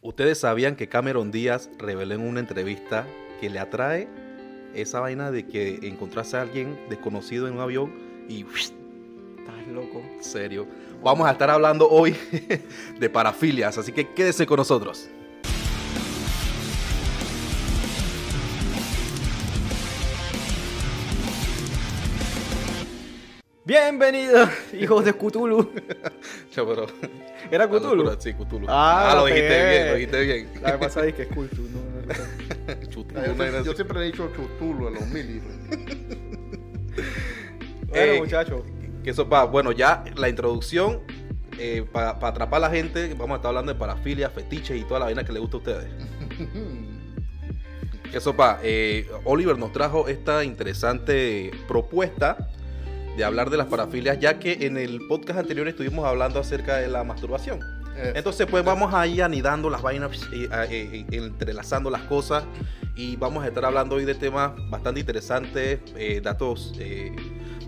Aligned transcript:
Ustedes 0.00 0.38
sabían 0.38 0.76
que 0.76 0.88
Cameron 0.88 1.32
Díaz 1.32 1.70
reveló 1.76 2.14
en 2.14 2.20
una 2.20 2.38
entrevista 2.38 3.04
que 3.40 3.50
le 3.50 3.58
atrae 3.58 4.08
esa 4.74 5.00
vaina 5.00 5.32
de 5.32 5.46
que 5.46 5.80
encontrase 5.82 6.36
a 6.36 6.42
alguien 6.42 6.78
desconocido 6.88 7.48
en 7.48 7.54
un 7.54 7.60
avión 7.60 7.92
y 8.28 8.44
Estás 8.44 9.66
loco. 9.72 10.02
serio. 10.20 10.68
Vamos 11.02 11.26
a 11.26 11.32
estar 11.32 11.50
hablando 11.50 11.88
hoy 11.88 12.16
de 13.00 13.10
parafilias, 13.10 13.76
así 13.76 13.90
que 13.92 14.12
quédese 14.12 14.46
con 14.46 14.58
nosotros. 14.58 15.08
Bienvenidos, 23.68 24.48
hijos 24.72 25.04
de 25.04 25.12
Cthulhu. 25.12 25.70
Pero- 26.66 26.86
¿Era 27.50 27.66
Cthulhu? 27.68 27.94
locura, 27.96 28.16
Sí, 28.20 28.34
Cthulhu. 28.34 28.66
Ah, 28.68 29.12
lo 29.14 29.20
lo 29.20 29.26
dijiste 29.26 29.70
bien, 29.70 29.86
lo 29.88 29.94
dijiste 29.94 30.20
bien. 30.20 30.48
La 30.62 30.76
dije 30.76 31.14
que 31.14 31.22
es 31.22 31.28
Cthulhu. 31.28 31.68
No, 31.68 31.80
no, 31.80 32.74
no. 32.82 32.88
Chutu, 32.90 33.14
Yo, 33.14 33.34
vaina 33.36 33.62
yo 33.62 33.74
siempre 33.74 33.98
le 34.00 34.06
he 34.06 34.10
dicho 34.12 34.30
chutulo 34.34 34.88
a 34.88 34.90
los 34.90 35.06
milis. 35.08 35.42
Bueno, 37.88 38.12
Eh, 38.12 38.18
muchachos. 38.18 38.62
Que 39.02 39.10
eso 39.10 39.26
va, 39.28 39.44
bueno, 39.44 39.72
ya 39.72 40.04
la 40.16 40.28
introducción, 40.28 41.00
para 41.92 42.10
atrapar 42.10 42.58
a 42.58 42.68
la 42.68 42.70
gente, 42.70 43.08
vamos 43.14 43.30
a 43.30 43.36
estar 43.36 43.48
hablando 43.48 43.72
de 43.72 43.78
parafilia, 43.78 44.28
fetiches 44.28 44.76
y 44.78 44.84
toda 44.84 45.00
la 45.00 45.06
vaina 45.06 45.24
que 45.24 45.32
le 45.32 45.38
gusta 45.40 45.56
a 45.56 45.60
ustedes. 45.60 45.86
Que 48.12 48.20
sopa, 48.20 48.60
eh, 48.62 49.08
Oliver 49.24 49.56
nos 49.58 49.72
trajo 49.72 50.06
esta 50.08 50.44
interesante 50.44 51.50
propuesta 51.66 52.48
de 53.16 53.24
hablar 53.24 53.50
de 53.50 53.56
las 53.56 53.66
parafilias, 53.66 54.18
ya 54.20 54.38
que 54.38 54.66
en 54.66 54.76
el 54.76 55.00
podcast 55.08 55.40
anterior 55.40 55.66
estuvimos 55.68 56.04
hablando 56.06 56.38
acerca 56.40 56.76
de 56.76 56.88
la 56.88 57.04
masturbación. 57.04 57.60
Entonces, 58.14 58.46
pues 58.48 58.64
vamos 58.64 58.94
a 58.94 59.04
ir 59.08 59.24
anidando 59.24 59.68
las 59.68 59.82
vainas, 59.82 60.12
eh, 60.32 60.48
eh, 60.52 60.68
eh, 60.70 61.06
entrelazando 61.10 61.90
las 61.90 62.02
cosas 62.02 62.44
y 62.94 63.16
vamos 63.16 63.42
a 63.42 63.48
estar 63.48 63.64
hablando 63.64 63.96
hoy 63.96 64.04
de 64.04 64.14
temas 64.14 64.52
bastante 64.70 65.00
interesantes, 65.00 65.80
eh, 65.96 66.20
datos, 66.22 66.74
eh, 66.78 67.10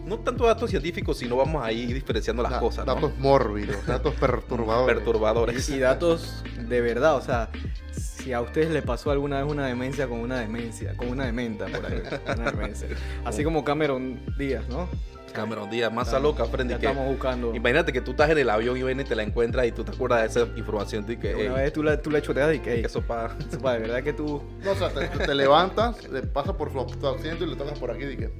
no 0.06 0.20
tanto 0.20 0.46
datos 0.46 0.70
científicos, 0.70 1.18
sino 1.18 1.34
vamos 1.34 1.64
a 1.64 1.72
ir 1.72 1.92
diferenciando 1.92 2.44
las 2.44 2.52
Da- 2.52 2.60
cosas, 2.60 2.86
¿no? 2.86 2.94
Datos 2.94 3.18
mórbidos, 3.18 3.84
datos 3.86 4.14
perturbadores. 4.14 4.94
perturbadores. 4.94 5.68
Y 5.68 5.80
datos 5.80 6.44
de 6.68 6.80
verdad, 6.80 7.16
o 7.16 7.22
sea, 7.22 7.48
si 7.90 8.32
a 8.32 8.40
ustedes 8.40 8.70
le 8.70 8.82
pasó 8.82 9.10
alguna 9.10 9.42
vez 9.42 9.50
una 9.50 9.66
demencia 9.66 10.06
con 10.06 10.20
una 10.20 10.38
demencia, 10.38 10.96
con 10.96 11.08
una 11.08 11.24
dementa 11.26 11.66
por 11.66 11.86
ahí, 11.86 12.02
una 12.36 12.52
demencia. 12.52 12.86
Así 13.24 13.42
como 13.42 13.64
Cameron 13.64 14.20
Díaz, 14.38 14.68
¿no? 14.68 14.88
Cameron 15.32 15.70
Díaz, 15.70 15.92
más 15.92 16.08
Estamos- 16.08 16.36
loca, 16.36 16.44
frente 16.46 16.74
Ya 16.74 16.80
que 16.80 16.86
estamos 16.86 17.08
buscando. 17.08 17.54
Imagínate 17.54 17.92
que 17.92 18.00
tú 18.00 18.12
estás 18.12 18.30
en 18.30 18.38
el 18.38 18.50
avión 18.50 18.76
y 18.76 18.82
ven 18.82 19.00
y 19.00 19.04
te 19.04 19.14
la 19.14 19.22
encuentras 19.22 19.66
y 19.66 19.72
tú 19.72 19.84
te 19.84 19.92
acuerdas 19.92 20.20
de 20.34 20.40
esa 20.42 20.50
información 20.58 21.06
de 21.06 21.18
que, 21.18 21.34
Una 21.34 21.54
vez 21.54 21.72
tú 21.72 21.82
la, 21.82 22.00
tú 22.00 22.10
la 22.10 22.20
choteas 22.20 22.54
y 22.54 22.58
que, 22.60 22.74
ey, 22.74 22.82
que 22.82 22.88
sopa, 22.88 23.34
de 23.50 23.58
verdad 23.78 24.02
que 24.02 24.12
tú... 24.12 24.42
No, 24.62 24.72
o 24.72 24.74
sea, 24.74 24.88
te, 24.90 25.06
te 25.08 25.34
levantas, 25.34 26.08
le 26.08 26.22
pasas 26.22 26.54
por 26.54 26.72
su, 26.72 26.84
tu 26.98 27.06
asiento 27.08 27.44
y 27.44 27.48
le 27.50 27.56
tocas 27.56 27.78
por 27.78 27.90
aquí. 27.90 28.04
Y 28.04 28.16
que, 28.16 28.30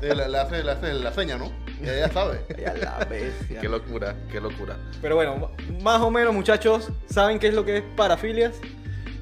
le, 0.14 0.28
le 0.28 0.38
hace, 0.38 0.62
le 0.62 0.70
hace 0.70 0.92
la 0.94 1.12
seña, 1.12 1.36
¿no? 1.36 1.52
Y 1.82 1.88
ella 1.88 2.08
sabe. 2.10 2.40
Ya 2.58 2.74
la 2.74 3.04
bestia. 3.06 3.60
Qué 3.60 3.68
locura, 3.68 4.14
qué 4.30 4.40
locura. 4.40 4.76
Pero 5.00 5.16
bueno, 5.16 5.50
más 5.82 6.00
o 6.00 6.10
menos 6.10 6.32
muchachos, 6.34 6.90
¿saben 7.06 7.38
qué 7.38 7.48
es 7.48 7.54
lo 7.54 7.64
que 7.64 7.78
es 7.78 7.84
parafilias? 7.96 8.54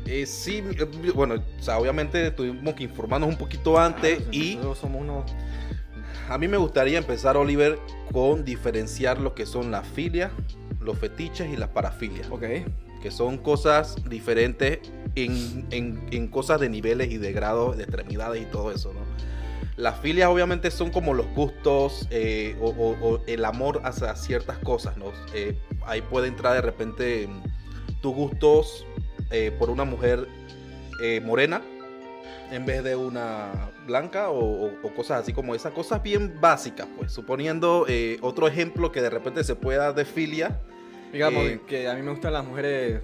Eh, 0.06 0.26
sí, 0.26 0.62
eh, 0.78 0.84
bueno, 1.14 1.36
o 1.58 1.62
sea, 1.62 1.78
obviamente 1.78 2.30
tuvimos 2.32 2.74
que 2.74 2.84
informarnos 2.84 3.28
un 3.28 3.36
poquito 3.36 3.78
antes 3.78 4.20
y 4.32 4.56
Nosotros 4.56 4.78
somos 4.78 5.02
unos... 5.02 5.30
a 6.30 6.38
mí 6.38 6.48
me 6.48 6.56
gustaría 6.56 6.96
empezar, 6.98 7.36
Oliver, 7.36 7.78
con 8.12 8.44
diferenciar 8.44 9.18
lo 9.18 9.34
que 9.34 9.46
son 9.46 9.70
las 9.70 9.86
filias, 9.86 10.30
los 10.80 10.96
fetiches 10.98 11.52
y 11.52 11.56
las 11.56 11.70
parafilias, 11.70 12.28
Ok. 12.30 12.44
que 13.02 13.10
son 13.10 13.36
cosas 13.38 13.96
diferentes 14.08 14.78
en, 15.16 15.66
en- 15.70 16.06
en 16.12 16.28
cosas 16.28 16.60
de 16.60 16.68
niveles 16.68 17.10
y 17.10 17.18
de 17.18 17.32
grados, 17.32 17.76
de 17.76 17.82
extremidades 17.84 18.42
y 18.42 18.44
todo 18.46 18.70
eso, 18.72 18.92
¿no? 18.92 19.00
Las 19.76 19.98
filias 20.00 20.28
obviamente 20.28 20.70
son 20.70 20.90
como 20.90 21.14
los 21.14 21.26
gustos 21.34 22.06
eh, 22.10 22.54
o, 22.60 22.68
o- 22.68 22.96
o 23.14 23.22
el 23.26 23.44
amor 23.44 23.80
hacia 23.84 24.14
ciertas 24.14 24.58
cosas, 24.58 24.96
¿no? 24.98 25.06
Eh, 25.34 25.58
ahí 25.86 26.02
puede 26.02 26.28
entrar 26.28 26.54
de 26.54 26.60
repente 26.60 27.28
tus 28.02 28.14
gustos 28.14 28.86
eh, 29.30 29.52
por 29.58 29.70
una 29.70 29.84
mujer 29.84 30.28
morena 31.24 31.62
en 32.50 32.66
vez 32.66 32.82
de 32.84 32.96
una 32.96 33.70
blanca 33.86 34.30
o, 34.30 34.66
o- 34.66 34.72
o 34.82 34.94
cosas 34.94 35.22
así 35.22 35.32
como 35.32 35.54
esas 35.54 35.72
cosas 35.72 36.02
bien 36.02 36.38
básicas, 36.40 36.86
pues 36.96 37.12
suponiendo 37.12 37.86
eh, 37.88 38.18
otro 38.22 38.46
ejemplo 38.48 38.90
que 38.92 39.00
de 39.02 39.10
repente 39.10 39.44
se 39.44 39.54
pueda 39.54 39.84
dar 39.84 39.94
de 39.94 40.04
filia. 40.04 40.60
Digamos 41.12 41.44
Eh, 41.44 41.60
que 41.66 41.88
a 41.88 41.94
mí 41.94 42.02
me 42.02 42.10
gustan 42.10 42.32
las 42.32 42.44
mujeres 42.44 43.02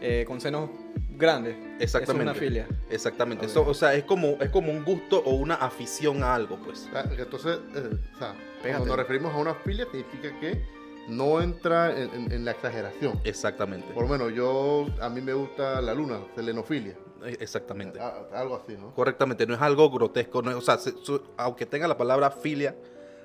eh, 0.00 0.24
con 0.26 0.40
senos 0.40 0.70
grandes. 1.16 1.56
Exactamente. 1.78 2.30
Es 2.32 2.36
una 2.36 2.46
filia. 2.46 2.66
Exactamente. 2.90 3.46
Eso, 3.46 3.64
o 3.66 3.74
sea, 3.74 3.94
es 3.94 4.04
como, 4.04 4.36
es 4.40 4.50
como 4.50 4.72
un 4.72 4.84
gusto 4.84 5.22
o 5.24 5.34
una 5.34 5.54
afición 5.54 6.22
a 6.24 6.34
algo, 6.34 6.56
pues. 6.64 6.88
Que 7.14 7.22
Entonces, 7.22 7.58
eh, 7.76 7.90
o 8.14 8.18
sea, 8.18 8.34
Pégate. 8.62 8.70
cuando 8.78 8.86
nos 8.86 8.96
referimos 8.96 9.32
a 9.34 9.36
una 9.38 9.54
filia, 9.54 9.86
significa 9.92 10.38
que 10.40 10.60
no 11.08 11.40
entra 11.40 11.96
en, 11.96 12.10
en- 12.14 12.32
en 12.32 12.44
la 12.44 12.50
exageración. 12.52 13.20
Exactamente. 13.24 13.92
Por 13.94 14.04
lo 14.04 14.08
menos 14.08 14.32
yo, 14.34 14.86
a 15.00 15.08
mí 15.08 15.20
me 15.20 15.32
gusta 15.34 15.80
la 15.80 15.94
luna, 15.94 16.18
selenofilia. 16.34 16.94
Eh, 17.24 17.36
Exactamente. 17.40 17.98
Ah, 18.00 18.22
Algo 18.34 18.56
así, 18.56 18.76
¿no? 18.78 18.94
Correctamente, 18.94 19.46
no 19.46 19.54
es 19.54 19.60
algo 19.60 19.90
grotesco, 19.90 20.42
no 20.42 20.50
es- 20.50 20.56
o 20.56 20.60
sea, 20.60 20.78
se- 20.78 20.94
su- 21.02 21.22
aunque 21.36 21.66
tenga 21.66 21.86
la 21.88 21.96
palabra 21.96 22.30
filia, 22.30 22.74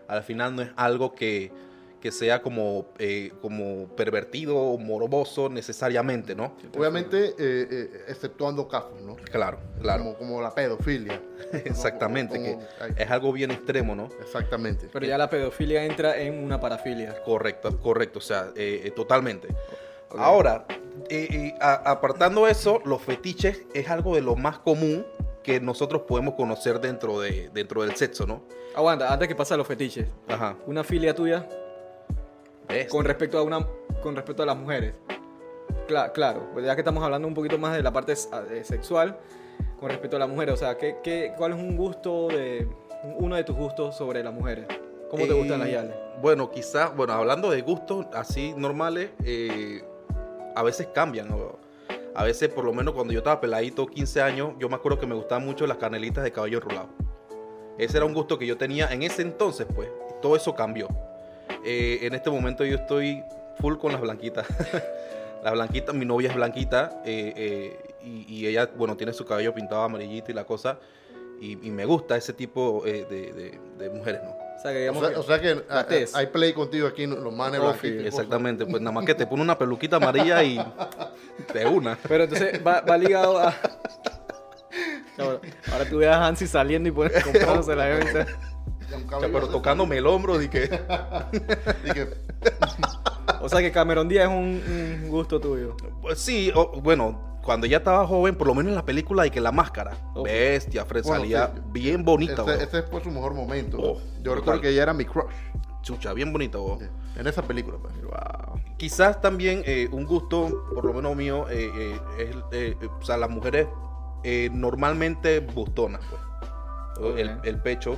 al 0.08 0.24
final 0.24 0.56
no 0.56 0.62
es 0.62 0.69
algo 0.75 1.13
que, 1.13 1.52
que 2.00 2.12
sea 2.12 2.44
como, 2.44 2.85
eh, 3.00 3.31
como 3.41 3.88
pervertido 3.96 4.56
o 4.56 4.78
morboso 4.78 5.50
necesariamente, 5.50 6.35
¿no? 6.35 6.53
Obviamente, 6.78 7.30
eh, 7.30 7.34
eh, 7.40 7.90
exceptuando 8.08 8.68
casos, 8.68 9.02
¿no? 9.02 9.16
Claro, 9.16 9.58
claro, 9.81 10.03
Como, 10.03 10.16
como 10.18 10.41
la 10.41 10.53
pedofilia. 10.53 11.19
exactamente, 11.66 12.35
Como- 12.38 12.59
que 12.96 13.02
es 13.03 13.09
algo 13.09 13.34
bien 13.34 13.50
extremo, 13.52 13.96
¿no? 13.96 14.09
Exactamente. 14.22 14.88
Pero 14.94 15.08
ya 15.08 15.18
la 15.18 15.28
pedofilia 15.29 15.84
entra 15.85 16.18
en 16.19 16.35
una 16.44 16.59
parafilia. 16.59 17.19
Correcto, 17.24 17.78
correcto, 17.79 18.19
o 18.19 18.22
sea, 18.22 18.52
eh, 18.56 18.81
eh, 18.85 18.91
totalmente. 18.91 19.47
Ahora, 20.18 20.66
eh, 21.09 21.28
eh, 21.31 21.56
apartando 21.62 22.47
eso, 22.47 22.81
los 22.85 23.01
fetiches 23.01 23.63
es 23.73 23.90
algo 23.90 24.16
de 24.16 24.22
lo 24.22 24.35
más 24.35 24.59
común 24.59 25.06
que 25.44 25.59
nosotros 25.59 26.03
podemos 26.03 26.34
conocer 26.35 26.79
dentro, 26.81 27.19
de, 27.19 27.50
dentro 27.53 27.81
del 27.84 27.95
sexo, 27.95 28.25
¿no? 28.25 28.41
Aguanta, 28.75 29.12
antes 29.12 29.28
que 29.28 29.35
pase 29.35 29.53
a 29.53 29.57
los 29.57 29.67
fetiches. 29.67 30.07
Ajá. 30.28 30.56
Una 30.66 30.84
filia 30.84 31.13
tuya 31.16 31.47
con 32.90 33.06
respecto 33.06 33.38
a 33.38 33.44
una 33.44 33.66
con 34.01 34.16
respecto 34.16 34.44
a 34.44 34.46
las 34.46 34.57
mujeres. 34.57 34.94
Cla- 35.88 36.12
claro, 36.12 36.50
pues 36.53 36.66
ya 36.66 36.75
que 36.75 36.81
estamos 36.81 37.01
hablando 37.03 37.28
un 37.28 37.34
poquito 37.34 37.57
más 37.57 37.75
de 37.75 37.81
la 37.81 37.91
parte 37.91 38.13
eh, 38.13 38.63
sexual 38.63 39.17
con 39.79 39.90
respecto 39.90 40.17
a 40.17 40.19
las 40.19 40.28
mujeres, 40.29 40.53
o 40.53 40.57
sea, 40.57 40.78
¿qué, 40.78 40.97
qué, 41.03 41.34
cuál 41.38 41.53
es 41.53 41.57
un 41.59 41.78
gusto 41.78 42.28
de 42.28 42.67
uno 43.17 43.35
de 43.35 43.44
tus 43.44 43.56
gustos 43.56 43.96
sobre 43.96 44.23
las 44.23 44.34
mujeres? 44.34 44.66
¿Cómo 45.09 45.25
te 45.25 45.34
gustan 45.34 45.59
las 45.59 45.69
Eh, 45.69 45.72
yales? 45.72 45.96
Bueno, 46.22 46.50
quizás, 46.51 46.94
bueno, 46.96 47.13
hablando 47.13 47.50
de 47.50 47.62
gustos 47.62 48.06
así 48.13 48.53
normales, 48.57 49.12
eh, 49.23 49.81
a 50.57 50.63
veces 50.63 50.88
cambian. 50.94 51.29
¿no? 51.29 51.59
A 52.16 52.23
veces, 52.23 52.50
por 52.50 52.66
lo 52.66 52.73
menos 52.73 52.94
cuando 52.95 53.13
yo 53.13 53.19
estaba 53.19 53.40
peladito, 53.40 53.85
15 53.85 54.22
años, 54.22 54.53
yo 54.59 54.68
me 54.69 54.75
acuerdo 54.75 55.00
que 55.00 55.06
me 55.06 55.13
gustaban 55.13 55.45
mucho 55.45 55.68
las 55.68 55.78
canelitas 55.78 56.23
de 56.23 56.31
cabello 56.31 56.57
enrolado. 56.57 56.90
Ese 57.78 57.97
era 57.97 58.07
un 58.07 58.13
gusto 58.13 58.40
que 58.40 58.47
yo 58.47 58.57
tenía 58.57 58.88
en 58.91 59.03
ese 59.03 59.22
entonces, 59.22 59.67
pues. 59.75 59.88
Todo 60.19 60.35
eso 60.35 60.56
cambió. 60.56 60.88
Eh, 61.63 62.00
en 62.01 62.16
este 62.16 62.31
momento 62.31 62.66
yo 62.66 62.78
estoy 62.78 63.23
full 63.59 63.78
con 63.78 63.91
las 63.91 64.01
blanquitas. 64.01 64.47
las 65.44 65.53
blanquitas, 65.53 65.94
mi 65.94 66.06
novia 66.06 66.29
es 66.29 66.35
blanquita 66.35 67.01
eh, 67.06 67.34
eh, 67.35 67.79
y, 68.03 68.47
ella, 68.47 68.67
bueno, 68.75 68.97
tiene 68.97 69.13
su 69.13 69.23
cabello 69.25 69.53
pintado 69.53 69.84
amarillito 69.84 70.31
y 70.31 70.34
la 70.34 70.46
cosa. 70.46 70.79
Y, 71.40 71.56
me 71.56 71.85
gusta 71.85 72.17
ese 72.17 72.34
tipo 72.34 72.81
de- 72.84 73.59
de 73.78 73.90
mujeres, 73.91 74.23
¿no? 74.23 74.47
O 74.57 74.59
sea, 74.59 74.72
que 74.72 74.78
O 74.78 74.94
digamos 74.94 75.03
sea, 75.03 75.09
que- 75.13 75.19
o 75.19 75.23
sea 75.23 75.40
que 75.41 75.63
ah, 75.69 75.85
tez. 75.85 76.16
hay 76.16 76.28
play 76.28 76.51
contigo 76.53 76.88
aquí, 76.88 77.06
los 77.06 77.31
manes 77.34 77.59
Profi, 77.59 77.91
blanquitos 77.91 77.91
y 77.91 77.95
cosas. 78.06 78.06
Exactamente, 78.25 78.66
pues 78.66 78.81
nada 78.81 78.91
más 78.91 79.06
que 79.06 79.13
te 79.16 79.28
pone 79.28 79.41
una 79.44 79.57
peluquita 79.57 79.97
amarilla 79.97 80.44
y 80.44 80.57
de 81.53 81.66
una. 81.68 81.97
Pero 82.08 82.23
entonces 82.23 82.59
va, 82.66 82.82
va 82.82 82.97
ligado 82.97 83.37
a. 83.40 83.53
Ahora, 85.20 85.40
ahora 85.72 85.85
tú 85.90 85.97
veas 85.97 86.16
a 86.16 86.28
Hansi 86.28 86.47
saliendo 86.47 86.90
y 86.90 86.91
pues, 86.91 87.11
comprándose 87.23 87.76
la 87.76 87.85
O 87.85 88.02
sea, 88.11 88.26
cabello 89.09 89.34
pero 89.34 89.47
tocándome 89.49 89.97
el 89.97 90.05
hombro 90.08 90.41
y 90.41 90.47
que 90.49 90.70
O 93.41 93.49
sea 93.49 93.59
que 93.59 93.72
Cameron 93.72 94.08
Díaz 94.08 94.26
es 94.26 94.29
un, 94.35 94.64
un 95.03 95.09
gusto 95.09 95.40
tuyo. 95.40 95.76
pues 96.02 96.20
sí, 96.20 96.52
o- 96.55 96.79
bueno, 96.82 97.36
cuando 97.47 97.66
ella 97.66 97.78
estaba 97.78 98.05
joven, 98.05 98.35
por 98.35 98.46
lo 98.46 98.53
menos 98.53 98.72
en 98.72 98.76
la 98.76 98.84
película 98.84 99.26
y 99.26 99.29
que 99.32 99.40
la 99.40 99.53
máscara, 99.53 99.96
bestia, 100.22 100.84
Fred 100.84 101.03
Bueno, 101.03 101.22
salía 101.22 101.47
sí. 101.55 101.61
bien 101.72 102.03
bonita, 102.03 102.44
ese, 102.44 102.66
ese 102.66 102.84
fue 102.84 103.02
su 103.02 103.09
mejor 103.09 103.34
momento. 103.34 103.78
Oh, 103.79 103.94
Yo 103.94 104.02
brutal. 104.34 104.35
recuerdo 104.35 104.61
que 104.61 104.70
ella 104.72 104.84
era 104.84 104.94
mi 104.94 105.05
crush. 105.05 105.32
chucha, 105.82 106.11
bien 106.11 106.34
bonita, 106.34 106.59
weón. 106.59 106.90
En 107.16 107.26
esa 107.26 107.41
película, 107.44 107.78
pues. 107.82 107.94
Wow. 108.03 108.59
Quizás 108.76 109.22
también 109.22 109.64
eh, 109.66 109.88
un 109.94 110.03
gusto, 110.05 110.66
por 110.76 110.84
lo 110.84 110.91
menos 110.94 111.16
mío, 111.16 111.46
eh, 111.49 111.72
eh, 111.73 111.99
es, 112.20 112.35
eh, 112.52 112.78
eh, 112.82 112.90
o 112.99 113.02
sea, 113.05 113.16
las 113.16 113.29
mujeres 113.29 113.67
eh, 114.26 114.49
normalmente 114.52 115.40
bustonas, 115.40 116.02
pues. 116.09 117.29
El 117.44 117.61
pecho 117.61 117.96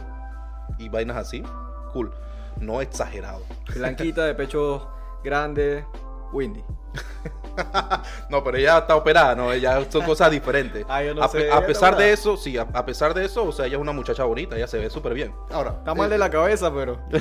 y 0.78 0.90
vainas 0.90 1.18
así, 1.18 1.42
cool. 1.92 2.13
No 2.62 2.81
exagerado. 2.81 3.42
Blanquita 3.74 4.25
de 4.25 4.36
pecho 4.36 4.88
grande, 5.24 5.86
Windy. 6.31 6.63
No, 8.30 8.44
pero 8.44 8.58
ella 8.58 8.80
está 8.80 8.96
operada, 8.96 9.36
¿no? 9.36 9.52
Ella 9.52 9.84
son 9.90 10.04
cosas 10.06 10.32
diferentes. 10.32 10.86
Ah, 10.88 11.04
yo 11.04 11.14
no 11.14 11.24
a, 11.24 11.28
sé, 11.28 11.50
pesar 11.66 11.98
de 11.98 12.12
eso, 12.12 12.38
sí, 12.38 12.58
a, 12.58 12.64
a 12.74 12.86
pesar 12.86 13.14
de 13.14 13.26
eso, 13.26 13.44
o 13.44 13.52
sea, 13.52 13.66
ella 13.66 13.76
es 13.76 13.82
una 13.82 13.92
muchacha 13.92 14.24
bonita, 14.24 14.56
ella 14.56 14.68
se 14.68 14.78
ve 14.78 14.90
súper 14.90 15.14
bien. 15.14 15.34
Ahora, 15.52 15.72
Está 15.80 15.94
mal 15.94 16.08
eh, 16.08 16.14
de 16.14 16.18
la 16.18 16.30
cabeza, 16.30 16.74
pero. 16.74 17.00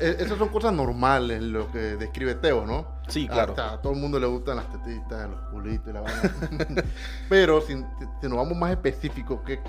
eh, 0.00 0.16
esas 0.18 0.38
son 0.38 0.48
cosas 0.48 0.72
normales, 0.72 1.42
lo 1.42 1.70
que 1.70 1.96
describe 1.96 2.34
Teo, 2.34 2.66
¿no? 2.66 2.86
Sí, 3.08 3.28
claro. 3.28 3.52
Hasta 3.52 3.74
a 3.74 3.82
todo 3.82 3.92
el 3.92 3.98
mundo 3.98 4.18
le 4.18 4.26
gustan 4.26 4.56
las 4.56 4.66
tetitas, 4.70 5.28
los 5.28 5.40
culitos 5.50 5.88
y 5.88 5.92
la 5.92 6.00
vaina. 6.00 6.84
Pero 7.28 7.60
si, 7.60 7.74
si 8.20 8.28
nos 8.28 8.38
vamos 8.38 8.56
más 8.56 8.70
específicos, 8.70 9.40
que 9.44 9.60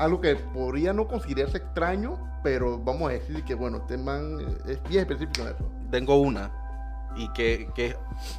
algo 0.00 0.20
que 0.20 0.34
podría 0.34 0.92
no 0.94 1.06
considerarse 1.06 1.58
extraño, 1.58 2.18
pero 2.42 2.78
vamos 2.78 3.10
a 3.10 3.12
decir 3.12 3.44
que, 3.44 3.54
bueno, 3.54 3.78
este 3.78 3.98
man 3.98 4.38
es 4.66 4.82
bien 4.84 5.02
específico 5.02 5.42
en 5.42 5.54
eso. 5.54 5.70
Tengo 5.90 6.16
una, 6.16 6.50
y 7.16 7.28
que, 7.32 7.68
que 7.74 7.94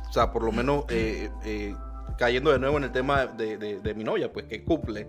o 0.10 0.14
sea, 0.14 0.32
por 0.32 0.44
lo 0.44 0.52
menos 0.52 0.86
eh, 0.90 1.30
eh, 1.46 1.76
cayendo 2.18 2.52
de 2.52 2.60
nuevo 2.60 2.78
en 2.78 2.84
el 2.86 2.92
tema 2.92 3.26
de, 3.26 3.58
de- 3.58 3.80
de 3.80 3.94
mi 3.94 4.04
novia, 4.04 4.32
pues 4.32 4.46
que 4.46 4.64
cumple 4.64 5.08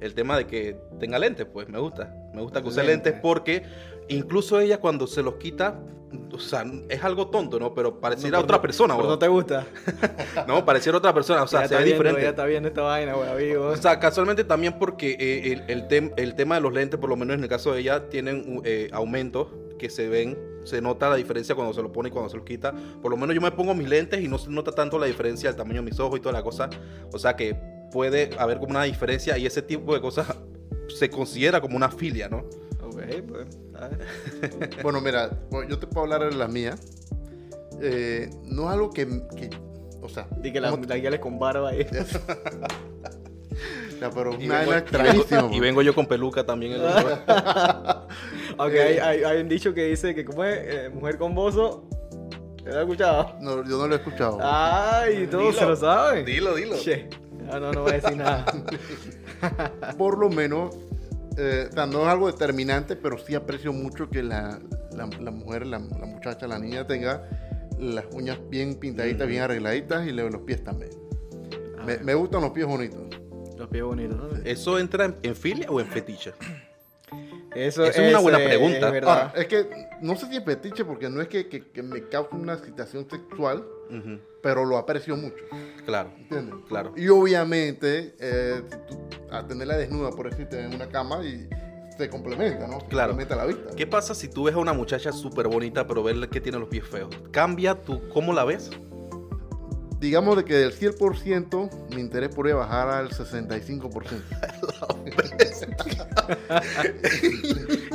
el 0.00 0.14
tema 0.14 0.36
de 0.36 0.46
que 0.46 0.76
tenga 1.00 1.18
lentes, 1.18 1.46
pues 1.52 1.68
me 1.68 1.78
gusta. 1.78 2.14
Me 2.32 2.40
gusta 2.42 2.62
que 2.62 2.68
use 2.68 2.84
Lentes. 2.84 3.14
porque 3.20 3.62
incluso 4.08 4.60
ella 4.60 4.78
cuando 4.78 5.06
se 5.08 5.22
los 5.24 5.34
quita, 5.34 5.80
o 6.32 6.38
sea, 6.38 6.64
es 6.88 7.02
algo 7.02 7.28
tonto, 7.28 7.58
¿no? 7.58 7.74
Pero 7.74 7.98
pareciera 8.00 8.38
por 8.38 8.44
otra 8.44 8.56
no- 8.58 8.62
persona, 8.62 8.94
weón. 8.94 9.08
no 9.08 9.18
te 9.18 9.26
gusta. 9.28 9.66
No, 10.46 10.64
pareciera 10.64 10.96
otra 10.98 11.12
persona, 11.12 11.42
o 11.42 11.48
sea, 11.48 11.62
ya 11.62 11.68
se 11.68 11.74
ve 11.74 11.84
viendo, 11.84 11.98
diferente. 12.04 12.22
ya 12.22 12.28
está 12.30 12.44
viendo 12.46 12.68
esta 12.68 12.82
vaina, 12.82 13.14
güey, 13.14 13.28
amigo. 13.28 13.66
O 13.66 13.76
sea, 13.76 13.98
casualmente 13.98 14.44
también 14.44 14.78
porque 14.78 15.16
eh, 15.18 15.52
el, 15.52 15.64
el 15.68 15.88
tem- 15.88 16.12
el 16.16 16.34
tema 16.36 16.54
de 16.54 16.60
los 16.60 16.72
lentes, 16.72 16.98
por 17.00 17.10
lo 17.10 17.16
menos 17.16 17.36
en 17.36 17.42
el 17.42 17.48
caso 17.48 17.72
de 17.74 17.80
ella, 17.80 18.08
tienen 18.08 18.62
aumentos 18.92 19.48
que 19.78 19.90
se 19.90 20.08
ven, 20.08 20.38
se 20.68 20.80
nota 20.80 21.08
la 21.10 21.16
diferencia 21.16 21.54
cuando 21.54 21.74
se 21.74 21.82
lo 21.82 21.90
pone 21.90 22.08
y 22.08 22.12
cuando 22.12 22.30
se 22.30 22.36
lo 22.36 22.44
quita. 22.44 22.72
Por 23.02 23.10
lo 23.10 23.16
menos 23.16 23.34
yo 23.34 23.40
me 23.40 23.50
pongo 23.50 23.74
mis 23.74 23.88
lentes 23.88 24.20
y 24.20 24.28
no 24.28 24.38
se 24.38 24.50
nota 24.50 24.72
tanto 24.72 24.98
la 24.98 25.06
diferencia 25.06 25.48
del 25.48 25.56
tamaño 25.56 25.82
de 25.82 25.90
mis 25.90 25.98
ojos 26.00 26.18
y 26.18 26.22
toda 26.22 26.32
la 26.32 26.42
cosa. 26.42 26.68
O 27.12 27.18
sea 27.18 27.36
que 27.36 27.56
puede 27.92 28.30
haber 28.38 28.58
como 28.58 28.70
una 28.70 28.84
diferencia 28.84 29.36
y 29.38 29.46
ese 29.46 29.62
tipo 29.62 29.94
de 29.94 30.00
cosas 30.00 30.26
se 30.88 31.10
considera 31.10 31.60
como 31.60 31.76
una 31.76 31.90
filia, 31.90 32.28
¿no? 32.28 32.38
Ok, 32.82 33.02
pues. 33.28 33.46
Bueno, 34.82 35.00
mira, 35.00 35.30
yo 35.68 35.78
te 35.78 35.86
puedo 35.86 36.04
hablar 36.04 36.28
de 36.30 36.36
la 36.36 36.48
mía. 36.48 36.74
Eh, 37.80 38.28
no 38.44 38.64
es 38.64 38.68
algo 38.70 38.90
que, 38.90 39.06
que- 39.36 39.50
o 40.02 40.08
sea, 40.08 40.26
Di 40.42 40.52
que 40.52 40.60
la, 40.60 40.70
como- 40.70 40.84
la 40.84 40.96
guía 40.96 41.10
le 41.10 41.20
con 41.20 41.38
barba 41.38 41.70
ahí. 41.70 41.86
ya, 44.00 44.10
pero 44.10 44.32
es 44.34 44.40
Y 44.40 44.46
una 44.46 44.58
vengo, 44.60 44.70
vaina 44.70 44.86
y 44.86 44.92
vengo- 44.92 45.22
extrañísima. 45.22 45.48
y 45.56 45.60
vengo 45.60 45.82
yo 45.82 45.94
con 45.94 46.06
peluca 46.06 46.44
también. 46.44 46.72
en 46.72 46.80
el- 46.82 46.88
Aunque 48.58 48.80
hay, 48.82 48.98
hay, 48.98 49.22
hay 49.24 49.40
un 49.40 49.48
dicho 49.48 49.72
que 49.74 49.84
dice 49.84 50.14
que 50.14 50.24
como 50.24 50.44
es 50.44 50.58
eh, 50.62 50.90
mujer 50.92 51.18
con 51.18 51.34
bozo. 51.34 51.84
¿Te 52.62 52.70
lo 52.70 52.76
has 52.76 52.82
escuchado? 52.82 53.34
No, 53.40 53.64
yo 53.64 53.78
no 53.78 53.86
lo 53.88 53.94
he 53.94 53.98
escuchado. 53.98 54.38
Ay, 54.42 55.26
todos 55.30 55.46
Dilo. 55.54 55.58
se 55.58 55.66
lo 55.66 55.76
saben. 55.76 56.24
Dilo, 56.26 56.54
dilo. 56.54 56.76
Che. 56.76 57.08
Ah, 57.50 57.58
no, 57.58 57.72
no 57.72 57.82
voy 57.82 57.92
a 57.92 57.94
decir 57.94 58.16
nada. 58.16 58.44
por 59.98 60.18
lo 60.18 60.28
menos, 60.28 60.76
eh, 61.38 61.68
o 61.70 61.72
sea, 61.72 61.86
no 61.86 62.02
es 62.02 62.08
algo 62.08 62.30
determinante, 62.30 62.94
pero 62.96 63.16
sí 63.18 63.34
aprecio 63.34 63.72
mucho 63.72 64.10
que 64.10 64.22
la, 64.22 64.58
la, 64.94 65.08
la 65.20 65.30
mujer, 65.30 65.66
la, 65.66 65.78
la 65.78 66.06
muchacha, 66.06 66.46
la 66.46 66.58
niña 66.58 66.86
tenga 66.86 67.26
las 67.78 68.04
uñas 68.12 68.38
bien 68.50 68.74
pintaditas, 68.74 69.26
bien 69.28 69.42
arregladitas 69.42 70.06
y 70.06 70.12
los 70.12 70.42
pies 70.42 70.62
también. 70.62 70.90
Me, 71.86 71.96
me 71.98 72.12
gustan 72.14 72.42
los 72.42 72.50
pies 72.50 72.66
bonitos. 72.66 73.00
Los 73.58 73.68
pies 73.68 73.82
bonitos, 73.84 74.16
¿no? 74.16 74.28
¿Eso 74.44 74.78
entra 74.78 75.04
en, 75.06 75.16
en 75.22 75.34
filia 75.36 75.68
o 75.70 75.80
en 75.80 75.86
fetiche? 75.86 76.32
Eso, 77.54 77.84
Esa 77.84 78.02
es 78.02 78.10
una 78.10 78.18
buena 78.20 78.38
eh, 78.40 78.44
pregunta. 78.46 78.86
Es 78.86 78.92
verdad. 78.92 79.10
Ahora, 79.10 79.32
es 79.34 79.46
que 79.46 79.66
no 80.02 80.14
sé 80.16 80.26
si 80.28 80.36
es 80.36 80.44
fetiche 80.44 80.84
porque 80.84 81.08
no 81.08 81.20
es 81.20 81.28
que, 81.28 81.48
que- 81.48 81.70
que 81.70 81.82
me 81.82 82.06
cause 82.08 82.28
una 82.32 82.52
excitación 82.54 83.08
sexual, 83.10 83.64
pero 84.42 84.64
lo 84.64 84.76
aprecio 84.76 85.16
mucho. 85.16 85.42
Claro, 85.86 86.10
¿Entiendes? 86.18 86.54
claro. 86.68 86.92
Y 86.96 87.08
obviamente, 87.08 88.14
eh, 88.20 88.62
si 88.70 88.76
tú- 88.94 89.08
a 89.30 89.46
tenerla 89.46 89.76
desnuda, 89.78 90.10
por 90.10 90.30
decirte, 90.30 90.60
en 90.62 90.74
una 90.74 90.88
cama 90.88 91.24
y 91.24 91.48
se 91.96 92.08
complementa, 92.10 92.66
¿no? 92.68 92.80
Se 92.80 92.86
Claro. 92.86 93.12
complementa 93.12 93.34
la 93.36 93.46
vista. 93.46 93.74
¿Qué 93.74 93.86
pasa 93.86 94.14
si 94.14 94.28
tú 94.28 94.44
ves 94.44 94.54
a 94.54 94.58
una 94.58 94.74
muchacha 94.74 95.10
súper 95.10 95.48
bonita, 95.48 95.86
pero 95.86 96.02
verle 96.02 96.28
que 96.28 96.40
tiene 96.42 96.58
los 96.58 96.68
pies 96.68 96.84
feos? 96.86 97.08
¿Cambia 97.32 97.74
tú 97.74 98.02
cómo 98.12 98.32
la 98.34 98.44
ves? 98.44 98.70
Digamos 100.00 100.36
de 100.36 100.44
que 100.44 100.54
del 100.54 100.72
100%, 100.72 101.70
mi 101.94 102.00
interés 102.00 102.28
podría 102.34 102.54
bajar 102.54 102.88
al 102.88 103.10
65%. 103.10 104.22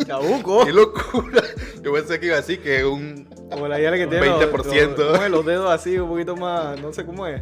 Chabuco. 0.06 0.66
¡Qué 0.66 0.74
locura! 0.74 1.42
Yo 1.82 1.94
pensé 1.94 2.20
que 2.20 2.26
iba 2.28 2.36
a 2.36 2.42
decir 2.42 2.62
que 2.62 2.84
un... 2.86 3.26
Como 3.50 3.68
la 3.68 3.78
que 3.78 4.04
Un 4.06 4.10
tiene 4.10 4.26
los- 4.28 4.42
20%. 4.44 4.98
Los, 4.98 5.12
¿cómo 5.12 5.24
es? 5.24 5.32
los 5.32 5.46
dedos 5.46 5.72
así, 5.72 5.98
un 5.98 6.10
poquito 6.10 6.36
más. 6.36 6.80
No 6.82 6.92
sé 6.92 7.06
cómo 7.06 7.26
es. 7.28 7.42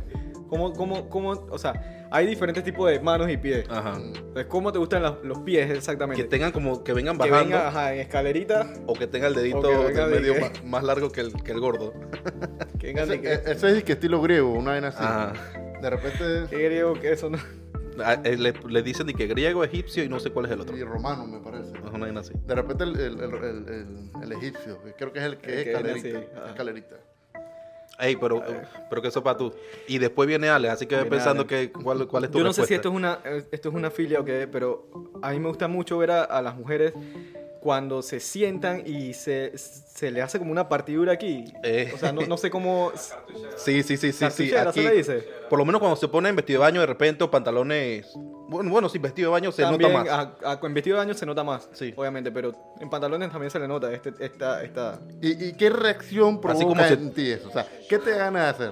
¿Cómo, 0.50 0.74
cómo, 0.74 1.10
cómo? 1.10 1.30
O 1.50 1.58
sea, 1.58 2.01
hay 2.12 2.28
diferentes 2.28 2.64
tipos 2.64 2.90
de 2.92 3.00
manos 3.00 3.30
y 3.32 3.38
pies. 3.38 3.66
Ajá. 3.70 3.96
Entonces, 3.98 4.46
¿cómo 4.48 4.72
te 4.72 4.78
gustan 4.80 5.02
los 5.24 5.40
pies 5.40 5.72
exactamente? 5.72 6.22
Que 6.22 6.28
tengan 6.30 6.52
como... 6.52 6.84
Que 6.84 6.94
vengan 6.94 7.18
Que 7.18 7.30
bajando. 7.32 7.56
venga, 7.56 7.68
ajá, 7.70 7.94
en 7.94 8.00
escalerita. 8.02 8.68
O 8.86 8.94
que 8.94 9.08
tenga 9.08 9.28
el 9.28 9.34
dedito 9.36 9.62
que 9.62 9.78
venga 9.78 10.08
del 10.08 10.22
medio 10.22 10.34
de- 10.36 10.42
más, 10.42 10.64
más 10.66 10.84
largo 10.84 11.12
que 11.12 11.22
el, 11.22 11.34
que 11.42 11.52
el 11.52 11.60
gordo. 11.60 11.94
Que 12.80 12.88
vengan 12.88 13.12
Ese, 13.12 13.22
que. 13.22 13.28
e- 13.34 13.42
ese 13.46 13.78
es 13.78 13.84
que 13.84 13.92
estilo 13.94 14.22
griego, 14.22 14.52
una 14.54 14.72
vaina 14.72 14.88
así. 14.90 14.98
Ajá. 15.02 15.34
De 15.82 15.90
repente, 15.90 16.24
¿Qué 16.50 16.64
griego 16.64 16.94
que 17.00 17.12
eso 17.12 17.30
no? 17.30 17.38
Ah, 18.04 18.18
eh, 18.24 18.38
Le, 18.38 18.54
le 18.68 18.82
dicen 18.82 19.06
de 19.06 19.14
que 19.14 19.28
griego, 19.28 19.64
egipcio 19.64 20.04
y 20.04 20.10
no 20.10 20.20
sé 20.20 20.32
cuál 20.32 20.46
es 20.48 20.52
el 20.54 20.62
otro. 20.62 20.76
y 20.76 20.84
romano 20.84 21.28
me 21.28 21.40
parece. 21.40 21.74
Es 21.78 21.92
una 21.94 22.20
así. 22.20 22.34
De 22.48 22.56
repente 22.56 22.84
el, 22.86 22.96
el, 23.00 23.20
el, 23.20 23.34
el- 23.36 23.68
el- 23.68 24.24
el 24.24 24.32
egipcio, 24.32 24.82
que 24.82 24.94
creo 24.94 25.12
que 25.14 25.20
es 25.20 25.26
el 25.26 25.38
que 25.38 25.52
El 25.52 25.58
es 25.60 25.64
que 25.64 25.72
escalerita. 26.10 26.48
escalerita. 26.50 26.96
Ey, 28.02 28.16
pero, 28.16 28.44
pero 28.90 29.02
que 29.02 29.10
eso 29.10 29.24
para 29.24 29.38
tú. 29.38 29.54
Y 29.88 30.00
después 30.00 30.28
viene 30.28 30.50
Alex, 30.50 30.74
así 30.74 30.86
que 30.88 30.96
Viene 30.96 31.10
pensando 31.10 31.46
que 31.46 31.72
cuál, 31.72 32.08
cuál 32.08 32.24
es 32.24 32.32
tu 32.32 32.40
Yo 32.40 32.44
no 32.44 32.52
sé 32.52 32.66
si 32.66 32.74
esto 32.74 32.90
es 32.90 32.96
una 32.96 33.20
eh, 33.24 33.44
esto 33.52 33.70
es 33.70 33.76
una 33.76 33.92
filia 33.92 34.20
o 34.20 34.26
qué, 34.26 34.48
pero 34.52 34.88
a 35.22 35.32
mí 35.32 35.40
me 35.40 35.48
gusta 35.48 35.68
mucho 35.68 36.00
ver 36.00 36.12
a, 36.12 36.24
a 36.24 36.42
las 36.42 36.58
mujeres 36.58 36.94
cuando 37.62 38.02
se 38.02 38.20
sientan 38.20 38.82
y 38.88 39.14
se, 39.14 39.56
se 39.56 40.10
le 40.10 40.22
hace 40.24 40.40
como 40.40 40.52
una 40.52 40.68
partidura 40.68 41.14
aquí. 41.14 41.46
Eh. 41.64 41.92
O 41.94 41.98
sea, 42.00 42.12
no, 42.12 42.22
no 42.26 42.36
sé 42.36 42.50
cómo. 42.50 42.92
Sí, 43.56 43.84
sí, 43.84 43.98
sí, 43.98 44.12
sí, 44.12 44.26
sí. 44.32 44.54
Aquí, 44.56 44.82
¿se 44.82 44.90
le 44.90 44.96
dice? 44.96 45.24
por 45.48 45.60
lo 45.60 45.66
menos 45.66 45.80
cuando 45.80 45.96
se 45.96 46.08
ponen 46.08 46.36
vestido 46.36 46.60
de 46.60 46.66
baño 46.66 46.82
de 46.82 46.88
repente 46.88 47.24
o 47.24 47.30
pantalones... 47.32 48.12
Bueno, 48.50 48.70
bueno 48.72 48.90
sí, 48.90 48.98
vestido 48.98 49.30
de 49.30 49.34
baño 49.34 49.52
se 49.52 49.62
también, 49.62 49.94
nota 49.94 50.04
más. 50.04 50.28
a- 50.44 50.52
a- 50.54 50.60
en 50.66 50.74
vestido 50.74 50.98
de 50.98 51.04
baño 51.06 51.14
se 51.14 51.26
nota 51.26 51.44
más, 51.44 51.70
Sí. 51.74 51.94
obviamente, 51.96 52.32
pero 52.32 52.52
en 52.80 52.90
pantalones 52.90 53.30
también 53.32 53.52
se 53.52 53.60
le 53.60 53.68
nota 53.68 53.94
este, 53.94 54.12
esta, 54.20 54.64
esta... 54.64 55.00
¿Y, 55.22 55.46
y 55.50 55.54
qué 55.54 55.70
reacción 55.70 56.42
provoca 56.42 56.66
como 56.66 56.84
se- 56.84 56.94
en 56.94 57.14
ti 57.14 57.30
eso? 57.32 57.48
O 57.48 57.52
sea, 57.52 57.68
¿qué 57.88 58.00
te 58.00 58.12
gana 58.18 58.44
de 58.46 58.50
hacer? 58.50 58.72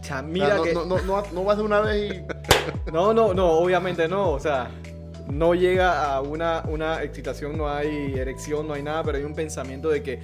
Cha, 0.00 0.20
O 0.20 0.22
mira 0.22 0.46
sea, 0.46 0.56
no, 0.56 0.62
que... 0.64 0.72
no, 0.74 0.84
no, 0.86 0.98
no, 1.02 1.22
no 1.30 1.44
vas 1.44 1.58
de 1.58 1.62
una 1.62 1.80
vez 1.80 2.12
y... 2.12 2.22
No, 2.92 3.12
no, 3.12 3.34
no, 3.34 3.50
obviamente 3.52 4.08
no. 4.08 4.30
O 4.32 4.40
sea, 4.40 4.70
no 5.32 5.54
llega 5.54 6.14
a 6.14 6.20
una, 6.20 6.62
una 6.68 7.02
excitación, 7.02 7.56
no 7.56 7.68
hay 7.68 8.14
erección, 8.16 8.66
no 8.68 8.74
hay 8.74 8.82
nada, 8.82 9.02
pero 9.02 9.18
hay 9.18 9.24
un 9.24 9.34
pensamiento 9.34 9.88
de 9.88 10.02
que 10.02 10.20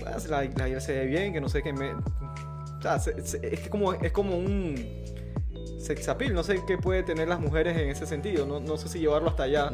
pues, 0.00 0.28
la, 0.28 0.44
la 0.44 0.80
se 0.80 0.92
ve 0.92 1.06
bien, 1.06 1.32
que 1.32 1.40
no 1.40 1.48
sé 1.48 1.62
qué 1.62 1.72
me. 1.72 1.92
O 1.92 2.82
sea, 2.82 2.98
se- 2.98 3.20
se- 3.26 3.54
es 3.54 3.68
como, 3.68 3.94
es 3.94 4.12
como 4.12 4.36
un 4.36 4.74
sex 5.78 6.08
appeal. 6.08 6.34
No 6.34 6.42
sé 6.42 6.60
qué 6.66 6.76
puede 6.78 7.02
tener 7.02 7.28
las 7.28 7.40
mujeres 7.40 7.76
en 7.78 7.88
ese 7.88 8.06
sentido. 8.06 8.46
No, 8.46 8.60
no 8.60 8.76
sé 8.76 8.88
si 8.88 8.98
llevarlo 8.98 9.28
hasta 9.30 9.44
allá. 9.44 9.70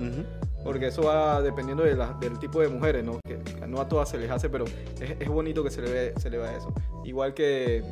Porque 0.62 0.88
eso 0.88 1.02
va 1.02 1.40
dependiendo 1.40 1.82
de 1.84 1.94
la- 1.96 2.16
del 2.20 2.38
tipo 2.38 2.60
de 2.60 2.68
mujeres, 2.68 3.02
¿no? 3.04 3.18
Que 3.26 3.38
no 3.66 3.80
a 3.80 3.88
todas 3.88 4.10
se 4.10 4.18
les 4.18 4.30
hace, 4.30 4.50
pero 4.50 4.66
es, 4.66 5.16
es 5.18 5.28
bonito 5.28 5.64
que 5.64 5.70
se 5.70 5.80
le, 5.80 5.90
ve, 5.90 6.14
se 6.18 6.28
le 6.28 6.36
vea 6.38 6.54
eso. 6.56 6.72
Igual 7.04 7.32
que 7.32 7.82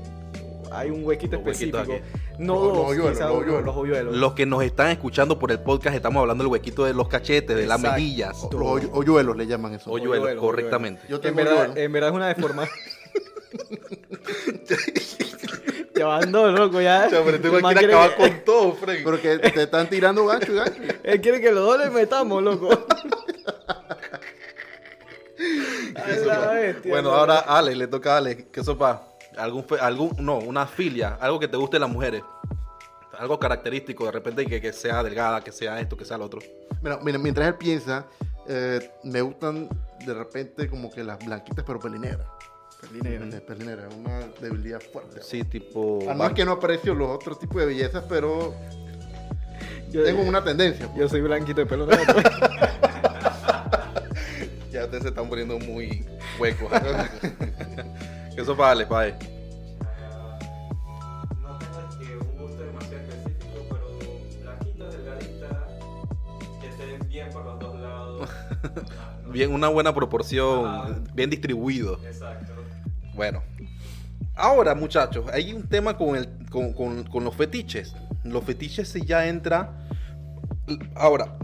hay 0.72 0.90
un 0.90 1.04
huequito 1.04 1.36
específico. 1.36 1.78
aquí. 1.78 1.92
No 2.38 2.54
Los- 2.54 2.78
hoyuelos, 2.78 3.12
quizá 3.12 3.26
los 3.28 3.36
hoyuelos. 3.38 3.64
los 3.64 3.76
hoyuelos. 3.76 4.16
Los 4.16 4.32
que 4.34 4.46
nos 4.46 4.62
están 4.62 4.88
escuchando 4.90 5.38
por 5.38 5.50
el 5.50 5.60
podcast 5.60 5.96
estamos 5.96 6.20
hablando 6.20 6.44
del 6.44 6.52
huequito 6.52 6.84
de 6.84 6.94
los 6.94 7.08
cachetes, 7.08 7.56
de 7.56 7.66
las 7.66 7.80
mejillas. 7.80 8.42
Los 8.52 8.62
hoy- 8.62 8.88
hoyuelos 8.92 9.36
le 9.36 9.46
llaman 9.46 9.74
eso. 9.74 9.90
Hoyuelos, 9.90 10.24
Hoyuelos, 10.24 10.40
correctamente. 10.42 11.02
Yo 11.08 11.20
En 11.22 11.34
verdad, 11.34 11.76
en 11.76 11.92
verdad 11.92 12.10
es 12.10 12.16
una 12.16 12.28
deformación. 12.28 12.78
Llevando, 15.94 16.50
loco, 16.52 16.80
ya. 16.80 17.08
Chao, 17.10 17.22
pero 17.24 17.40
tú 17.40 17.56
El 17.56 17.62
man 17.62 17.74
quiere 17.74 17.92
acabar 17.92 18.16
que- 18.16 18.22
con 18.30 18.40
todo, 18.44 18.72
Frank. 18.74 18.98
Pero 19.04 19.20
que 19.20 19.38
te 19.38 19.62
están 19.62 19.88
tirando 19.88 20.24
gancho 20.26 20.52
y 20.52 20.56
gancho. 20.56 20.82
Él 21.02 21.20
quiere 21.20 21.40
que 21.40 21.50
los 21.50 21.64
dos 21.64 21.78
le 21.78 21.90
metamos, 21.90 22.42
loco. 22.42 22.68
Ay, 25.94 26.24
la 26.24 26.50
bestia, 26.52 26.90
Bueno, 26.90 27.10
ahora 27.10 27.38
Ale, 27.38 27.74
le 27.74 27.86
toca 27.86 28.14
a 28.14 28.16
Ale. 28.18 28.46
¿Qué 28.52 28.62
sopa? 28.64 29.07
¿Algún, 29.38 29.64
fe- 29.64 29.78
algún, 29.80 30.12
no, 30.18 30.38
una 30.38 30.66
filia, 30.66 31.16
algo 31.20 31.38
que 31.38 31.48
te 31.48 31.56
guste 31.56 31.76
de 31.76 31.80
las 31.80 31.90
mujeres. 31.90 32.22
Algo 33.18 33.38
característico, 33.38 34.04
de 34.06 34.12
repente 34.12 34.46
que, 34.46 34.60
que 34.60 34.72
sea 34.72 35.02
delgada, 35.02 35.42
que 35.42 35.50
sea 35.52 35.80
esto, 35.80 35.96
que 35.96 36.04
sea 36.04 36.18
lo 36.18 36.24
otro. 36.26 36.40
Mira, 36.82 36.98
mira, 37.02 37.18
mientras 37.18 37.48
él 37.48 37.54
piensa, 37.54 38.06
eh, 38.46 38.90
me 39.04 39.20
gustan 39.22 39.68
de 40.06 40.14
repente 40.14 40.68
como 40.68 40.90
que 40.90 41.02
las 41.02 41.18
blanquitas 41.24 41.64
pero 41.66 41.80
pelinegras. 41.80 42.26
Pelinegra. 42.80 43.40
Pelinegras, 43.40 43.92
una 43.94 44.20
debilidad 44.40 44.80
fuerte. 44.80 45.20
Sí, 45.22 45.42
tipo... 45.42 45.98
Es 46.02 46.32
que 46.32 46.44
no 46.44 46.52
aprecio 46.52 46.94
los 46.94 47.10
otros 47.10 47.40
tipos 47.40 47.56
de 47.56 47.66
bellezas, 47.66 48.04
pero 48.08 48.54
Yo, 49.90 50.04
tengo 50.04 50.22
una 50.22 50.44
tendencia. 50.44 50.86
pues. 50.86 50.98
yo 51.00 51.08
soy 51.08 51.20
blanquito 51.20 51.60
de 51.60 51.66
pelo 51.66 51.86
negro. 51.86 52.14
Ya 54.70 54.84
ustedes 54.84 55.02
se 55.02 55.08
están 55.08 55.28
poniendo 55.28 55.58
muy 55.58 56.04
huecos. 56.38 56.70
Eso 58.38 58.54
vale, 58.54 58.84
vale. 58.84 59.16
bien, 69.32 69.52
una 69.52 69.66
buena 69.66 69.92
proporción, 69.92 71.04
bien 71.14 71.30
distribuido. 71.30 71.98
Exacto. 72.06 72.52
Bueno. 73.14 73.42
Ahora, 74.36 74.76
muchachos, 74.76 75.24
hay 75.32 75.52
un 75.52 75.68
tema 75.68 75.96
con, 75.96 76.14
el, 76.14 76.28
con, 76.48 76.72
con, 76.74 77.02
con 77.02 77.24
los 77.24 77.34
fetiches. 77.34 77.96
Los 78.22 78.44
fetiches 78.44 78.88
si 78.88 79.04
ya 79.04 79.26
entra... 79.26 79.88
Ahora, 80.94 81.36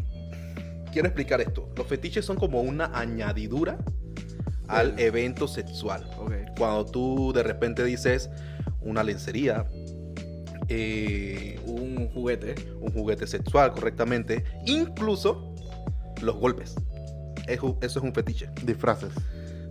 quiero 0.93 1.09
explicar 1.09 1.41
esto. 1.41 1.69
Los 1.77 1.89
fetiches 1.89 2.25
son 2.25 2.37
como 2.37 2.61
una 2.61 2.97
añadidura 2.97 3.79
al 4.69 4.97
evento 5.01 5.49
sexual. 5.49 6.09
Okay. 6.19 6.44
Cuando 6.57 6.85
tú 6.87 7.33
de 7.35 7.43
repente 7.43 7.85
dices 7.85 8.31
una 8.81 9.03
lencería, 9.03 9.67
eh, 10.69 11.61
Un 11.67 12.09
juguete. 12.13 12.55
un 12.81 12.93
juguete 12.93 13.27
sexual 13.27 13.73
correctamente, 13.73 14.45
incluso 14.67 15.55
los 16.23 16.37
golpes. 16.37 16.75
Eso, 17.49 17.77
eso 17.83 17.99
es 17.99 18.05
un 18.05 18.15
fetiche. 18.15 18.49
Disfraces, 18.65 19.11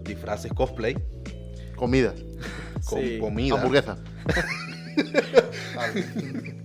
Disfraces 0.04 0.52
cosplay, 0.54 0.96
comida, 1.76 2.14
con 2.86 3.02
Sí. 3.02 3.18
comida. 3.20 3.56
hamburguesa. 3.56 3.98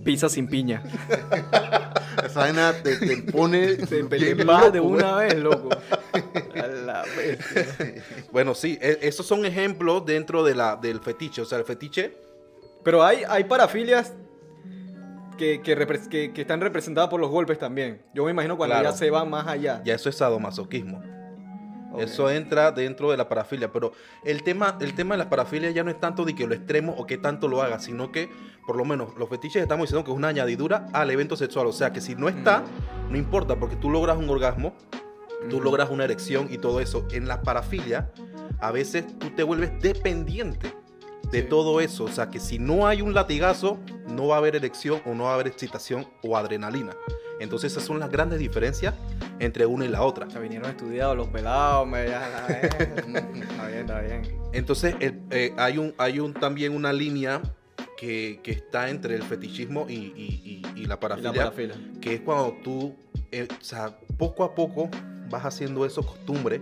Pizza 0.03 0.29
sin 0.29 0.47
piña. 0.47 0.83
Esa 2.29 2.39
vaina 2.41 2.73
te, 2.83 2.97
te 2.97 3.17
pone. 3.31 3.75
Te 3.89 4.03
de 4.03 4.43
loco, 4.77 4.87
una 4.87 5.15
vez, 5.17 5.35
loco. 5.35 5.69
A 6.55 6.67
la 6.67 7.03
bestia. 7.17 8.03
Bueno, 8.31 8.53
sí, 8.55 8.77
e- 8.81 8.99
esos 9.01 9.25
son 9.25 9.45
ejemplos 9.45 10.05
dentro 10.05 10.43
de 10.43 10.55
la, 10.55 10.75
del 10.75 10.99
fetiche. 10.99 11.41
O 11.41 11.45
sea, 11.45 11.57
el 11.57 11.63
fetiche, 11.65 12.13
Pero 12.83 13.03
hay, 13.03 13.23
hay 13.27 13.43
parafilias 13.45 14.13
que, 15.37 15.61
que- 15.61 15.75
que 16.33 16.41
están 16.41 16.61
representadas 16.61 17.09
por 17.09 17.19
los 17.19 17.29
golpes 17.29 17.57
también. 17.59 18.01
Yo 18.13 18.25
me 18.25 18.31
imagino 18.31 18.57
cuando 18.57 18.75
Claro. 18.75 18.89
ya 18.91 18.95
se 18.97 19.09
va 19.09 19.23
más 19.25 19.47
allá. 19.47 19.81
ya 19.85 19.95
eso 19.95 20.09
es 20.09 20.15
sadomasoquismo. 20.15 21.01
Eso 22.01 22.29
entra 22.29 22.71
dentro 22.71 23.11
de 23.11 23.17
la 23.17 23.27
parafilia. 23.29 23.71
Pero 23.71 23.91
el 24.23 24.43
tema, 24.43 24.77
el 24.81 24.93
tema 24.93 25.15
de 25.15 25.19
las 25.19 25.27
parafilias 25.27 25.73
ya 25.73 25.83
no 25.83 25.91
es 25.91 25.99
tanto 25.99 26.25
de 26.25 26.35
que 26.35 26.47
lo 26.47 26.53
extremo 26.55 26.93
o 26.97 27.05
que 27.05 27.17
tanto 27.17 27.47
lo 27.47 27.61
haga, 27.61 27.79
sino 27.79 28.11
que, 28.11 28.29
por 28.65 28.75
lo 28.75 28.85
menos, 28.85 29.15
los 29.17 29.29
fetiches 29.29 29.61
estamos 29.61 29.85
diciendo 29.87 30.03
que 30.05 30.11
es 30.11 30.17
una 30.17 30.29
añadidura 30.29 30.87
al 30.93 31.09
evento 31.11 31.35
sexual. 31.35 31.67
O 31.67 31.71
sea, 31.73 31.91
que 31.93 32.01
si 32.01 32.15
no 32.15 32.29
está, 32.29 32.63
no 33.09 33.17
importa, 33.17 33.55
porque 33.59 33.75
tú 33.75 33.89
logras 33.89 34.17
un 34.17 34.29
orgasmo, 34.29 34.73
tú 35.49 35.57
Ujú. 35.57 35.65
logras 35.65 35.89
una 35.89 36.03
erección 36.05 36.47
y 36.51 36.57
todo 36.57 36.79
eso. 36.79 37.07
En 37.11 37.27
la 37.27 37.41
parafilia, 37.41 38.11
a 38.59 38.71
veces 38.71 39.05
tú 39.19 39.29
te 39.31 39.43
vuelves 39.43 39.71
dependiente 39.81 40.73
de 41.31 41.41
Sí. 41.41 41.47
todo 41.47 41.79
eso. 41.79 42.05
O 42.05 42.09
sea, 42.09 42.29
que 42.29 42.39
si 42.39 42.59
no 42.59 42.87
hay 42.87 43.01
un 43.01 43.13
latigazo, 43.13 43.77
no 44.07 44.27
va 44.27 44.35
a 44.35 44.37
haber 44.39 44.55
erección 44.55 45.01
o 45.05 45.13
no 45.13 45.25
va 45.25 45.31
a 45.31 45.33
haber 45.35 45.47
excitación 45.47 46.07
o 46.23 46.35
adrenalina. 46.35 46.91
Entonces, 47.39 47.71
esas 47.71 47.83
son 47.85 47.99
las 47.99 48.09
grandes 48.09 48.39
diferencias 48.39 48.93
entre 49.39 49.65
una 49.65 49.85
y 49.85 49.87
la 49.87 50.01
otra. 50.03 50.27
Ya 50.27 50.39
vinieron 50.39 50.69
estudiados 50.69 51.15
los 51.15 51.27
pelados, 51.29 51.87
me 51.87 52.07
la. 52.07 52.45
Está 52.69 53.67
bien, 53.67 53.79
está 53.81 54.01
bien. 54.01 54.21
Entonces, 54.53 54.95
el- 54.99 55.21
eh, 55.31 55.53
hay, 55.57 55.77
un, 55.77 55.93
hay 55.97 56.19
un, 56.19 56.33
también 56.33 56.73
una 56.75 56.91
línea 56.91 57.41
que, 57.97 58.39
que 58.43 58.51
está 58.51 58.89
entre 58.89 59.15
el 59.15 59.23
fetichismo 59.23 59.85
y, 59.89 59.93
y- 59.93 60.41
y- 60.43 60.61
y 60.61 60.61
la 60.63 60.75
Y 60.75 60.85
la 60.85 60.99
parafilia, 60.99 61.33
parafila. 61.33 61.75
que 62.01 62.15
es 62.15 62.21
cuando 62.21 62.57
tú, 62.63 62.95
eh, 63.31 63.47
o 63.49 63.63
sea, 63.63 63.97
poco 64.17 64.43
a 64.43 64.55
poco 64.55 64.89
vas 65.29 65.45
haciendo 65.45 65.85
eso 65.85 66.01
costumbre 66.03 66.61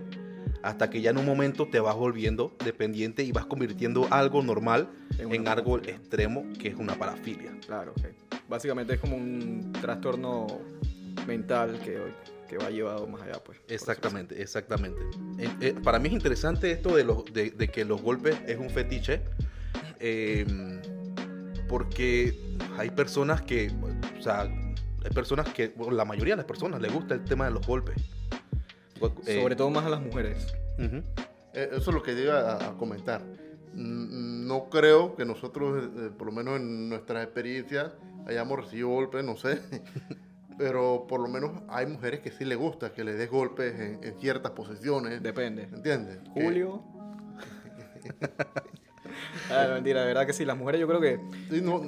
hasta 0.62 0.90
que 0.90 1.00
ya 1.00 1.10
en 1.10 1.18
un 1.18 1.24
momento 1.24 1.66
te 1.68 1.78
vas 1.80 1.94
volviendo 1.94 2.52
dependiente 2.64 3.22
y 3.22 3.30
vas 3.32 3.46
convirtiendo 3.46 4.06
algo 4.10 4.42
normal 4.42 4.88
En 5.18 5.32
en 5.32 5.46
algo 5.48 5.72
parafilia. 5.72 5.96
extremo 5.96 6.44
que 6.58 6.68
es 6.68 6.74
una 6.74 6.94
parafilia. 6.94 7.52
Claro, 7.66 7.92
ok. 7.92 8.06
Básicamente 8.48 8.94
es 8.94 9.00
como 9.00 9.16
un 9.16 9.72
trastorno 9.80 10.46
mental 11.26 11.78
que, 11.84 11.98
que 12.48 12.56
va 12.56 12.70
llevado 12.70 13.06
más 13.06 13.22
allá, 13.22 13.42
pues. 13.44 13.58
Exactamente, 13.68 14.40
exactamente. 14.40 15.00
Eh, 15.38 15.50
eh, 15.60 15.74
para 15.82 15.98
mí 15.98 16.08
es 16.08 16.14
interesante 16.14 16.70
esto 16.70 16.96
de, 16.96 17.04
los, 17.04 17.24
de, 17.32 17.50
de 17.50 17.68
que 17.68 17.84
los 17.84 18.00
golpes 18.00 18.36
es 18.46 18.56
un 18.58 18.70
fetiche, 18.70 19.20
eh, 20.00 20.46
porque 21.68 22.56
hay 22.78 22.90
personas 22.90 23.42
que, 23.42 23.70
o 24.18 24.22
sea, 24.22 24.42
hay 24.42 25.10
personas 25.14 25.48
que, 25.50 25.68
bueno, 25.68 25.92
la 25.92 26.04
mayoría 26.04 26.32
de 26.34 26.38
las 26.38 26.46
personas 26.46 26.80
les 26.80 26.92
gusta 26.92 27.14
el 27.14 27.24
tema 27.24 27.44
de 27.44 27.50
los 27.50 27.66
golpes. 27.66 27.96
eso. 29.26 29.40
Sobre 29.42 29.54
todo 29.56 29.70
más 29.70 29.84
a 29.84 29.90
las 29.90 30.00
mujeres. 30.00 30.46
Ujú. 30.78 31.02
Eh, 31.54 31.68
Eso 31.72 31.90
es 31.90 31.94
lo 31.94 32.02
que 32.02 32.12
iba 32.20 32.40
a, 32.52 32.70
a 32.70 32.72
comentar. 32.78 33.20
No 33.78 34.68
creo 34.70 35.14
que 35.14 35.24
nosotros, 35.24 35.84
eh, 35.96 36.10
por 36.16 36.26
lo 36.26 36.32
menos 36.32 36.56
en 36.56 36.88
nuestras 36.88 37.22
experiencias, 37.24 37.92
hayamos 38.26 38.58
recibido 38.58 38.88
golpes, 38.88 39.24
no 39.24 39.36
sé. 39.36 39.60
Pero 40.58 41.06
por 41.08 41.20
lo 41.20 41.28
menos 41.28 41.52
hay 41.68 41.86
mujeres 41.86 42.18
que 42.20 42.32
sí 42.32 42.44
les 42.44 42.58
gusta 42.58 42.92
que 42.92 43.04
le 43.04 43.12
des 43.14 43.30
golpes 43.30 43.78
en, 43.78 44.02
en 44.02 44.18
ciertas 44.18 44.50
posiciones. 44.52 45.22
Depende. 45.22 45.68
¿Entiendes? 45.72 46.18
Julio. 46.34 46.82
ah, 49.50 49.68
mentira, 49.74 50.00
de 50.00 50.06
verdad 50.08 50.26
que 50.26 50.32
sí. 50.32 50.44
Las 50.44 50.56
mujeres 50.56 50.80
yo 50.80 50.88
creo 50.88 51.00
que... 51.00 51.20
sí, 51.50 51.60
no, 51.62 51.82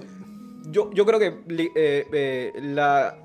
Yo, 0.71 0.93
yo 0.93 1.05
creo 1.07 1.19
que 1.19 1.27
eh, 1.49 2.07
eh, 2.13 2.53
la... 2.63 3.17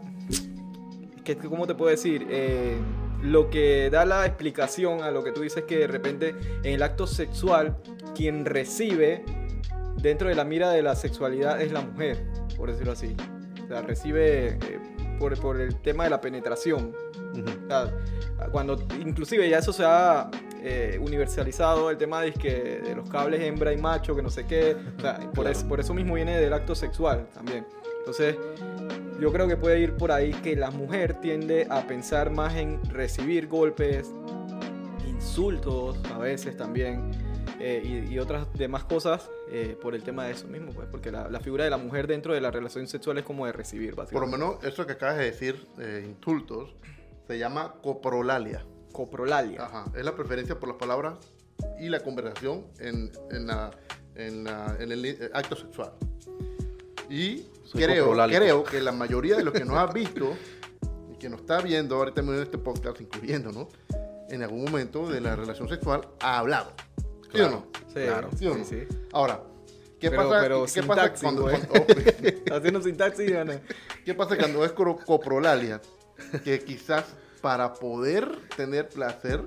Que, 1.23 1.37
que- 1.37 1.47
¿Cómo 1.47 1.67
te 1.67 1.75
puedo 1.75 1.91
decir? 1.91 2.25
Eh, 2.29 2.77
lo 3.21 3.49
que 3.49 3.89
da 3.89 4.05
la 4.05 4.25
explicación 4.25 5.01
a 5.01 5.09
lo 5.11 5.23
que 5.23 5.31
tú 5.31 5.41
dices 5.41 5.63
que 5.63 5.79
de 5.79 5.87
repente 5.87 6.35
en 6.63 6.73
el 6.73 6.83
acto 6.83 7.07
sexual 7.07 7.77
quien 8.15 8.45
recibe 8.45 9.23
dentro 9.97 10.29
de 10.29 10.35
la 10.35 10.43
mira 10.43 10.71
de 10.71 10.81
la 10.81 10.95
sexualidad 10.95 11.61
es 11.61 11.71
la 11.71 11.81
mujer, 11.81 12.23
por 12.57 12.71
decirlo 12.71 12.93
así. 12.93 13.15
O 13.63 13.67
sea, 13.67 13.81
recibe 13.81 14.47
eh, 14.49 14.57
por, 15.19 15.39
por 15.39 15.59
el 15.59 15.75
tema 15.81 16.03
de 16.05 16.09
la 16.09 16.21
penetración. 16.21 16.93
Ujú. 17.33 17.43
O 17.65 17.67
sea, 17.67 17.91
cuando 18.51 18.77
inclusive 18.99 19.49
ya 19.49 19.59
eso 19.59 19.73
se 19.73 19.83
ha 19.85 20.29
eh, 20.63 20.97
universalizado 21.01 21.89
el 21.89 21.97
tema 21.97 22.21
de, 22.21 22.33
que, 22.33 22.81
de 22.83 22.95
los 22.95 23.09
cables 23.09 23.41
hembra 23.41 23.71
y 23.73 23.77
macho, 23.77 24.15
que 24.15 24.21
no 24.21 24.29
sé 24.29 24.45
qué, 24.45 24.75
o 24.97 25.01
sea, 25.01 25.17
por, 25.19 25.31
Claro. 25.33 25.49
eso, 25.49 25.67
por 25.67 25.79
eso 25.79 25.93
mismo 25.93 26.15
viene 26.15 26.39
del 26.39 26.53
acto 26.53 26.73
sexual 26.75 27.27
también. 27.33 27.65
Entonces, 27.99 28.35
yo 29.19 29.31
creo 29.31 29.47
que 29.47 29.57
puede 29.57 29.79
ir 29.79 29.93
por 29.95 30.11
ahí 30.11 30.31
que 30.31 30.55
la 30.55 30.69
mujer 30.71 31.15
tiende 31.21 31.65
a 31.69 31.87
pensar 31.87 32.29
más 32.31 32.55
en 32.55 32.79
recibir 32.89 33.47
golpes, 33.47 34.11
insultos 35.07 35.97
a 36.13 36.17
veces 36.17 36.55
también, 36.57 37.11
eh, 37.59 38.03
y, 38.09 38.13
y 38.13 38.19
otras 38.19 38.47
demás 38.53 38.83
cosas 38.83 39.29
eh, 39.49 39.77
por 39.81 39.95
el 39.95 40.03
tema 40.03 40.25
de 40.25 40.31
eso 40.33 40.47
mismo, 40.47 40.71
pues, 40.73 40.87
porque 40.91 41.11
la, 41.11 41.29
la 41.29 41.39
figura 41.39 41.63
de 41.63 41.69
la 41.69 41.77
mujer 41.77 42.07
dentro 42.07 42.33
de 42.33 42.41
la 42.41 42.51
relación 42.51 42.87
sexual 42.87 43.17
es 43.17 43.23
como 43.23 43.45
de 43.45 43.51
recibir, 43.53 43.95
por 43.95 43.97
lo 43.97 44.03
básicamente. 44.03 44.37
menos 44.37 44.63
eso 44.63 44.85
que 44.85 44.93
acabas 44.93 45.17
de 45.17 45.25
decir, 45.25 45.65
eh, 45.79 46.05
insultos, 46.07 46.75
se 47.27 47.37
llama 47.39 47.75
coprolalia. 47.81 48.65
Coprolalia. 48.91 49.63
Ajá, 49.65 49.85
es 49.95 50.05
la 50.05 50.15
preferencia 50.15 50.59
por 50.59 50.69
las 50.69 50.77
palabras 50.77 51.17
y 51.79 51.89
la 51.89 51.99
conversación 52.01 52.65
en, 52.79 53.11
en, 53.31 53.47
la- 53.47 53.71
en 54.15 54.43
la- 54.43 54.75
en 54.79 54.91
el 54.91 55.29
acto 55.33 55.55
sexual. 55.55 55.91
Y 57.09 57.45
Soy 57.65 57.83
creo, 57.83 58.13
creo 58.13 58.63
que 58.63 58.81
la 58.81 58.91
mayoría 58.91 59.35
de 59.37 59.43
los 59.43 59.53
que 59.53 59.63
nos 59.65 59.77
ha 59.77 59.87
visto 59.87 60.35
y 61.13 61.17
que 61.17 61.29
nos 61.29 61.41
está 61.41 61.61
viendo 61.61 61.95
ahorita 61.97 62.21
en 62.21 62.41
este 62.41 62.57
podcast, 62.57 62.99
incluyéndonos, 63.01 63.67
en 64.29 64.41
algún 64.41 64.63
momento 64.63 65.07
de 65.07 65.21
la 65.21 65.35
relación 65.35 65.69
sexual 65.69 66.07
ha 66.19 66.39
hablado. 66.39 66.71
¿Sí 67.35 67.41
o 67.41 67.49
no? 67.49 67.65
Sí, 67.87 67.93
Claro. 67.93 68.29
¿Sí 68.37 68.47
o 68.47 68.53
sí, 68.53 68.59
no? 68.59 68.65
sí. 68.65 68.87
Ahora, 69.13 69.41
¿qué 69.99 70.09
Pero- 70.09 70.29
pasa, 70.29 70.41
pero 70.41 70.61
¿qué 70.63 70.67
sin 70.71 70.87
pasa 70.87 71.01
taxi, 71.03 71.23
cuando, 71.23 71.47
haciendo 72.51 72.81
Ana. 73.41 73.61
¿Qué 74.03 74.13
pasa 74.13 74.37
cuando 74.37 74.63
es 74.65 74.71
coprolalia? 74.73 75.81
Que 76.43 76.59
quizás 76.59 77.05
para 77.41 77.73
poder 77.73 78.27
tener 78.55 78.89
placer 78.89 79.41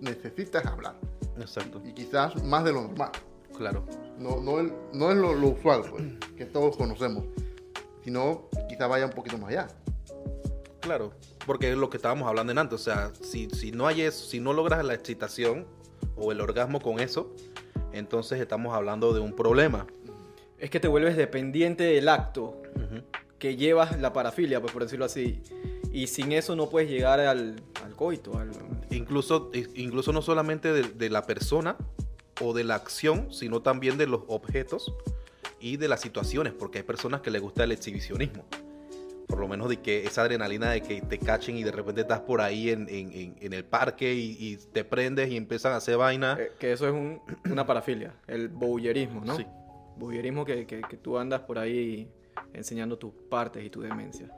necesitas 0.00 0.64
hablar. 0.66 0.96
Exacto, 1.38 1.80
Y 1.84 1.92
quizás 1.92 2.42
más 2.44 2.64
de 2.64 2.72
lo 2.72 2.82
normal. 2.82 3.10
claro. 3.56 3.84
No, 4.18 4.40
no, 4.40 4.58
el- 4.60 4.72
no 4.94 5.10
es 5.10 5.16
lo, 5.18 5.34
lo 5.34 5.48
usual, 5.48 5.82
pues, 5.90 6.02
que 6.36 6.46
todos 6.46 6.76
conocemos. 6.76 7.24
Sino 8.02 8.48
quizás 8.68 8.88
vaya 8.88 9.04
un 9.04 9.12
poquito 9.12 9.36
más 9.36 9.50
allá. 9.50 9.66
Claro, 10.80 11.12
porque 11.46 11.70
es 11.72 11.76
lo 11.76 11.90
que 11.90 11.96
estábamos 11.98 12.26
hablando 12.28 12.52
en 12.52 12.58
antes. 12.58 12.80
O 12.80 12.82
sea, 12.82 13.12
si, 13.20 13.50
si 13.50 13.72
no 13.72 13.86
hay 13.86 14.02
eso, 14.02 14.24
si 14.24 14.40
no 14.40 14.52
logras 14.52 14.82
la 14.84 14.94
excitación 14.94 15.66
o 16.16 16.32
el 16.32 16.40
orgasmo 16.40 16.80
con 16.80 17.00
eso, 17.00 17.32
entonces 17.92 18.40
estamos 18.40 18.74
hablando 18.74 19.12
de 19.12 19.20
un 19.20 19.34
problema. 19.34 19.86
Es 20.58 20.70
que 20.70 20.80
te 20.80 20.88
vuelves 20.88 21.16
dependiente 21.16 21.84
del 21.84 22.08
acto 22.08 22.62
que 23.38 23.56
llevas 23.56 24.00
la 24.00 24.12
parafilia, 24.12 24.60
pues 24.60 24.72
por 24.72 24.82
decirlo 24.82 25.04
así. 25.04 25.42
Y 25.92 26.06
sin 26.08 26.32
eso 26.32 26.56
no 26.56 26.68
puedes 26.68 26.88
llegar 26.90 27.20
al, 27.20 27.56
al 27.84 27.94
coito. 27.94 28.38
al- 28.38 28.50
Incluso, 28.90 29.50
incluso 29.74 30.12
no 30.12 30.22
solamente 30.22 30.72
de, 30.72 30.82
de 30.82 31.10
la 31.10 31.22
persona 31.26 31.76
o 32.40 32.52
de 32.54 32.64
la 32.64 32.74
acción, 32.76 33.32
sino 33.32 33.60
también 33.60 33.98
de 33.98 34.06
los 34.06 34.22
objetos 34.28 34.92
y 35.60 35.76
de 35.76 35.88
las 35.88 36.00
situaciones, 36.00 36.52
porque 36.52 36.78
hay 36.78 36.84
personas 36.84 37.20
que 37.20 37.30
les 37.30 37.40
gusta 37.42 37.64
el 37.64 37.72
exhibicionismo. 37.72 38.44
Por 39.26 39.40
lo 39.40 39.48
menos 39.48 39.68
de 39.68 39.78
que 39.78 40.04
esa 40.04 40.22
adrenalina 40.22 40.70
de 40.70 40.82
que 40.82 41.00
te 41.00 41.18
cachen 41.18 41.56
y 41.56 41.64
de 41.64 41.72
repente 41.72 42.02
estás 42.02 42.20
por 42.20 42.40
ahí 42.40 42.70
en, 42.70 42.88
en- 42.88 43.34
en- 43.40 43.52
el 43.52 43.64
parque 43.64 44.14
y, 44.14 44.36
y 44.38 44.56
te 44.72 44.84
prendes 44.84 45.28
y 45.30 45.36
empiezan 45.36 45.72
a 45.72 45.76
hacer 45.76 45.96
vaina. 45.96 46.36
eh, 46.38 46.52
que 46.58 46.72
eso 46.72 46.86
es 46.86 46.92
un- 46.94 47.20
una 47.50 47.66
parafilia, 47.66 48.14
el 48.28 48.48
bowlerismo, 48.48 49.24
¿no? 49.24 49.36
Sí. 49.36 49.44
Bowlerismo 49.96 50.44
que, 50.44 50.66
que, 50.66 50.80
que 50.82 50.96
tú 50.96 51.18
andas 51.18 51.40
por 51.40 51.58
ahí 51.58 52.08
enseñando 52.52 52.98
tus 52.98 53.12
partes 53.28 53.64
y 53.64 53.70
tu 53.70 53.80
demencia. 53.80 54.28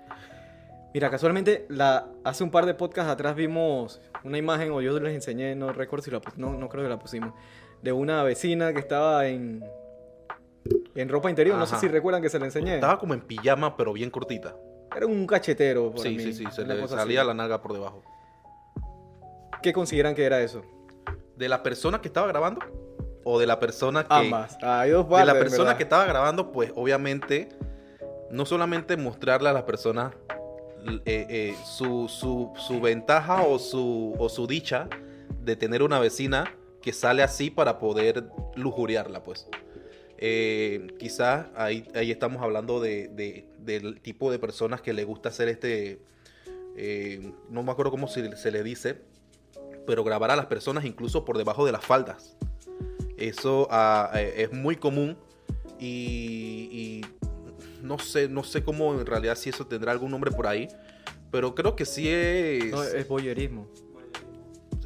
Mira, 0.94 1.10
casualmente, 1.10 1.66
la, 1.68 2.08
hace 2.24 2.42
un 2.42 2.50
par 2.50 2.64
de 2.64 2.72
podcasts 2.72 3.10
atrás 3.12 3.36
vimos 3.36 4.00
una 4.24 4.38
imagen, 4.38 4.70
o 4.72 4.80
yo 4.80 4.98
les 5.00 5.14
enseñé, 5.14 5.54
no 5.54 5.70
recuerdo 5.72 6.02
si 6.04 6.10
la 6.10 6.20
no, 6.36 6.54
no 6.54 6.68
creo 6.70 6.82
que 6.84 6.88
la 6.88 6.98
pusimos, 6.98 7.34
de 7.82 7.92
una 7.92 8.22
vecina 8.22 8.72
que 8.72 8.78
estaba 8.78 9.26
en, 9.28 9.62
en 10.94 11.08
ropa 11.10 11.28
interior. 11.28 11.58
No 11.58 11.66
sé 11.66 11.74
Ajá. 11.74 11.80
si 11.82 11.88
recuerdan 11.88 12.22
que 12.22 12.30
se 12.30 12.38
la 12.38 12.46
enseñé. 12.46 12.76
Estaba 12.76 12.98
como 12.98 13.12
en 13.14 13.20
pijama, 13.20 13.76
pero 13.76 13.92
bien 13.92 14.10
cortita. 14.10 14.56
Era 14.96 15.06
un 15.06 15.26
cachetero. 15.26 15.90
para 15.90 16.02
Sí, 16.02 16.10
mí, 16.10 16.22
sí, 16.22 16.32
sí, 16.34 16.44
se 16.50 16.64
le 16.64 16.88
salía 16.88 17.20
así. 17.20 17.26
la 17.28 17.34
nalga 17.34 17.60
por 17.60 17.72
debajo. 17.72 18.02
¿Qué 19.62 19.72
consideran 19.72 20.14
que 20.14 20.24
era 20.24 20.40
eso? 20.40 20.62
¿De 21.36 21.48
la 21.48 21.62
persona 21.62 22.00
que 22.00 22.08
estaba 22.08 22.26
grabando? 22.28 22.60
¿O 23.24 23.38
de 23.38 23.46
la 23.46 23.58
persona 23.58 24.04
que... 24.04 24.14
Ambas. 24.14 24.56
Hay 24.62 24.90
dos 24.90 25.04
de 25.06 25.10
partes, 25.10 25.26
la 25.26 25.32
en 25.32 25.38
persona 25.38 25.64
verdad. 25.64 25.76
que 25.76 25.82
estaba 25.82 26.04
grabando, 26.06 26.52
pues 26.52 26.72
obviamente, 26.74 27.48
no 28.30 28.46
solamente 28.46 28.96
mostrarle 28.96 29.48
a 29.48 29.52
la 29.52 29.66
persona 29.66 30.12
l- 30.86 31.02
eh, 31.04 31.26
eh, 31.28 31.54
su, 31.64 32.08
su- 32.08 32.52
su 32.56 32.80
ventaja 32.80 33.42
o 33.42 33.58
su, 33.58 34.14
o 34.18 34.28
su 34.28 34.46
dicha 34.46 34.88
de 35.42 35.56
tener 35.56 35.82
una 35.82 35.98
vecina 35.98 36.54
que 36.80 36.92
sale 36.92 37.22
así 37.22 37.50
para 37.50 37.78
poder 37.78 38.24
lujuriarla, 38.54 39.22
pues. 39.24 39.48
Eh, 40.18 40.94
quizás 40.98 41.46
ahí, 41.56 41.86
ahí 41.94 42.10
estamos 42.10 42.42
hablando 42.42 42.80
de, 42.80 43.08
de- 43.08 43.47
del 43.58 44.00
tipo 44.00 44.30
de 44.30 44.38
personas 44.38 44.80
que 44.80 44.92
le 44.92 45.04
gusta 45.04 45.28
hacer 45.30 45.48
este, 45.48 46.00
eh, 46.76 47.32
no 47.50 47.62
me 47.62 47.72
acuerdo 47.72 47.90
cómo 47.90 48.08
se, 48.08 48.36
se 48.36 48.50
le 48.50 48.62
dice, 48.62 49.00
pero 49.86 50.04
grabar 50.04 50.30
a 50.30 50.36
las 50.36 50.46
personas 50.46 50.84
incluso 50.84 51.24
por 51.24 51.36
debajo 51.38 51.64
de 51.66 51.72
las 51.72 51.84
faldas. 51.84 52.36
Eso 53.16 53.66
ah, 53.70 54.10
eh, 54.14 54.34
es 54.38 54.52
muy 54.52 54.76
común 54.76 55.16
y, 55.78 56.68
y 56.70 57.00
no 57.82 57.98
sé, 57.98 58.28
no 58.28 58.44
sé 58.44 58.62
cómo 58.62 58.94
en 58.94 59.06
realidad 59.06 59.34
si 59.36 59.50
eso 59.50 59.66
tendrá 59.66 59.92
algún 59.92 60.10
nombre 60.10 60.30
por 60.30 60.46
ahí, 60.46 60.68
pero 61.30 61.54
creo 61.54 61.74
que 61.76 61.84
sí 61.84 62.08
es. 62.08 62.70
No, 62.70 62.82
es 62.82 63.06
voyerismo. 63.08 63.68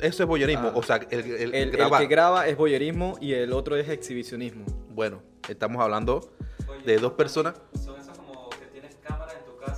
eso 0.00 0.22
es 0.22 0.28
boyerismo, 0.28 0.68
Ah. 0.68 0.72
o 0.74 0.82
sea, 0.82 0.96
el, 1.10 1.20
el- 1.20 1.54
El, 1.54 1.70
que 1.70 2.06
graba 2.06 2.46
es 2.48 2.56
voyerismo 2.56 3.16
y 3.20 3.32
el 3.34 3.52
otro 3.52 3.76
es 3.76 3.88
exhibicionismo. 3.88 4.64
Bueno, 4.94 5.22
estamos 5.48 5.80
hablando 5.82 6.32
de 6.84 6.98
dos 6.98 7.12
personas. 7.12 7.54
Son 7.82 8.01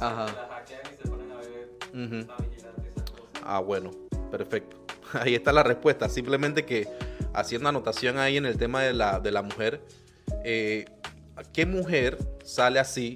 Ajá. 0.08 0.26
las 0.26 0.49
hackean 0.50 0.80
y 0.92 1.02
se 1.02 1.08
ponen 1.08 1.30
a 1.32 1.37
ver, 1.37 1.70
Ujú. 1.92 2.32
a 2.32 2.37
vigilar 2.42 2.75
esas 2.87 3.11
cosas. 3.11 3.25
Ah, 3.42 3.58
bueno, 3.61 3.90
perfecto. 4.30 4.76
Ahí 5.12 5.34
está 5.34 5.52
la 5.52 5.62
respuesta. 5.62 6.08
Simplemente 6.08 6.64
que 6.64 6.88
haciendo 7.34 7.68
anotación 7.68 8.18
ahí 8.18 8.37
en 8.37 8.46
el 8.46 8.56
tema 8.58 8.82
de 8.82 8.92
la, 8.94 9.20
de 9.20 9.30
la 9.30 9.42
mujer, 9.42 9.80
eh, 10.44 10.84
¿qué 11.52 11.66
mujer 11.66 12.18
sale 12.44 12.78
así 12.80 13.14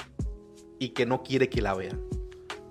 y 0.78 0.90
que 0.90 1.06
no 1.06 1.22
quiere 1.22 1.48
que 1.48 1.60
la 1.62 1.74
vean? 1.74 2.00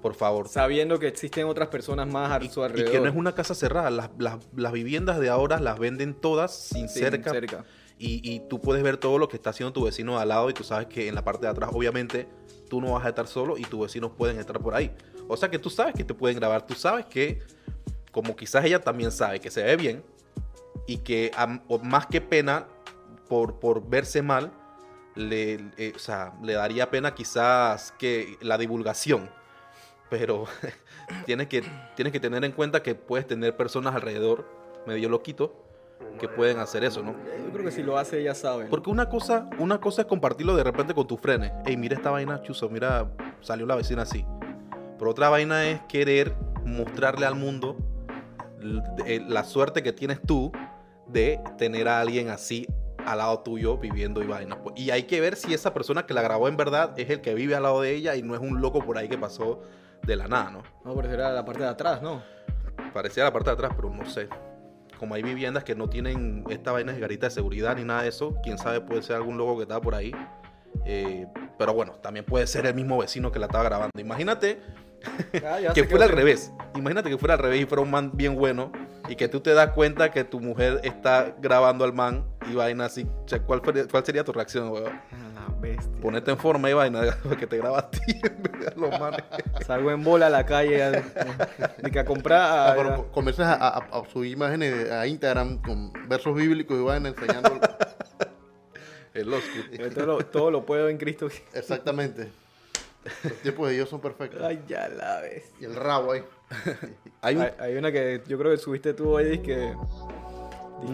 Por 0.01 0.13
favor. 0.13 0.47
Sabiendo 0.47 0.99
que 0.99 1.07
existen 1.07 1.45
otras 1.47 1.67
personas 1.69 2.07
más 2.07 2.31
a 2.31 2.43
Y, 2.43 2.49
su 2.49 2.61
y 2.61 2.63
alrededor. 2.65 2.91
que 2.91 2.99
no 2.99 3.07
es 3.09 3.15
una 3.15 3.33
casa 3.33 3.55
cerrada. 3.55 3.89
Las, 3.89 4.11
las- 4.19 4.37
las 4.55 4.71
viviendas 4.71 5.19
de 5.19 5.27
ahora 5.29 5.59
las 5.59 5.79
venden 5.79 6.13
todas 6.13 6.53
sin 6.55 6.87
Sí, 6.87 6.99
cerca. 6.99 7.31
cerca. 7.31 7.65
Y, 7.99 8.41
tú 8.41 8.61
puedes 8.61 8.83
ver 8.83 8.97
todo 8.97 9.17
lo 9.17 9.27
que 9.27 9.37
está 9.37 9.49
haciendo 9.49 9.73
tu 9.73 9.83
vecino 9.83 10.19
al 10.19 10.29
lado 10.29 10.49
y 10.51 10.53
tú 10.53 10.63
sabes 10.63 10.87
que 10.87 11.07
en 11.07 11.15
la 11.15 11.23
parte 11.23 11.47
de 11.47 11.51
atrás, 11.51 11.71
obviamente, 11.73 12.27
tú 12.69 12.79
no 12.79 12.93
vas 12.93 13.05
a 13.05 13.09
estar 13.09 13.27
solo 13.27 13.57
y 13.57 13.63
tus 13.63 13.79
vecinos 13.79 14.11
pueden 14.15 14.39
estar 14.39 14.59
por 14.59 14.75
ahí. 14.75 14.91
O 15.27 15.35
sea 15.35 15.49
que 15.49 15.57
tú 15.57 15.69
sabes 15.69 15.95
que 15.95 16.03
te 16.03 16.13
pueden 16.13 16.37
grabar, 16.37 16.67
tú 16.67 16.75
sabes 16.75 17.07
que, 17.07 17.41
como 18.11 18.35
quizás 18.35 18.63
ella 18.65 18.79
también 18.79 19.11
sabe 19.11 19.39
que 19.39 19.49
se 19.49 19.63
ve 19.63 19.75
bien 19.75 20.03
y 20.85 20.97
que 20.97 21.31
más 21.81 22.05
que 22.05 22.21
pena 22.21 22.67
por, 23.27 23.59
por 23.59 23.89
verse 23.89 24.21
mal, 24.21 24.51
le, 25.15 25.91
o 25.95 25.99
sea, 25.99 26.33
le 26.43 26.53
daría 26.53 26.91
pena 26.91 27.15
quizás 27.15 27.93
que 27.97 28.37
la 28.41 28.59
divulgación. 28.59 29.29
Pero 30.09 30.45
tienes 31.25 31.47
que, 31.47 31.63
tienes 31.95 32.13
que 32.13 32.19
tener 32.19 32.45
en 32.45 32.51
cuenta 32.51 32.83
que 32.83 32.93
puedes 32.93 33.25
tener 33.25 33.57
personas 33.57 33.95
alrededor, 33.95 34.47
medio 34.85 35.09
loquito, 35.09 35.66
que 36.19 36.27
pueden 36.27 36.59
hacer 36.59 36.83
eso, 36.83 37.03
¿no? 37.03 37.13
Yo 37.13 37.51
creo 37.51 37.65
que 37.65 37.71
si 37.71 37.83
lo 37.83 37.97
hace 37.97 38.19
ella 38.19 38.33
sabe. 38.33 38.65
¿no? 38.65 38.69
Porque 38.69 38.89
una 38.89 39.07
cosa, 39.07 39.49
una 39.59 39.79
cosa 39.79 40.01
es 40.01 40.07
compartirlo 40.07 40.55
de 40.55 40.63
repente 40.63 40.93
con 40.93 41.07
tus 41.07 41.19
frenes. 41.19 41.51
Ey, 41.65 41.77
mira 41.77 41.95
esta 41.95 42.11
vaina, 42.11 42.41
chuzo, 42.41 42.69
mira, 42.69 43.09
salió 43.41 43.65
la 43.65 43.75
vecina 43.75 44.01
así. 44.01 44.25
Pero 44.97 45.11
otra 45.11 45.29
vaina 45.29 45.67
es 45.67 45.81
querer 45.87 46.35
mostrarle 46.65 47.25
al 47.25 47.35
mundo 47.35 47.77
eh, 49.05 49.23
la 49.27 49.43
suerte 49.43 49.83
que 49.83 49.93
tienes 49.93 50.21
tú 50.21 50.51
de 51.07 51.39
tener 51.57 51.87
a 51.87 52.01
alguien 52.01 52.29
así 52.29 52.67
al 53.05 53.19
lado 53.19 53.39
tuyo 53.39 53.77
viviendo 53.77 54.21
y 54.21 54.27
vaina. 54.27 54.61
Pues, 54.61 54.75
Y 54.77 54.91
hay 54.91 55.03
que 55.03 55.21
ver 55.21 55.35
si 55.35 55.53
esa 55.53 55.73
persona 55.73 56.05
que 56.05 56.13
la 56.13 56.21
grabó 56.21 56.47
en 56.47 56.57
verdad 56.57 56.93
es 56.99 57.09
el 57.09 57.21
que 57.21 57.33
vive 57.33 57.55
al 57.55 57.63
lado 57.63 57.81
de 57.81 57.93
ella 57.93 58.15
y 58.15 58.23
no 58.23 58.35
es 58.35 58.41
un 58.41 58.59
loco 58.59 58.83
por 58.83 58.97
ahí 58.97 59.07
que 59.07 59.17
pasó 59.17 59.61
de 60.03 60.15
la 60.15 60.27
nada, 60.27 60.51
¿no? 60.51 60.63
No, 60.83 60.95
pero 60.95 61.09
era 61.13 61.31
la 61.31 61.45
parte 61.45 61.63
de 61.63 61.69
atrás, 61.69 62.01
¿no? 62.01 62.21
Parecía 62.93 63.23
la 63.23 63.31
parte 63.31 63.49
de 63.49 63.53
atrás, 63.53 63.71
pero 63.75 63.89
no 63.89 64.05
sé. 64.05 64.27
Como 64.97 65.15
hay 65.15 65.23
viviendas 65.23 65.63
que 65.63 65.75
no 65.75 65.89
tienen 65.89 66.43
esta 66.49 66.71
vaina 66.71 66.93
de 66.93 66.99
garita 66.99 67.27
de 67.27 67.31
seguridad 67.31 67.75
ni 67.75 67.83
nada 67.83 68.03
de 68.03 68.09
eso, 68.09 68.35
quién 68.43 68.57
sabe, 68.57 68.81
puede 68.81 69.01
ser 69.01 69.15
algún 69.15 69.37
loco 69.37 69.57
que 69.57 69.63
estaba 69.63 69.81
por 69.81 69.95
ahí. 69.95 70.11
Eh, 70.85 71.27
pero 71.57 71.73
bueno, 71.73 71.93
también 72.01 72.25
puede 72.25 72.47
ser 72.47 72.65
el 72.65 72.73
mismo 72.73 72.97
vecino 72.97 73.31
que 73.31 73.39
la 73.39 73.47
estaba 73.47 73.63
grabando. 73.63 73.99
Imagínate 73.99 74.59
Ah, 75.45 75.59
que 75.73 75.83
fuera 75.85 76.05
al 76.05 76.11
revés. 76.11 76.51
Imagínate 76.75 77.09
que 77.09 77.17
fuera 77.17 77.35
al 77.35 77.39
revés 77.39 77.61
y 77.61 77.65
fuera 77.65 77.81
un 77.81 77.91
man 77.91 78.11
bien 78.13 78.35
bueno 78.35 78.71
y 79.07 79.15
que 79.15 79.27
tú 79.27 79.39
te 79.39 79.53
das 79.53 79.71
cuenta 79.71 80.11
que 80.11 80.23
tu 80.23 80.39
mujer 80.39 80.81
está 80.83 81.35
grabando 81.39 81.85
al 81.85 81.93
man 81.93 82.25
y 82.51 82.55
vaina 82.55 82.85
así. 82.85 83.07
O 83.25 83.27
sea, 83.27 83.39
¿cuál, 83.41 83.61
cuál 83.61 84.05
sería 84.05 84.23
tu 84.23 84.33
reacción, 84.33 84.69
weón? 84.69 84.91
Ah, 85.11 85.47
la 85.49 85.55
bestia. 85.61 86.01
Ponerte 86.01 86.31
en 86.31 86.37
forma 86.37 86.69
y 86.69 86.73
vaina 86.73 87.01
que 87.39 87.47
te 87.47 87.57
graba 87.57 87.79
a 87.79 87.89
ti 87.91 87.99
en 88.07 88.43
vez 88.43 88.59
de 88.59 88.67
a 88.67 88.73
los 88.75 88.99
manes. 88.99 89.23
Salgo 89.65 89.91
en 89.91 90.03
bola 90.03 90.27
a 90.27 90.29
la 90.29 90.45
calle 90.45 90.83
a- 90.83 90.91
de 90.91 91.91
que 91.91 91.99
a 91.99 92.05
comprar. 92.05 92.41
Ah, 92.41 92.71
a- 92.71 92.75
pero 92.75 92.95
co- 92.97 93.11
comienzas 93.11 93.47
a, 93.47 93.53
a- 93.67 93.77
a 93.99 94.09
subir 94.11 94.31
imágenes 94.31 94.91
a 94.91 95.07
Instagram 95.07 95.61
con 95.61 95.93
versos 96.09 96.35
bíblicos 96.35 96.77
y 96.77 96.81
van 96.83 97.05
enseñando 97.05 97.59
El 99.13 99.33
oscuro. 99.33 99.63
Eh, 99.71 99.89
todo, 99.93 100.05
lo, 100.05 100.17
todo 100.25 100.51
lo 100.51 100.65
puedo 100.65 100.89
en 100.89 100.97
Cristo. 100.97 101.27
exactamente. 101.53 102.29
Los 103.23 103.33
tiempos 103.41 103.67
de 103.69 103.75
Dios 103.75 103.89
son 103.89 103.99
perfectos. 104.01 104.41
Ay, 104.43 104.63
ya 104.67 104.87
la 104.89 105.21
ves. 105.21 105.45
Y 105.59 105.65
el 105.65 105.75
rabo 105.75 106.11
ahí. 106.13 106.23
Hay 107.21 107.35
un 107.35 107.41
Hay, 107.41 107.51
hay 107.59 107.75
una 107.75 107.91
que 107.91 108.21
yo 108.27 108.37
creo 108.37 108.51
que 108.51 108.57
subiste 108.57 108.93
tú 108.93 109.17
ahí, 109.17 109.39
que. 109.39 109.73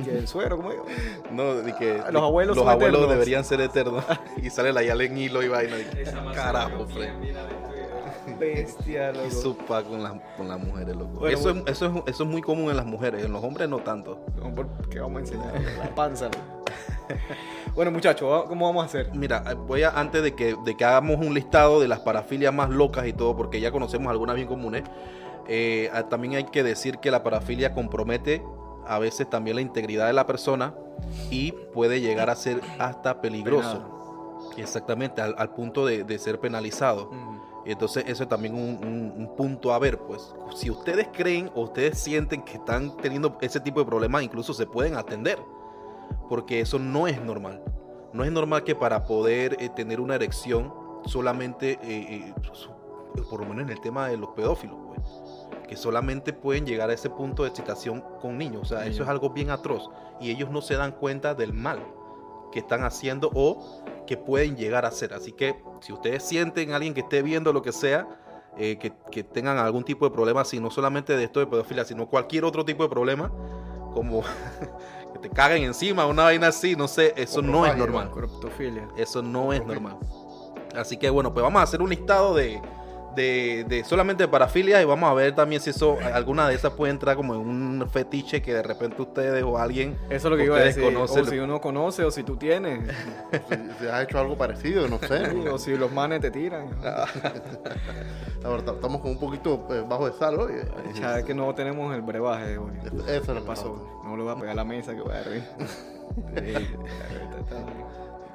que 0.06 0.18
el 0.18 0.28
suegro, 0.28 0.58
¿cómo 0.58 0.72
digo? 0.72 0.86
No, 1.32 1.56
de 1.56 1.76
que 1.76 2.02
Ah, 2.04 2.12
los 2.12 2.22
abuelos 2.24 2.56
los 2.56 2.64
son 2.66 2.72
abuelos 2.74 3.00
eternos. 3.00 3.12
deberían 3.12 3.44
ser 3.46 3.62
eternos. 3.62 4.04
y 4.42 4.50
sale 4.50 4.72
la 4.74 4.82
yala 4.84 5.04
en 5.04 5.18
hilo 5.18 5.44
y 5.44 5.48
vaina. 5.50 5.76
más 6.24 6.36
Carajo, 6.36 6.88
Fred. 6.88 7.10
Bestia, 8.40 9.12
Y 9.12 9.16
loco. 9.18 9.30
su 9.32 9.58
pa 9.58 9.84
con, 9.84 10.02
las 10.02 10.14
con 10.38 10.48
las 10.48 10.58
mujeres, 10.60 10.96
loco. 10.96 11.20
Bueno, 11.20 11.38
eso, 11.38 11.54
bueno. 11.54 11.64
Es, 11.68 11.74
eso, 11.74 12.04
es, 12.08 12.14
eso 12.16 12.24
es 12.24 12.30
muy 12.30 12.42
común 12.42 12.72
en 12.72 12.78
las 12.78 12.86
mujeres, 12.86 13.24
en 13.24 13.32
los 13.34 13.44
hombres 13.44 13.68
no 13.70 13.80
tanto. 13.80 14.26
Porque 14.56 15.00
vamos 15.00 15.18
a 15.18 15.20
enseñar 15.22 15.62
la 15.78 15.94
panza. 15.94 16.26
loco. 16.26 16.64
Bueno, 17.76 17.92
muchachos, 17.92 18.30
¿va- 18.30 18.46
¿cómo 18.46 18.66
vamos 18.68 18.84
a 18.84 18.86
hacer? 18.86 19.10
Mira, 19.14 19.44
eh, 19.50 19.54
voy 19.56 19.84
a, 19.84 19.90
antes 19.90 20.22
de 20.24 20.34
que, 20.36 20.56
de 20.64 20.76
que 20.78 20.86
hagamos 20.86 21.18
un 21.18 21.34
listado 21.34 21.80
de 21.80 21.88
las 21.88 22.00
parafilias 22.00 22.54
más 22.54 22.70
locas 22.70 23.08
y 23.08 23.14
todo, 23.14 23.36
porque 23.36 23.60
ya 23.60 23.72
conocemos 23.72 24.10
algunas 24.12 24.36
bien 24.36 24.48
comunes, 24.48 24.84
eh, 25.48 25.92
también 26.10 26.36
hay 26.36 26.44
que 26.46 26.64
decir 26.64 27.00
que 27.00 27.12
la 27.12 27.24
parafilia 27.24 27.74
compromete 27.74 28.44
a 28.86 29.00
veces 29.00 29.30
también 29.30 29.56
la 29.56 29.62
integridad 29.62 30.08
de 30.08 30.14
la 30.14 30.26
persona 30.26 30.74
y 31.30 31.52
puede 31.74 32.02
llegar 32.02 32.30
a 32.30 32.36
ser 32.36 32.62
hasta 32.80 33.22
peligroso. 33.22 33.82
Exactamente, 34.58 35.22
al, 35.22 35.34
al 35.38 35.50
punto 35.54 35.86
de, 35.86 36.04
de 36.04 36.20
ser 36.20 36.40
penalizado. 36.40 37.10
Y 37.66 37.72
entonces 37.72 38.04
eso 38.08 38.24
es 38.24 38.30
también 38.30 38.54
un, 38.56 38.78
un- 38.86 39.14
un 39.18 39.36
punto 39.36 39.74
a 39.74 39.80
ver, 39.80 39.98
pues 40.00 40.34
si 40.56 40.70
ustedes 40.70 41.08
creen 41.14 41.50
o 41.56 41.62
ustedes 41.62 41.98
sienten 41.98 42.42
que 42.44 42.54
están 42.58 42.96
teniendo 42.98 43.38
ese 43.42 43.60
tipo 43.62 43.80
de 43.80 43.86
problemas, 43.86 44.22
incluso 44.22 44.54
se 44.54 44.66
pueden 44.68 44.96
atender, 44.96 45.40
porque 46.30 46.60
eso 46.60 46.80
no 46.80 47.08
es 47.08 47.22
normal. 47.22 47.64
No 48.14 48.24
es 48.24 48.32
normal 48.32 48.64
que 48.64 48.76
para 48.76 49.06
poder 49.06 49.58
eh, 49.60 49.70
tener 49.70 50.00
una 50.00 50.16
erección 50.16 50.74
solamente, 51.06 51.80
eh, 51.84 52.34
eh, 52.34 52.34
por 53.30 53.40
lo 53.40 53.48
menos 53.48 53.64
en 53.64 53.70
el 53.70 53.82
tema 53.82 54.08
de 54.08 54.18
los 54.18 54.30
pedófilos, 54.32 54.78
pues, 54.88 55.02
que 55.68 55.76
solamente 55.76 56.34
pueden 56.34 56.66
llegar 56.66 56.90
a 56.90 56.94
ese 56.94 57.10
punto 57.10 57.44
de 57.44 57.50
excitación 57.50 58.04
con 58.22 58.38
niños. 58.38 58.62
O 58.64 58.66
sea, 58.66 58.86
eso 58.86 59.04
es 59.04 59.10
algo 59.10 59.32
bien 59.32 59.50
atroz 59.50 59.90
y 60.20 60.30
ellos 60.30 60.50
no 60.52 60.62
se 60.62 60.76
dan 60.76 60.92
cuenta 60.92 61.34
del 61.36 61.54
mal 61.54 61.80
que 62.52 62.60
están 62.60 62.84
haciendo 62.84 63.32
o 63.34 63.84
que 64.06 64.18
pueden 64.18 64.56
llegar 64.56 64.86
a 64.86 64.90
hacer. 64.90 65.14
Así 65.14 65.32
que 65.32 65.62
si 65.82 65.92
ustedes 65.92 66.24
sienten 66.24 66.72
a 66.72 66.76
alguien 66.76 66.94
que 66.94 67.02
esté 67.02 67.24
viendo 67.24 67.52
lo 67.52 67.62
que 67.62 67.72
sea, 67.72 68.08
eh, 68.58 68.78
que, 68.78 68.94
que 69.12 69.24
tengan 69.24 69.58
algún 69.58 69.84
tipo 69.84 70.06
de 70.06 70.12
problema, 70.12 70.46
si 70.46 70.60
no 70.60 70.70
solamente 70.70 71.18
de 71.18 71.24
esto 71.24 71.40
de 71.40 71.48
pedofilia, 71.48 71.84
sino 71.84 72.08
cualquier 72.08 72.46
otro 72.46 72.64
tipo 72.64 72.84
de 72.84 72.90
problema, 72.90 73.32
como 73.94 74.22
te 75.24 75.30
caguen 75.30 75.64
encima, 75.64 76.06
una 76.06 76.24
vaina 76.24 76.48
así, 76.48 76.76
no 76.76 76.88
sé, 76.88 77.14
eso 77.16 77.42
no 77.42 77.66
es 77.66 77.76
normal. 77.78 78.12
Eso 78.98 79.22
no 79.22 79.54
es 79.54 79.66
normal. 79.66 79.98
Así 80.76 80.98
que 80.98 81.10
bueno, 81.10 81.34
pues 81.34 81.42
vamos 81.44 81.62
a 81.62 81.64
hacer 81.64 81.82
un 81.82 81.90
listado 81.90 82.36
de, 82.36 82.62
de, 83.16 83.66
de 83.68 83.84
solamente 83.84 84.28
parafilia 84.28 84.82
y 84.82 84.86
vamos 84.86 85.10
a 85.10 85.14
ver 85.14 85.36
también 85.36 85.62
si 85.62 85.70
eso, 85.70 85.98
alguna 86.14 86.48
de 86.48 86.56
esas 86.56 86.74
puede 86.74 86.92
entrar 86.92 87.16
como 87.16 87.36
en 87.36 87.42
un 87.42 87.90
fetiche 87.90 88.42
que 88.42 88.54
de 88.54 88.64
repente 88.64 89.02
ustedes 89.02 89.44
o 89.44 89.58
alguien 89.58 89.98
Eso 90.10 90.28
es 90.28 90.32
lo 90.32 90.38
que 90.38 90.46
iba 90.46 90.56
a 90.56 90.60
ustedes 90.60 90.76
decir. 90.76 90.94
conocen. 90.94 91.24
O 91.24 91.30
si 91.30 91.40
uno 91.40 91.62
conoce, 91.62 92.04
o 92.04 92.12
si 92.12 92.24
tú 92.24 92.38
tienes. 92.38 92.90
Si, 93.32 93.56
si 93.80 93.88
has 93.88 94.04
hecho 94.04 94.20
algo 94.20 94.38
parecido, 94.38 94.88
no 94.88 95.00
sé. 95.00 95.24
O 95.50 95.58
si 95.58 95.76
los 95.76 95.92
manes 95.92 96.22
te 96.22 96.32
tiran. 96.32 96.68
Estamos 98.44 99.02
con 99.02 99.12
un 99.12 99.20
poquito 99.20 99.68
eh, 99.72 99.84
bajo 99.88 100.10
de 100.10 100.18
sal 100.18 100.40
hoy. 100.40 100.54
Ya 101.00 101.20
es 101.20 101.26
que 101.26 101.34
no 101.34 101.54
tenemos 101.56 101.94
el 101.96 102.02
brebaje 102.02 102.58
hoy. 102.58 102.72
Eso, 102.86 103.08
eso 103.08 103.08
es 103.08 103.28
lo 103.28 103.34
¿Qué 103.36 103.40
que 103.42 103.48
pasó? 103.48 104.02
No 104.04 104.18
le 104.18 104.24
voy 104.24 104.32
a 104.32 104.36
pegar 104.36 104.52
a 104.52 104.56
la 104.56 104.66
mesa 104.66 104.94
que 104.94 105.02
voy 105.02 105.14
a 105.14 105.24
reír. 105.24 105.44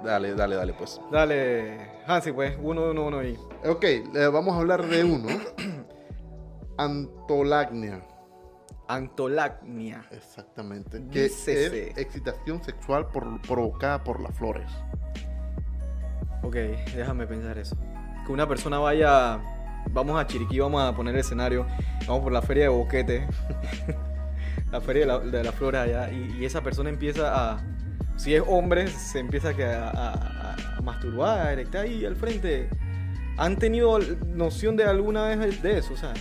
Dale, 0.05 0.35
dale, 0.35 0.57
dale, 0.57 0.73
pues. 0.75 1.01
Dale, 1.11 2.03
Hansi, 2.07 2.33
pues, 2.33 2.57
uno, 2.63 2.91
uno, 2.91 3.07
uno 3.07 3.19
ahí. 3.19 3.37
Ok, 3.67 3.85
eh, 3.85 4.29
vamos 4.33 4.55
a 4.55 4.59
hablar 4.59 4.87
de 4.87 5.05
uno. 5.05 5.29
Antolagnia. 6.79 8.03
Antolagnia. 8.87 10.05
Exactamente. 10.13 11.03
Que 11.11 11.25
Dícese. 11.25 11.91
es 11.91 11.99
excitación 11.99 12.63
sexual 12.63 13.09
por- 13.09 13.41
provocada 13.43 14.03
por 14.05 14.21
las 14.21 14.35
flores. 14.37 14.71
Ok, 16.43 16.55
déjame 16.95 17.27
pensar 17.27 17.59
eso. 17.59 17.77
Que 18.27 18.33
una 18.33 18.49
persona 18.49 18.79
vaya. 18.79 19.41
Vamos 19.91 20.21
a 20.21 20.27
Chiriquí, 20.27 20.59
vamos 20.61 20.83
a 20.83 20.95
poner 20.95 21.15
el 21.15 21.21
escenario. 21.21 21.67
Vamos 22.07 22.23
por 22.23 22.33
la 22.33 22.43
feria 22.43 22.65
de 22.65 22.69
Boquete. 22.69 23.27
la 24.73 24.81
feria 24.81 25.03
de, 25.03 25.07
la- 25.07 25.19
de 25.19 25.45
las 25.45 25.55
flores 25.55 25.81
allá. 25.81 26.11
Y, 26.13 26.37
y 26.41 26.45
esa 26.45 26.63
persona 26.63 26.89
empieza 26.89 27.55
a. 27.55 27.61
Si 28.19 28.35
es 28.35 28.43
hombre, 28.47 28.89
se 28.89 29.21
empieza 29.21 29.49
a, 29.51 29.89
a- 29.89 30.53
a- 30.53 30.81
masturbar, 30.83 31.59
está 31.59 31.81
ahí 31.81 32.05
al 32.05 32.17
frente. 32.17 32.69
¿Han 33.39 33.57
tenido 33.57 33.99
noción 34.27 34.77
de 34.77 34.85
alguna 34.85 35.29
vez 35.29 35.63
de 35.63 35.79
eso? 35.79 35.95
O 35.95 35.97
sea, 35.97 36.13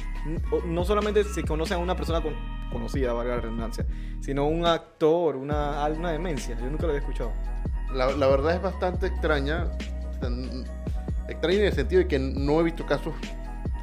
no 0.66 0.86
solamente 0.86 1.24
se 1.24 1.44
conoce 1.44 1.74
a 1.74 1.78
una 1.80 1.96
persona 1.96 2.22
con- 2.22 2.36
conocida, 2.72 3.12
valga 3.14 3.36
la 3.36 3.42
redundancia, 3.42 3.86
sino 4.22 4.48
un 4.48 4.66
actor, 4.66 5.36
una, 5.36 5.84
alguna 5.84 6.12
demencia. 6.12 6.56
Yo 6.60 6.66
nunca 6.68 6.84
lo 6.84 6.90
había 6.90 7.00
escuchado. 7.00 7.34
La, 7.94 8.06
verdad 8.28 8.56
es 8.56 8.62
bastante 8.62 9.08
extraña. 9.08 9.68
Extraña 11.28 11.58
en 11.60 11.66
el 11.66 11.74
sentido 11.74 12.02
de 12.02 12.08
que 12.08 12.20
no 12.20 12.60
he 12.60 12.64
visto 12.64 12.86
casos 12.86 13.14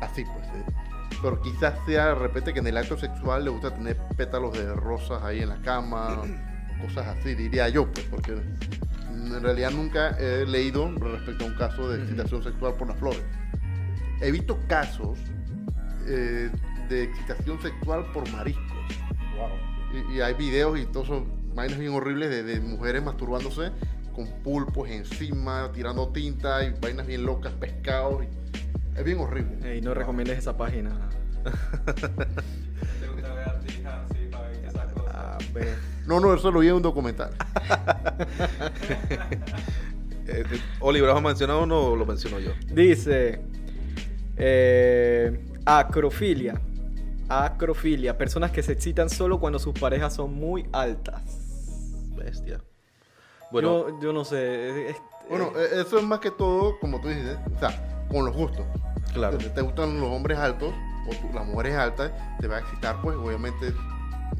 así, 0.00 0.24
pues. 0.24 0.44
eh. 0.46 0.72
Pero 1.22 1.40
quizás 1.40 1.74
sea 1.86 2.08
de 2.08 2.14
repente 2.14 2.52
que 2.52 2.60
en 2.60 2.66
el 2.66 2.76
acto 2.76 2.96
sexual 2.98 3.44
le 3.44 3.50
gusta 3.50 3.74
tener 3.74 3.96
pétalos 4.16 4.52
de 4.52 4.72
rosas 4.74 5.22
ahí 5.22 5.40
en 5.40 5.48
la 5.48 5.56
cama, 5.56 6.22
cosas 6.86 7.06
así, 7.18 7.34
diría 7.34 7.68
yo, 7.68 7.90
pues, 7.90 8.06
porque 8.06 8.32
en 8.32 9.42
realidad 9.42 9.70
nunca 9.70 10.10
he 10.18 10.44
leído 10.46 10.90
respecto 10.98 11.44
a 11.44 11.48
un 11.48 11.54
caso 11.54 11.88
de 11.88 12.02
excitación 12.02 12.42
sexual 12.42 12.74
por 12.74 12.88
las 12.88 12.98
flores. 12.98 13.22
He 14.20 14.30
visto 14.30 14.58
casos 14.68 15.18
eh, 16.06 16.50
de 16.88 17.02
excitación 17.04 17.60
sexual 17.60 18.06
por 18.12 18.30
mariscos. 18.30 18.62
Y, 20.10 20.14
y 20.16 20.20
hay 20.20 20.34
videos 20.34 20.78
y 20.78 20.86
todos 20.86 21.06
son 21.08 21.54
vainas 21.54 21.78
bien 21.78 21.92
horribles 21.92 22.30
de, 22.30 22.42
de 22.42 22.60
mujeres 22.60 23.02
masturbándose 23.02 23.70
con 24.14 24.26
pulpos 24.42 24.88
encima, 24.90 25.70
tirando 25.72 26.08
tinta 26.08 26.64
y 26.64 26.74
vainas 26.80 27.06
bien 27.06 27.24
locas, 27.24 27.52
pescados. 27.54 28.24
y- 28.24 28.98
es 28.98 29.04
bien 29.04 29.18
horrible. 29.18 29.76
Y 29.76 29.80
no 29.80 29.92
recomiendes 29.94 30.38
esa 30.38 30.56
página. 30.56 30.90
¿Te 31.84 33.08
gusta 33.08 33.34
ver 33.34 33.48
a 33.48 33.60
ti, 33.60 33.82
ver. 35.52 35.76
No, 36.06 36.20
no, 36.20 36.34
eso 36.34 36.50
lo 36.50 36.60
vi 36.60 36.68
en 36.68 36.74
un 36.74 36.82
documental. 36.82 37.30
Eh, 40.26 40.42
eh, 40.50 40.60
Oliver, 40.80 41.10
¿has 41.10 41.20
mencionado 41.22 41.60
o 41.62 41.94
lo 41.96 42.06
menciono 42.06 42.38
yo? 42.38 42.52
Dice 42.72 43.40
eh, 44.38 45.38
acrofilia. 45.66 46.58
Acrofilia. 47.28 48.16
Personas 48.16 48.50
que 48.50 48.62
se 48.62 48.72
excitan 48.72 49.10
solo 49.10 49.38
cuando 49.38 49.58
sus 49.58 49.78
parejas 49.78 50.14
son 50.14 50.32
muy 50.34 50.66
altas. 50.72 51.22
Bestia. 52.16 52.60
Bueno, 53.52 53.88
yo, 53.88 54.00
yo 54.00 54.12
no 54.14 54.24
sé. 54.24 54.90
es- 54.90 54.96
Bueno, 55.28 55.52
eh, 55.56 55.82
eso 55.84 55.98
es 55.98 56.04
más 56.04 56.20
que 56.20 56.30
todo, 56.30 56.78
como 56.80 57.00
tú 57.02 57.08
dices, 57.08 57.36
o 57.54 57.58
sea, 57.58 58.04
con 58.10 58.24
los 58.24 58.34
gustos. 58.34 58.64
claro. 59.12 59.38
Si 59.40 59.48
te 59.50 59.60
gustan 59.60 60.00
los 60.00 60.08
hombres 60.08 60.38
altos 60.38 60.72
o 61.06 61.10
tú- 61.10 61.34
las 61.34 61.46
mujeres 61.46 61.74
altas, 61.76 62.12
te 62.40 62.48
va 62.48 62.56
a 62.56 62.60
excitar, 62.60 62.96
pues 63.02 63.14
obviamente, 63.16 63.74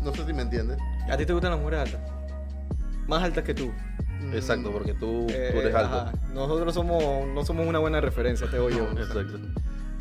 no 0.04 0.14
sé 0.14 0.24
si 0.26 0.32
me 0.32 0.42
entiendes. 0.42 0.78
¿A 1.10 1.16
ti 1.16 1.26
te 1.26 1.32
gustan 1.32 1.52
las 1.52 1.60
mujeres 1.60 1.80
altas? 1.80 2.00
Más 3.08 3.22
altas 3.22 3.44
que 3.44 3.54
tú. 3.54 3.72
Exacto, 4.32 4.70
porque 4.72 4.94
tú, 4.94 5.26
Eh, 5.30 5.50
tú 5.52 5.60
eres 5.60 5.74
alto. 5.74 5.96
ajá. 5.96 6.12
Nosotros 6.32 6.74
somos, 6.74 7.26
no 7.28 7.44
somos 7.44 7.66
una 7.66 7.78
buena 7.78 8.00
referencia, 8.00 8.48
te 8.50 8.58
oigo. 8.58 8.88
No, 8.94 9.00
Exacto. 9.00 9.38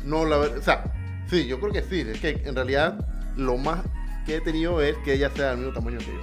No, 0.04 0.24
la 0.24 0.36
verdad, 0.38 0.58
o 0.58 0.62
sea, 0.62 0.84
sí, 1.28 1.46
yo 1.46 1.60
creo 1.60 1.72
que 1.72 1.82
sí. 1.82 2.00
Es 2.00 2.20
que 2.20 2.42
en 2.44 2.54
realidad 2.54 3.06
lo 3.36 3.56
más 3.56 3.80
que 4.26 4.36
he 4.36 4.40
tenido 4.40 4.80
es 4.80 4.96
que 4.98 5.14
ella 5.14 5.30
sea 5.30 5.50
del 5.50 5.58
mismo 5.58 5.72
tamaño 5.72 5.98
que 5.98 6.06
yo. 6.06 6.20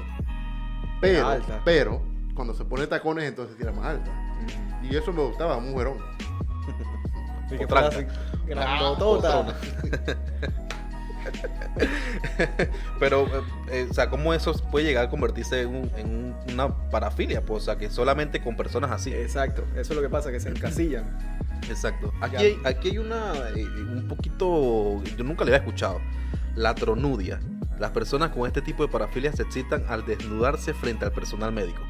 Pero, 1.02 1.28
Alta. 1.28 1.62
pero, 1.66 2.02
cuando 2.36 2.54
se 2.54 2.64
pone 2.66 2.88
tacones, 2.88 3.26
entonces 3.26 3.56
sí 3.58 3.64
era 3.64 3.72
más 3.72 3.86
alta. 3.86 4.12
Mm. 4.12 4.86
Y 4.86 4.96
eso 4.96 5.12
me 5.14 5.24
gustaba, 5.24 5.58
un 5.58 5.72
mujerón. 5.72 5.98
Y 7.52 7.58
que 7.58 7.68
Pero, 13.00 13.26
eh, 13.28 13.42
eh, 13.72 13.88
o 13.90 13.94
sea, 13.94 14.10
¿cómo 14.10 14.34
eso 14.34 14.54
puede 14.72 14.86
llegar 14.86 15.06
a 15.06 15.10
convertirse 15.10 15.62
en, 15.62 15.70
un- 15.70 15.92
en 15.98 16.08
un- 16.08 16.36
una 16.54 16.90
parafilia? 16.90 17.44
Pues, 17.46 17.64
o 17.64 17.66
sea, 17.66 17.78
que 17.78 17.90
solamente 17.90 18.42
con 18.42 18.56
personas 18.56 18.92
así. 18.92 19.14
Exacto, 19.14 19.64
eso 19.74 19.94
es 19.94 19.96
lo 19.96 20.02
que 20.02 20.10
pasa, 20.10 20.32
que 20.32 20.40
se 20.40 20.50
encasillan. 20.50 21.18
Exacto. 21.70 22.12
Aquí 22.22 22.36
hay, 22.38 22.58
aquí 22.66 22.90
hay 22.90 22.98
una, 22.98 23.34
eh, 23.56 23.66
un 23.66 24.08
poquito, 24.08 25.02
yo 25.18 25.24
nunca 25.24 25.44
le 25.46 25.52
había 25.52 25.66
escuchado, 25.66 26.00
la 26.56 26.74
tronudia. 26.76 27.40
Las 27.80 27.92
personas 27.92 28.30
con 28.32 28.46
este 28.46 28.62
tipo 28.62 28.86
de 28.86 28.92
parafilia 28.92 29.32
se 29.32 29.44
excitan 29.44 29.84
al 29.88 30.06
desnudarse 30.06 30.74
frente 30.74 31.06
al 31.06 31.12
personal 31.12 31.52
médico. 31.52 31.82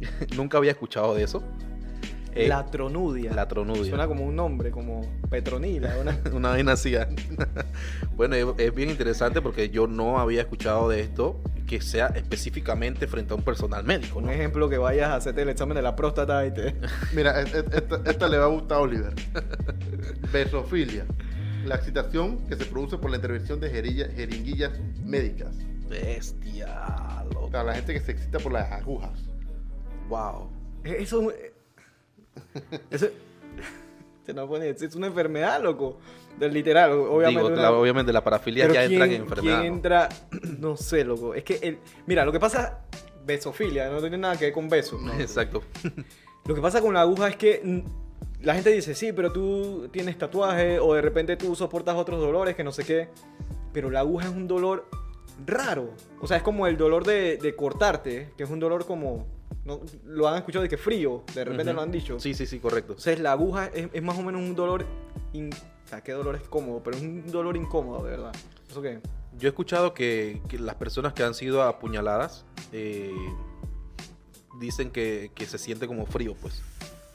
nunca 0.36 0.58
había 0.58 0.72
escuchado 0.72 1.14
de 1.14 1.24
eso. 1.24 1.42
Eh, 2.34 2.48
la 2.48 2.66
tronudia. 2.66 3.32
la 3.32 3.48
tronudia. 3.48 3.84
Suena 3.84 4.06
como 4.06 4.24
un 4.24 4.36
nombre, 4.36 4.70
como 4.70 5.02
Petronila. 5.28 5.94
Una... 6.00 6.18
Una 6.32 6.48
vaina 6.50 6.72
así. 6.72 6.94
ah. 6.96 7.08
bueno, 8.16 8.36
es, 8.36 8.46
es 8.58 8.74
bien 8.74 8.90
interesante 8.90 9.40
porque 9.42 9.70
yo 9.70 9.86
no 9.86 10.18
había 10.18 10.40
escuchado 10.42 10.88
de 10.88 11.00
esto 11.00 11.40
que 11.66 11.80
sea 11.80 12.08
específicamente 12.08 13.06
frente 13.06 13.32
a 13.32 13.36
un 13.36 13.42
personal 13.44 13.84
médico, 13.84 14.18
Un 14.18 14.26
¿no? 14.26 14.30
ejemplo 14.32 14.68
que 14.68 14.76
vayas 14.78 15.10
a 15.10 15.16
hacerte 15.16 15.42
el 15.42 15.50
examen 15.50 15.76
de 15.76 15.82
la 15.82 15.94
próstata 15.94 16.44
y 16.44 16.52
te... 16.52 16.74
Mira, 17.14 17.40
es- 17.40 17.54
es- 17.54 17.64
esta, 17.72 18.00
esta 18.04 18.28
le 18.28 18.38
va 18.38 18.44
a 18.46 18.48
gustar 18.48 18.78
a 18.78 18.80
Oliver. 18.80 19.14
Besofilia. 20.32 21.06
La 21.64 21.74
excitación 21.76 22.38
que 22.48 22.56
se 22.56 22.64
produce 22.64 22.96
por 22.98 23.10
la 23.10 23.16
intervención 23.16 23.60
de 23.60 23.70
jerilla- 23.72 24.10
jeringuillas 24.14 24.72
médicas. 25.04 25.56
Bestia, 25.88 27.24
O 27.36 27.50
sea, 27.50 27.62
la 27.64 27.74
gente 27.74 27.92
que 27.92 28.00
se 28.00 28.12
excita 28.12 28.38
por 28.38 28.52
las 28.52 28.70
agujas. 28.72 29.10
Wow. 30.08 30.50
Eso... 30.84 31.32
Eso... 32.90 33.08
Se 34.26 34.34
nos 34.34 34.48
pone... 34.48 34.68
Es 34.68 34.94
una 34.94 35.06
enfermedad, 35.08 35.62
loco. 35.62 35.98
Del 36.38 36.52
literal, 36.52 36.92
obviamente. 36.92 37.42
Digo, 37.50 37.50
la- 37.62 37.72
obviamente 37.72 38.12
las 38.12 38.22
parafilias 38.22 38.68
Pero 38.68 38.74
ya 38.80 38.86
¿quién- 38.86 38.92
entran 39.02 39.10
en 39.12 39.22
enfermedad. 39.22 39.60
¿Quién 39.60 39.72
entra? 39.74 40.08
No 40.58 40.76
sé, 40.76 41.04
loco. 41.04 41.34
Es 41.34 41.42
que, 41.44 41.58
el... 41.62 41.78
mira, 42.06 42.24
lo 42.24 42.32
que 42.32 42.40
pasa... 42.40 42.80
Besofilia, 43.24 43.90
no 43.90 44.00
tiene 44.00 44.16
nada 44.18 44.36
que 44.36 44.46
ver 44.46 44.54
con 44.54 44.68
besos. 44.68 45.00
Exacto. 45.18 45.62
Lo 46.46 46.54
que 46.54 46.60
pasa 46.62 46.80
con 46.80 46.94
la 46.94 47.02
aguja 47.02 47.28
es 47.28 47.36
que 47.36 47.60
mm, 47.62 47.80
la 48.44 48.54
gente 48.54 48.70
dice, 48.70 48.94
sí, 48.94 49.12
pero 49.12 49.30
tú 49.30 49.88
tienes 49.92 50.16
tatuaje 50.16 50.80
o 50.80 50.94
de 50.94 51.02
repente 51.02 51.36
tú 51.36 51.54
soportas 51.54 51.94
otros 51.96 52.18
dolores 52.18 52.56
que 52.56 52.64
no 52.64 52.72
sé 52.72 52.82
qué. 52.82 53.08
Pero 53.74 53.90
la 53.90 54.00
aguja 54.00 54.26
es 54.28 54.34
un 54.34 54.48
dolor 54.48 54.88
raro. 55.46 55.90
O 56.20 56.26
sea, 56.26 56.38
es 56.38 56.42
como 56.42 56.66
el 56.66 56.76
dolor 56.78 57.04
de, 57.04 57.36
de 57.36 57.54
cortarte, 57.54 58.32
que 58.36 58.42
es 58.44 58.50
un 58.50 58.58
dolor 58.58 58.86
como... 58.86 59.26
¿no? 59.64 59.80
Lo 60.04 60.26
han 60.28 60.36
escuchado 60.36 60.62
de 60.62 60.68
que 60.68 60.76
frío, 60.78 61.24
de 61.34 61.44
repente 61.44 61.72
lo 61.72 61.82
han 61.82 61.90
dicho. 61.90 62.18
Sí, 62.18 62.34
sí, 62.34 62.46
sí, 62.46 62.58
correcto. 62.58 62.92
Entonces 62.92 63.20
la 63.20 63.32
aguja 63.32 63.66
es, 63.66 63.88
es 63.92 64.02
más 64.02 64.18
o 64.18 64.22
menos 64.22 64.40
un 64.40 64.54
dolor... 64.54 64.84
in- 65.32 65.50
O 65.52 65.88
sea, 65.88 66.02
qué 66.02 66.12
dolor 66.12 66.36
es 66.36 66.42
cómodo, 66.48 66.80
pero 66.84 66.96
es 66.96 67.02
un 67.02 67.30
dolor 67.30 67.56
incómodo, 67.56 68.04
de 68.04 68.10
verdad. 68.10 68.32
¿Eso 68.68 68.80
qué? 68.80 69.00
Yo 69.38 69.48
he 69.48 69.50
escuchado 69.50 69.92
que, 69.94 70.40
que 70.48 70.58
las 70.58 70.74
personas 70.76 71.12
que 71.14 71.22
han 71.22 71.34
sido 71.34 71.62
apuñaladas 71.62 72.44
eh, 72.72 73.12
dicen 74.60 74.90
que, 74.90 75.30
que 75.34 75.46
se 75.46 75.58
siente 75.58 75.86
como 75.86 76.06
frío, 76.06 76.34
pues. 76.40 76.62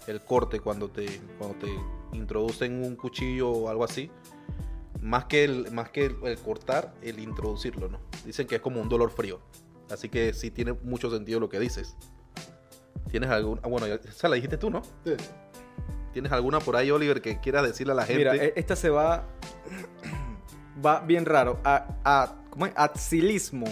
El 0.08 0.22
corte 0.22 0.60
cuando 0.60 0.88
te, 0.90 1.20
cuando 1.38 1.58
te 1.58 1.68
introducen 2.18 2.84
un 2.84 2.96
cuchillo 2.96 3.50
o 3.50 3.70
algo 3.70 3.84
así. 3.84 4.12
Más 5.02 5.26
que, 5.26 5.44
el, 5.44 5.72
más 5.72 5.90
que 5.90 6.06
el, 6.06 6.16
el 6.24 6.38
cortar, 6.40 6.94
el 7.02 7.20
introducirlo, 7.20 7.90
¿no? 7.90 8.00
Dicen 8.26 8.48
que 8.48 8.56
es 8.56 8.62
como 8.62 8.82
un 8.82 8.90
dolor 8.90 9.12
frío. 9.12 9.40
Así 9.90 10.10
que 10.10 10.34
sí 10.34 10.50
tiene 10.52 10.74
mucho 10.74 11.12
sentido 11.12 11.40
lo 11.40 11.48
que 11.48 11.60
dices. 11.60 11.96
¿Tienes 13.10 13.30
algún...? 13.30 13.60
ah, 13.64 13.68
bueno, 13.68 13.86
esa 13.88 14.28
la 14.28 14.36
dijiste 14.36 14.58
tú, 14.58 14.70
¿no? 14.70 14.82
¿Tienes 16.14 16.32
alguna 16.32 16.60
por 16.60 16.76
ahí, 16.76 16.92
Oliver, 16.92 17.22
que 17.22 17.40
quieras 17.40 17.64
decirle 17.64 17.94
a 17.94 17.96
la 17.96 18.06
gente? 18.06 18.20
Mira, 18.20 18.36
e- 18.36 18.54
esta 18.56 18.76
se 18.76 18.90
va. 18.90 19.26
Va 20.86 21.00
bien 21.02 21.26
raro. 21.26 21.60
A, 21.64 21.88
a- 22.04 22.36
¿Cómo 22.50 22.66
es? 22.68 22.74
Axilismo. 22.76 23.66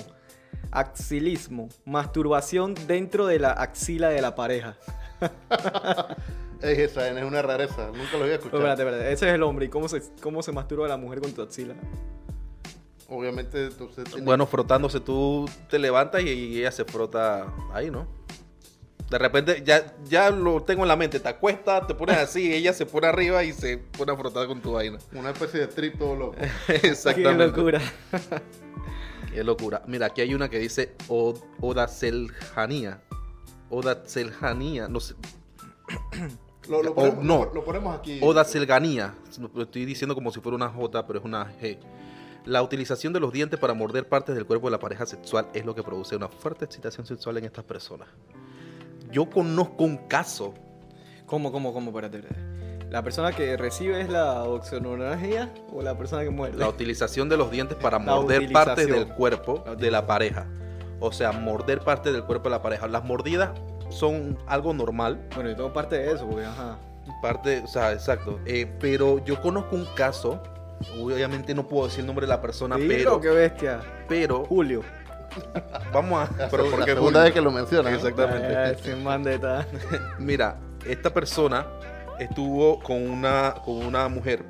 Axilismo. 0.71 1.69
Masturbación 1.85 2.73
dentro 2.87 3.25
de 3.27 3.39
la 3.39 3.51
axila 3.51 4.09
de 4.09 4.21
la 4.21 4.35
pareja. 4.35 4.77
Es 6.61 6.79
esa, 6.79 7.09
es 7.09 7.23
una 7.25 7.41
rareza. 7.41 7.87
Nunca 7.87 8.13
lo 8.17 8.23
había 8.23 8.35
Pero 8.37 8.45
escuchado. 8.45 8.57
espérate, 8.59 8.83
espérate. 8.83 9.11
Ese 9.11 9.27
es 9.27 9.33
el 9.35 9.43
hombre. 9.43 9.65
¿Y 9.65 9.69
cómo 9.69 9.89
se, 9.89 10.01
cómo 10.21 10.41
se 10.41 10.53
masturba 10.53 10.87
la 10.87 10.95
mujer 10.95 11.19
con 11.19 11.33
tu 11.33 11.41
axila? 11.41 11.73
Obviamente, 13.09 13.65
entonces. 13.65 14.05
tiene- 14.05 14.21
Bueno, 14.25 14.45
frotándose, 14.47 15.01
tú 15.01 15.45
te 15.69 15.77
levantas 15.77 16.21
y 16.23 16.57
ella 16.59 16.71
se 16.71 16.85
frota 16.85 17.47
ahí, 17.73 17.91
¿no? 17.91 18.07
De 19.13 19.19
repente, 19.19 19.61
ya, 19.63 19.95
ya 20.09 20.31
lo 20.31 20.63
tengo 20.63 20.81
en 20.81 20.87
la 20.87 20.95
mente, 20.95 21.19
te 21.19 21.29
acuestas, 21.29 21.85
te 21.85 21.93
pones 21.93 22.17
así, 22.17 22.51
ella 22.55 22.73
se 22.73 22.87
pone 22.87 23.05
arriba 23.05 23.43
y 23.43 23.53
se 23.53 23.77
pone 23.77 24.11
a 24.11 24.17
frotar 24.17 24.47
con 24.47 24.59
tu 24.59 24.71
vaina. 24.71 24.97
Una 25.13 25.29
especie 25.29 25.59
de 25.59 25.67
trip 25.67 25.99
todo 25.99 26.15
loco. 26.15 26.35
Exactamente. 26.67 27.53
Qué 27.53 27.57
locura. 27.57 27.81
Qué 29.31 29.43
locura. 29.43 29.83
Mira, 29.85 30.07
aquí 30.07 30.21
hay 30.21 30.33
una 30.33 30.49
que 30.49 30.57
dice 30.57 30.95
Od- 31.09 31.39
Oda 31.61 31.87
Seljanía. 31.87 33.01
Oda 33.69 34.01
Seljanía, 34.03 34.87
no 34.87 34.99
sé. 34.99 35.13
Lo, 36.69 36.81
lo 36.81 36.91
O- 36.91 36.95
ponemos, 36.95 37.23
no. 37.23 37.45
lo, 37.45 37.53
lo 37.53 37.63
ponemos 37.65 37.95
aquí. 37.95 38.19
Oda 38.23 38.43
Selganía. 38.45 39.13
Lo 39.53 39.61
estoy 39.63 39.85
diciendo 39.85 40.15
como 40.15 40.31
si 40.31 40.39
fuera 40.39 40.55
una 40.55 40.69
J, 40.69 41.05
pero 41.05 41.19
es 41.19 41.25
una 41.25 41.53
G. 41.59 41.77
La 42.45 42.63
utilización 42.63 43.13
de 43.13 43.19
los 43.19 43.31
dientes 43.31 43.59
para 43.59 43.73
morder 43.75 44.07
partes 44.09 44.33
del 44.33 44.45
cuerpo 44.47 44.67
de 44.67 44.71
la 44.71 44.79
pareja 44.79 45.05
sexual 45.05 45.49
es 45.53 45.65
lo 45.65 45.75
que 45.75 45.83
produce 45.83 46.15
una 46.15 46.29
fuerte 46.29 46.65
excitación 46.65 47.05
sexual 47.05 47.37
en 47.37 47.45
estas 47.45 47.63
personas. 47.65 48.07
Yo 49.13 49.29
conozco 49.29 49.83
un 49.83 49.97
caso. 50.07 50.53
¿Cómo, 51.27 51.51
cómo, 51.51 51.71
cómo? 51.71 51.91
Espérate. 51.91 52.27
¿La 52.89 53.01
persona 53.03 53.31
que 53.31 53.55
recibe 53.57 54.01
es 54.01 54.09
la 54.09 54.43
oxonoralgia 54.43 55.49
o 55.71 55.81
la 55.81 55.95
persona 55.97 56.23
que 56.23 56.29
muerde? 56.31 56.57
La 56.57 56.67
utilización 56.67 57.29
de 57.29 57.37
los 57.37 57.49
dientes 57.51 57.77
para 57.77 57.99
La 57.99 58.15
morder 58.15 58.41
utilización. 58.41 58.91
del 58.91 59.07
cuerpo 59.07 59.63
La 59.65 59.75
de 59.75 59.91
la 59.91 60.05
pareja. 60.07 60.47
O 60.99 61.11
sea, 61.11 61.31
morder 61.31 61.79
partes 61.81 62.11
del 62.11 62.23
cuerpo 62.23 62.45
de 62.49 62.55
la 62.55 62.61
pareja. 62.61 62.87
Las 62.87 63.03
mordidas 63.03 63.51
son 63.89 64.37
algo 64.47 64.73
normal. 64.73 65.27
Bueno, 65.35 65.49
yo 65.51 65.55
tengo 65.55 65.73
parte 65.73 65.95
de 65.97 66.11
eso, 66.11 66.27
porque 66.27 66.45
ajá. 66.45 66.77
Parte, 67.21 67.61
o 67.63 67.67
sea, 67.67 67.93
exacto. 67.93 68.39
Eh, 68.45 68.71
pero 68.79 69.23
yo 69.23 69.39
conozco 69.41 69.75
un 69.75 69.85
caso. 69.95 70.41
Obviamente 70.99 71.53
no 71.53 71.67
puedo 71.67 71.85
decir 71.85 72.01
el 72.01 72.07
nombre 72.07 72.25
de 72.25 72.29
la 72.29 72.41
persona, 72.41 72.75
Dilo, 72.75 72.87
pero, 72.89 73.21
qué 73.21 73.29
bestia. 73.29 73.79
pero 74.07 74.43
Julio. 74.45 74.81
Vamos 75.93 76.29
a. 76.29 76.47
Pero 76.49 76.65
seg- 76.65 76.69
¿por 76.71 76.79
la 76.79 76.85
segunda 76.85 77.23
vez 77.23 77.33
que 77.33 77.41
lo 77.41 77.51
menciona. 77.51 77.89
¿no? 77.89 77.95
Exactamente. 77.95 78.71
Eh, 78.71 78.75
sin 78.83 79.03
mandeta. 79.03 79.67
Mira, 80.19 80.57
esta 80.85 81.13
persona 81.13 81.65
estuvo 82.19 82.79
con 82.79 83.09
una, 83.09 83.55
con 83.65 83.77
una 83.85 84.07
mujer 84.09 84.43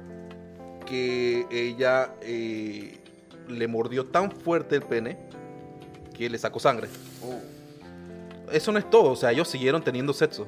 que 0.85 1.45
ella 1.51 2.13
eh, 2.21 2.99
le 3.47 3.67
mordió 3.67 4.05
tan 4.07 4.31
fuerte 4.31 4.75
el 4.75 4.81
pene 4.83 5.17
que 6.13 6.29
le 6.29 6.37
sacó 6.37 6.59
sangre. 6.59 6.87
Eso 8.51 8.71
no 8.71 8.77
es 8.79 8.89
todo, 8.89 9.11
o 9.11 9.15
sea, 9.15 9.31
ellos 9.31 9.47
siguieron 9.47 9.81
teniendo 9.83 10.13
sexo. 10.13 10.47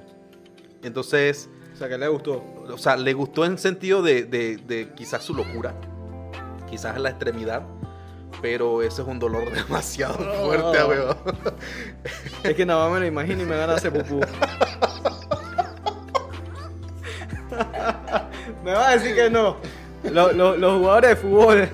Entonces, 0.83 1.49
O 1.73 1.77
sea, 1.77 1.87
que 1.89 1.97
le 1.97 2.07
gustó. 2.07 2.43
o 2.71 2.77
sea, 2.77 2.95
le 2.97 3.13
gustó 3.13 3.45
en 3.45 3.57
sentido 3.57 4.03
de, 4.03 4.23
de- 4.25 4.57
de 4.57 4.89
quizás 4.93 5.23
su 5.23 5.33
locura, 5.33 5.73
quizás 6.69 6.99
la 6.99 7.09
extremidad, 7.09 7.63
pero 8.41 8.81
eso 8.81 9.01
es 9.01 9.07
un 9.07 9.19
dolor 9.19 9.51
demasiado 9.53 10.15
fuerte, 10.45 10.81
Oh. 10.81 10.87
weón. 10.87 11.17
Es 12.43 12.53
que 12.55 12.65
nada 12.65 12.83
más 12.85 12.93
me 12.93 12.99
lo 13.01 13.05
imagino 13.07 13.41
y 13.41 13.45
me 13.45 13.57
van 13.57 13.69
a 13.69 13.73
hacer 13.75 13.91
pupú. 13.93 14.19
me 18.63 18.73
va 18.73 18.89
a 18.89 18.97
decir 18.97 19.15
que 19.15 19.29
no. 19.29 19.57
Lo- 20.03 20.31
lo- 20.33 20.55
los 20.57 20.77
jugadores 20.79 21.09
de 21.11 21.15
fútbol. 21.15 21.69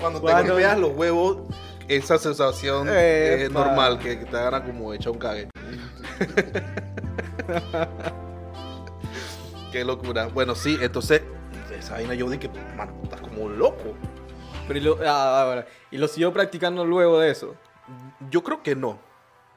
Cuando 0.00 0.18
te 0.20 0.22
Cuando- 0.26 0.52
golpeas 0.54 0.78
los 0.78 0.92
huevos, 0.96 1.38
esa 1.88 2.18
sensación 2.18 2.88
es 2.90 3.50
normal, 3.50 3.98
que, 3.98 4.18
que 4.18 4.24
te 4.26 4.36
hagan 4.36 4.62
como 4.64 4.92
hecha 4.94 5.10
un 5.10 5.18
cague. 5.18 5.48
Qué 9.72 9.84
locura. 9.84 10.26
Bueno, 10.26 10.54
sí, 10.54 10.78
entonces, 10.80 11.22
esa 11.78 11.94
vaina 11.94 12.14
yo 12.14 12.28
dije, 12.28 12.50
mano, 12.76 12.92
estás 13.04 13.20
como 13.22 13.48
loco. 13.48 13.94
Pero 14.72 14.78
y, 14.78 14.82
lo, 14.82 14.98
ah, 15.08 15.42
ahora, 15.42 15.66
y 15.90 15.98
lo 15.98 16.08
siguió 16.08 16.32
practicando 16.32 16.84
luego 16.84 17.18
de 17.20 17.30
eso. 17.30 17.54
Yo 18.30 18.42
creo 18.42 18.62
que 18.62 18.74
no. 18.74 18.98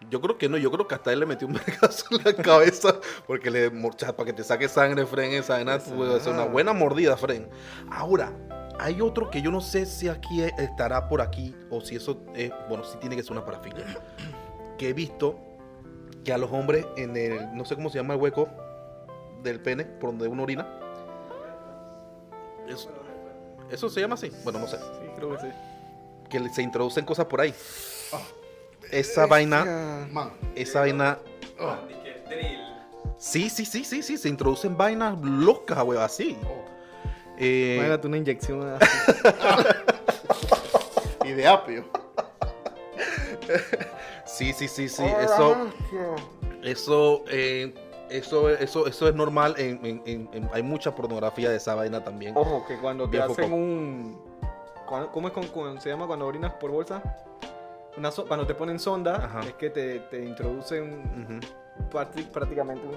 Yo 0.09 0.21
creo 0.21 0.37
que 0.37 0.49
no. 0.49 0.57
Yo 0.57 0.71
creo 0.71 0.87
que 0.87 0.95
hasta 0.95 1.11
él 1.13 1.19
le 1.21 1.25
metió 1.25 1.47
un 1.47 1.53
vergazo 1.65 2.05
en 2.11 2.23
la 2.23 2.33
cabeza 2.33 2.95
porque 3.25 3.49
le 3.49 3.69
morcha 3.69 4.15
para 4.15 4.27
que 4.27 4.33
te 4.33 4.43
saque 4.43 4.67
sangre, 4.67 5.05
Fren. 5.05 5.31
Esa 5.33 5.53
vaina 5.53 5.79
ser 5.79 6.33
una 6.33 6.45
buena 6.45 6.73
mordida, 6.73 7.15
Fren. 7.17 7.49
Ahora, 7.89 8.31
hay 8.79 9.01
otro 9.01 9.29
que 9.29 9.41
yo 9.41 9.51
no 9.51 9.61
sé 9.61 9.85
si 9.85 10.09
aquí 10.09 10.41
e- 10.41 10.53
estará 10.57 11.07
por 11.07 11.21
aquí 11.21 11.55
o 11.69 11.81
si 11.81 11.95
eso 11.95 12.21
es. 12.35 12.51
Bueno, 12.67 12.83
sí 12.83 12.97
tiene 12.99 13.15
que 13.15 13.23
ser 13.23 13.31
una 13.31 13.45
parafilia. 13.45 13.85
Que 14.77 14.89
he 14.89 14.93
visto 14.93 15.39
que 16.23 16.33
a 16.33 16.37
los 16.37 16.51
hombres 16.51 16.85
en 16.97 17.15
el. 17.15 17.55
No 17.55 17.63
sé 17.65 17.75
cómo 17.75 17.89
se 17.89 17.97
llama 17.97 18.15
el 18.15 18.19
hueco 18.19 18.49
del 19.43 19.61
pene, 19.61 19.85
por 19.85 20.09
donde 20.09 20.27
uno 20.27 20.43
orina. 20.43 20.67
Eso, 22.67 22.89
eso 23.69 23.89
se 23.89 24.01
llama 24.01 24.15
así. 24.15 24.31
Bueno, 24.43 24.59
no 24.59 24.67
sé. 24.67 24.77
Creo 25.17 25.31
que 25.35 25.39
sí. 25.41 25.47
Que 26.29 26.39
le- 26.39 26.49
se 26.53 26.61
introducen 26.61 27.05
cosas 27.05 27.25
por 27.25 27.41
ahí. 27.41 27.53
Esa 28.91 29.25
vaina. 29.25 30.07
Man. 30.11 30.31
Esa 30.55 30.81
vaina. 30.81 31.17
Oh, 31.59 31.75
drill. 32.29 32.59
Sí, 33.17 33.49
sí, 33.49 33.65
sí, 33.65 33.83
sí, 33.83 34.03
sí. 34.03 34.17
Se 34.17 34.29
introducen 34.29 34.77
vainas 34.77 35.19
locas, 35.21 35.83
güey, 35.83 35.99
así. 35.99 36.37
Eh, 37.37 37.75
Imagínate 37.77 38.07
una 38.07 38.17
inyección 38.17 38.77
así. 38.81 39.11
y 41.25 41.31
de 41.31 41.47
apio. 41.47 41.85
sí, 44.25 44.53
sí, 44.53 44.67
sí, 44.67 44.87
sí. 44.89 45.03
Eso, 45.21 45.67
eso, 46.63 47.23
eh, 47.29 47.73
eso, 48.09 48.49
eso, 48.49 48.87
eso 48.87 49.07
es 49.07 49.15
normal. 49.15 49.55
En, 49.57 49.85
en- 49.85 50.01
en- 50.05 50.29
en- 50.33 50.49
hay 50.53 50.63
mucha 50.63 50.93
pornografía 50.95 51.49
de 51.49 51.57
esa 51.57 51.75
vaina 51.75 52.03
también. 52.03 52.35
Ojo, 52.37 52.65
que 52.67 52.77
cuando 52.77 53.09
te 53.09 53.19
hacen 53.21 53.51
un. 53.53 54.21
¿Cómo 54.85 55.27
es 55.27 55.33
con, 55.33 55.47
con- 55.47 55.81
se 55.81 55.89
llama 55.89 56.07
cuando 56.07 56.25
orinas 56.27 56.53
por 56.53 56.71
bolsa? 56.71 57.01
Una 57.97 58.11
so- 58.11 58.25
cuando 58.27 58.45
te 58.45 58.53
ponen 58.53 58.77
sonda, 58.79 59.15
Ajá. 59.25 59.39
es 59.41 59.53
que 59.53 59.69
te, 59.69 59.99
te 59.99 60.23
introducen 60.23 61.01
Ujú. 61.23 61.89
prácti- 61.91 62.27
prácticamente 62.29 62.85
un. 62.85 62.95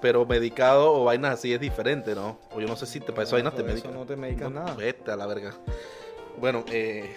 Pero 0.00 0.24
medicado 0.24 0.92
o 0.94 1.04
vainas 1.04 1.34
así 1.34 1.52
es 1.52 1.60
diferente, 1.60 2.14
¿no? 2.14 2.38
O 2.54 2.60
yo 2.60 2.66
no 2.66 2.74
sé 2.76 2.86
si 2.86 3.00
te 3.00 3.12
para 3.12 3.24
esas 3.24 3.34
vainas 3.34 3.54
te 3.54 3.60
Eso 3.60 3.68
medican. 3.70 3.94
no 3.94 4.06
te 4.06 4.16
medican 4.16 4.54
nada. 4.54 4.74
Vete 4.74 5.10
a 5.10 5.16
la 5.16 5.26
verga. 5.26 5.52
Bueno, 6.40 6.64
eh, 6.72 7.14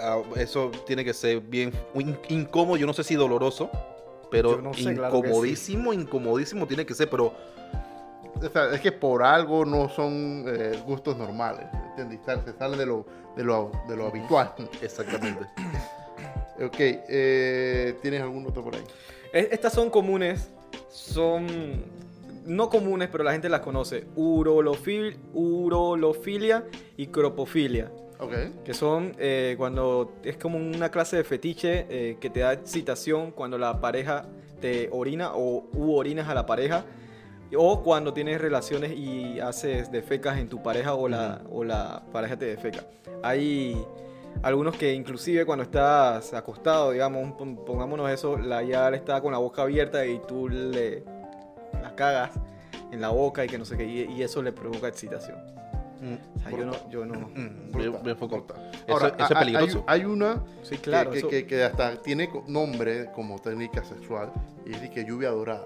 ah, 0.00 0.22
eso 0.36 0.70
tiene 0.86 1.04
que 1.04 1.12
ser 1.12 1.40
bien 1.40 1.72
in- 1.94 2.16
incómodo. 2.28 2.76
Yo 2.76 2.86
no 2.86 2.92
sé 2.92 3.02
si 3.02 3.16
doloroso, 3.16 3.68
pero 4.30 4.54
Yo 4.56 4.62
no 4.62 4.72
sé, 4.72 4.94
claro 4.94 5.14
que 5.14 5.22
sí. 5.22 5.26
incomodísimo, 5.28 5.92
incomodísimo 5.92 6.66
tiene 6.68 6.86
que 6.86 6.94
ser. 6.94 7.10
Pero 7.10 7.32
O 8.42 8.48
sea, 8.50 8.70
es 8.74 8.80
que 8.80 8.92
por 8.92 9.22
algo 9.22 9.64
no 9.64 9.88
son 9.88 10.44
eh, 10.48 10.80
gustos 10.86 11.16
normales. 11.16 11.66
¿entiendes? 11.96 12.20
Se 12.44 12.52
sale 12.58 12.76
de 12.76 12.86
lo, 12.86 13.06
de 13.36 13.44
lo, 13.44 13.70
de 13.88 13.96
lo 13.96 14.06
habitual. 14.08 14.52
exactamente. 14.82 15.44
Ok, 16.62 16.76
eh, 16.78 17.96
¿tienes 18.02 18.22
algún 18.22 18.46
otro 18.46 18.62
por 18.64 18.74
ahí? 18.74 18.82
Es- 19.32 19.48
Estas 19.52 19.72
son 19.72 19.90
comunes, 19.90 20.48
son 20.88 21.84
no 22.46 22.70
comunes, 22.70 23.08
pero 23.10 23.24
la 23.24 23.32
gente 23.32 23.48
las 23.48 23.60
conoce. 23.60 24.04
Urolofil, 24.14 25.18
urolofilia 25.34 26.64
y 26.96 27.08
cropofilia. 27.08 27.90
Ok. 28.18 28.32
Que 28.64 28.72
son 28.72 29.14
eh, 29.18 29.54
cuando 29.58 30.12
es 30.22 30.36
como 30.38 30.56
una 30.58 30.90
clase 30.90 31.16
de 31.16 31.24
fetiche 31.24 31.86
eh, 31.90 32.16
que 32.20 32.30
te 32.30 32.40
da 32.40 32.54
excitación 32.54 33.30
cuando 33.32 33.58
la 33.58 33.80
pareja 33.80 34.24
te 34.60 34.88
orina 34.90 35.32
o 35.34 35.66
u 35.74 35.94
orinas 35.94 36.28
a 36.28 36.34
la 36.34 36.46
pareja. 36.46 36.84
O 37.56 37.82
cuando 37.82 38.12
tienes 38.12 38.40
relaciones 38.40 38.92
y 38.96 39.38
haces 39.40 39.90
defecas 39.92 40.38
en 40.38 40.48
tu 40.48 40.62
pareja 40.62 40.94
o 40.94 41.08
la, 41.08 41.42
o 41.50 41.62
la 41.64 42.02
pareja 42.12 42.36
te 42.36 42.46
defeca. 42.46 42.84
Hay 43.22 43.76
algunos 44.42 44.76
que 44.76 44.92
inclusive 44.92 45.46
cuando 45.46 45.62
estás 45.62 46.34
acostado, 46.34 46.90
digamos, 46.90 47.32
pon- 47.32 47.56
pongámonos 47.64 48.10
eso, 48.10 48.36
la 48.36 48.62
ya 48.62 48.88
está 48.90 49.20
con 49.20 49.32
la 49.32 49.38
boca 49.38 49.62
abierta 49.62 50.04
y 50.06 50.20
tú 50.26 50.48
le 50.48 51.04
la 51.82 51.94
cagas 51.94 52.30
en 52.90 53.00
la 53.00 53.08
boca 53.10 53.44
y 53.44 53.48
que 53.48 53.58
no 53.58 53.64
sé 53.64 53.76
qué, 53.76 53.84
y, 53.84 54.02
y 54.12 54.22
eso 54.22 54.42
le 54.42 54.52
provoca 54.52 54.88
excitación. 54.88 55.36
O 56.36 56.40
sea, 56.40 56.50
yo 56.50 56.64
no, 56.66 56.72
yo 56.90 57.06
no. 57.06 57.14
Mm, 57.14 57.72
bien, 57.76 57.96
bien 58.02 58.16
foco. 58.16 58.44
Eso, 58.86 58.92
Ahora, 58.92 59.06
eso 59.08 59.16
es 59.24 59.30
hay- 59.30 59.36
peligroso. 59.38 59.84
Hay, 59.86 60.00
hay 60.00 60.06
una 60.06 60.44
Sí, 60.62 60.76
que- 60.76 60.82
claro. 60.82 61.10
que, 61.10 61.18
eso- 61.18 61.28
que- 61.28 61.46
que 61.46 61.64
hasta 61.64 61.96
tiene 62.02 62.28
nombre 62.48 63.10
como 63.14 63.38
técnica 63.38 63.82
sexual 63.82 64.30
y 64.66 64.70
dice 64.70 64.90
que 64.90 65.04
lluvia 65.04 65.30
dorada. 65.30 65.64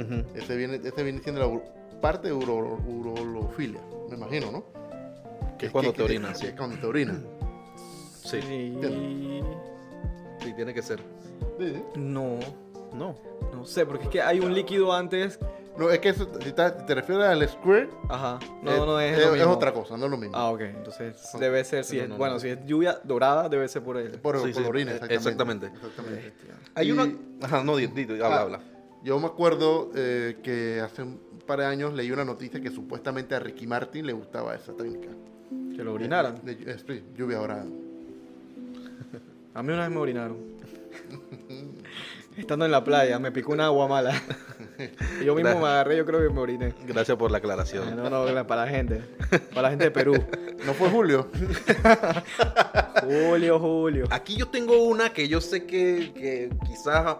Ujú. 0.00 0.24
Ese 0.34 0.56
viene, 0.56 0.80
ese 0.82 1.02
viene 1.02 1.20
siendo 1.22 1.40
la 1.40 2.00
parte 2.00 2.28
de 2.28 2.34
uro- 2.34 2.78
urolofilia, 2.86 3.80
me 4.10 4.16
imagino, 4.16 4.50
¿no? 4.50 4.64
Que 5.58 5.66
es 5.66 5.72
cuando 5.72 5.92
te 5.92 6.02
orinas, 6.02 6.32
que 6.32 6.38
sí. 6.38 6.46
es 6.48 6.54
cuando 6.58 6.76
te 6.76 6.86
orinas. 6.86 7.16
Sí, 8.24 8.38
Y- 8.38 9.42
sí, 10.42 10.52
tiene 10.54 10.74
que 10.74 10.82
ser. 10.82 11.00
Sí, 11.58 11.72
sí. 11.74 11.82
No, 11.96 12.38
No. 12.94 13.14
no 13.52 13.64
sé, 13.66 13.86
porque 13.86 14.04
es 14.04 14.10
que 14.10 14.20
hay 14.22 14.40
un 14.40 14.52
líquido 14.54 14.92
antes. 14.92 15.38
No, 15.76 15.90
es 15.90 15.98
que 15.98 16.10
eso, 16.10 16.28
si 16.40 16.52
te, 16.52 16.70
te 16.70 16.94
refieres 16.94 17.24
al 17.26 17.48
squirt, 17.48 17.90
Ajá. 18.08 18.38
No, 18.62 18.70
eh, 18.72 18.78
no 18.86 19.00
es. 19.00 19.18
es, 19.18 19.26
lo 19.26 19.32
mismo. 19.32 19.50
otra 19.52 19.72
cosa, 19.72 19.96
no 19.96 20.04
es 20.04 20.10
lo 20.12 20.16
mismo. 20.16 20.36
Ah, 20.36 20.50
ok. 20.50 20.60
Entonces 20.60 21.16
debe 21.40 21.64
ser, 21.64 21.84
si 21.84 21.96
No, 21.96 22.02
es, 22.04 22.08
no, 22.10 22.16
bueno, 22.16 22.34
no. 22.34 22.40
si 22.40 22.48
es 22.50 22.64
lluvia 22.64 23.00
dorada, 23.02 23.48
debe 23.48 23.66
ser 23.68 23.82
por 23.82 23.96
el. 23.96 24.12
por, 24.20 24.36
sí, 24.40 24.52
por 24.52 24.62
sí, 24.62 24.68
orina, 24.68 24.92
eh, 24.92 25.00
exactamente. 25.10 25.66
exactamente. 25.66 25.66
Exactamente. 26.28 26.32
Hay 26.76 26.88
Y- 26.88 26.92
una. 26.92 27.12
Ajá, 27.42 27.64
no, 27.64 27.76
di, 27.76 27.88
di- 27.88 28.04
di- 28.04 28.14
habla, 28.22 28.36
Ah. 28.36 28.40
habla. 28.42 28.60
Yo 29.04 29.18
me 29.20 29.26
acuerdo 29.26 29.90
eh, 29.94 30.38
que 30.42 30.80
hace 30.80 31.02
un 31.02 31.20
par 31.46 31.58
de 31.60 31.66
años 31.66 31.92
leí 31.92 32.10
una 32.10 32.24
noticia 32.24 32.60
que 32.60 32.70
supuestamente 32.70 33.34
a 33.34 33.38
Ricky 33.38 33.66
Martin 33.66 34.06
le 34.06 34.14
gustaba 34.14 34.54
esa 34.54 34.72
técnica. 34.72 35.08
Que 35.76 35.84
lo 35.84 35.92
orinaran. 35.92 36.40
De, 36.42 36.54
de- 36.54 36.78
sí, 36.78 37.04
lluvia 37.14 37.36
ahora. 37.38 37.64
A 39.52 39.62
mí 39.62 39.72
una 39.72 39.82
vez 39.82 39.90
me 39.90 39.98
orinaron. 40.00 40.38
Estando 42.36 42.64
en 42.64 42.70
la 42.72 42.82
playa, 42.82 43.18
me 43.18 43.30
picó 43.30 43.52
una 43.52 43.66
agua 43.66 43.86
mala. 43.86 44.20
Y 45.20 45.24
yo 45.24 45.34
mismo 45.34 45.60
me 45.60 45.66
agarré, 45.66 45.98
yo 45.98 46.06
creo 46.06 46.20
que 46.26 46.34
me 46.34 46.40
oriné. 46.40 46.74
Gracias 46.86 47.16
por 47.16 47.30
la 47.30 47.38
aclaración. 47.38 47.94
No, 47.94 48.08
no, 48.10 48.46
para 48.46 48.64
la 48.64 48.68
gente. 48.70 49.02
Para 49.50 49.62
la 49.62 49.70
gente 49.70 49.84
de 49.84 49.90
Perú. 49.92 50.14
¿No 50.66 50.72
fue 50.74 50.88
Julio? 50.88 51.28
Julio, 53.02 53.60
Julio. 53.60 54.06
Aquí 54.10 54.36
yo 54.36 54.48
tengo 54.48 54.82
una 54.82 55.12
que 55.12 55.28
yo 55.28 55.40
sé 55.40 55.64
que, 55.66 56.12
que 56.14 56.50
quizás 56.66 57.18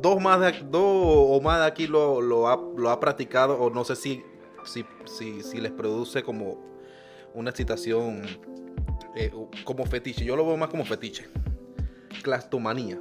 dos 0.00 0.20
más 0.20 0.40
de, 0.40 0.52
dos 0.70 0.82
o 0.82 1.40
más 1.42 1.60
de 1.60 1.66
aquí 1.66 1.86
lo, 1.86 2.20
lo 2.20 2.48
ha, 2.48 2.56
lo 2.76 2.90
ha 2.90 3.00
practicado 3.00 3.58
o 3.58 3.70
no 3.70 3.84
sé 3.84 3.96
si, 3.96 4.22
si, 4.64 4.84
si, 5.06 5.42
si 5.42 5.60
les 5.60 5.72
produce 5.72 6.22
como 6.22 6.58
una 7.34 7.50
excitación 7.50 8.22
eh, 9.16 9.30
como 9.64 9.84
fetiche. 9.86 10.24
Yo 10.24 10.36
lo 10.36 10.46
veo 10.46 10.56
más 10.56 10.68
como 10.70 10.84
fetiche. 10.84 11.26
Clastomanía. 12.22 12.98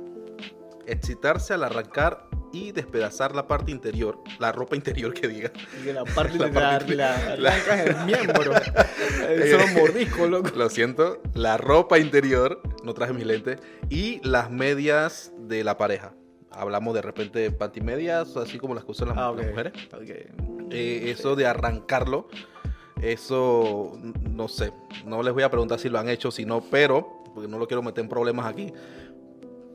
Excitarse 0.86 1.54
al 1.54 1.64
arrancar 1.64 2.28
y 2.54 2.72
despedazar 2.72 3.36
la 3.36 3.46
parte 3.46 3.72
interior, 3.72 4.20
la 4.40 4.54
ropa 4.54 4.76
interior 4.78 5.14
que 5.14 5.28
diga. 5.28 5.52
De 5.84 5.92
la 5.94 6.06
parte 6.06 6.38
La 6.38 6.46
de 6.48 6.52
la, 6.54 6.60
parte- 6.62 6.96
la, 6.96 7.16
arrancas 7.16 7.80
el 7.82 7.96
miembro. 8.06 8.54
Eso 8.56 9.58
es 9.60 9.74
mordisco, 9.76 10.28
loco. 10.28 10.50
Lo 10.56 10.70
siento, 10.70 11.22
la 11.34 11.58
ropa 11.58 12.00
interior, 12.00 12.62
no 12.84 12.94
traje 12.94 13.12
mis 13.14 13.26
lentes, 13.26 13.60
y 13.90 14.22
las 14.26 14.50
medias 14.50 15.34
de 15.38 15.64
la 15.66 15.78
pareja. 15.78 16.14
Hablamos 16.58 16.94
de 16.96 17.02
repente 17.02 17.40
de 17.40 17.52
pantimedias, 17.52 18.36
así 18.36 18.58
como 18.58 18.74
las 18.74 18.84
que 18.84 18.92
usan 18.92 19.10
las, 19.10 19.18
Ah, 19.18 19.34
las 19.36 19.48
mujeres. 19.48 19.74
Eh, 20.72 21.12
eso 21.12 21.36
de 21.36 21.46
arrancarlo, 21.46 22.28
eso 23.02 23.98
no 24.30 24.48
sé, 24.48 24.72
no 25.06 25.22
les 25.24 25.34
voy 25.34 25.44
a 25.44 25.50
preguntar 25.52 25.80
si 25.80 25.88
lo 25.90 26.00
han 26.00 26.10
hecho, 26.10 26.32
si 26.32 26.46
no, 26.46 26.62
pero, 26.62 27.24
porque 27.34 27.48
no 27.48 27.58
lo 27.60 27.68
quiero 27.68 27.84
meter 27.84 28.04
en 28.04 28.10
problemas 28.10 28.46
aquí. 28.48 28.74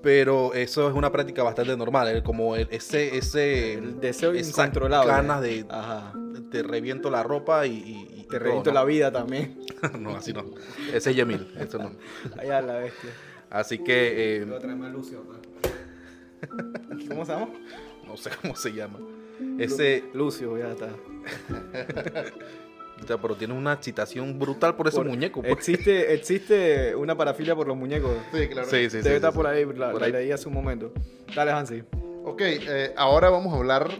Pero 0.03 0.53
eso 0.55 0.89
es 0.89 0.95
una 0.97 1.13
práctica 1.13 1.45
bastante 1.45 1.77
normal, 1.77 2.09
eh, 2.17 2.23
como 2.25 2.57
el- 2.57 2.67
ese, 2.73 3.17
ese, 3.17 3.75
El 3.75 4.01
deseo 4.01 4.35
incontrolable. 4.35 5.13
ganas 5.13 5.41
de, 5.41 5.65
Ajá. 5.69 6.13
te 6.51 6.65
reviento 6.65 7.09
la 7.09 7.23
ropa 7.23 7.67
y, 7.67 8.27
Te 8.29 8.39
reviento 8.41 8.71
¿no? 8.71 8.75
la 8.75 8.85
vida 8.85 9.13
también. 9.13 9.59
no, 10.01 10.17
así 10.17 10.33
no. 10.33 10.45
Ese 10.93 11.11
es 11.11 11.17
Yemil, 11.17 11.53
eso 11.61 11.79
no. 11.79 11.93
Allá 12.37 12.61
la 12.63 12.79
bestia. 12.79 13.11
Así 13.51 13.79
que 13.79 14.39
eh, 14.39 14.45
Voy 14.45 14.57
a 14.57 14.59
traerme 14.59 14.87
a 14.87 14.89
Lucio, 14.89 15.23
¿Cómo 17.09 17.25
se 17.25 17.33
llama? 17.33 17.49
no 18.07 18.17
sé 18.17 18.31
cómo 18.41 18.57
se 18.57 18.73
llama. 18.73 18.99
Ese, 19.59 20.05
Lucio, 20.15 20.57
ya 20.59 20.71
está. 20.73 20.87
o 23.03 23.07
sea, 23.07 23.19
pero 23.19 23.35
tiene 23.35 23.55
una 23.55 23.73
excitación 23.73 24.39
brutal 24.39 24.77
por 24.77 24.89
esos 24.89 25.01
Por- 25.01 25.09
muñecos. 25.09 25.43
pues. 25.43 25.53
Existe, 25.53 26.15
existe 26.15 26.95
una 26.95 27.17
parafilia 27.17 27.55
por 27.57 27.67
los 27.67 27.77
muñecos. 27.77 28.13
Sí, 28.33 28.49
claro. 28.49 28.69
Sí, 28.69 28.85
sí, 28.85 28.91
sí. 28.91 28.97
Debe 28.99 29.11
sí, 29.11 29.15
estar 29.17 29.33
sí. 29.33 29.37
por 29.37 29.47
ahí, 29.47 29.65
la, 29.65 29.91
Por 29.93 30.01
la 30.01 30.07
ahí. 30.07 30.13
leí 30.13 30.31
hace 30.33 30.49
un 30.49 30.55
momento. 30.55 30.93
Dale, 31.35 31.51
Hansi. 31.53 31.83
Ok, 32.25 32.41
eh, 32.43 32.93
ahora 32.97 33.31
vamos 33.31 33.53
a 33.53 33.57
hablar 33.57 33.91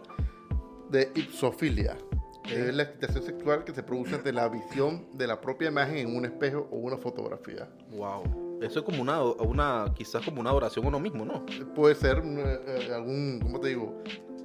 de 0.91 1.11
ipsofilia. 1.15 1.97
Que 2.43 2.69
Es 2.69 2.75
la 2.75 2.83
excitación 2.85 3.23
sexual 3.25 3.65
que 3.65 3.73
se 3.73 3.83
produce 3.83 4.15
ante 4.17 4.33
la 4.33 4.49
visión 4.49 5.07
de 5.15 5.27
la 5.27 5.41
propia 5.41 5.69
imagen 5.69 5.97
en 5.99 6.17
un 6.17 6.25
espejo 6.25 6.69
o 6.71 6.77
una 6.77 6.97
fotografía. 6.97 7.69
Wow. 7.91 8.59
Eso 8.63 8.81
es 8.81 8.85
como 8.85 9.03
una, 9.03 9.23
una, 9.23 9.93
quizás 9.95 10.25
como 10.25 10.41
una 10.41 10.51
adoración 10.51 10.85
a 10.85 10.89
uno 10.89 11.01
mismo, 11.01 11.25
¿no? 11.25 11.45
Puede 11.75 11.95
ser 11.95 12.19
eh, 12.25 12.61
eh, 12.67 12.93
algún, 12.95 13.41
¿cómo 13.43 13.59
te 13.61 13.69
digo? 13.69 14.03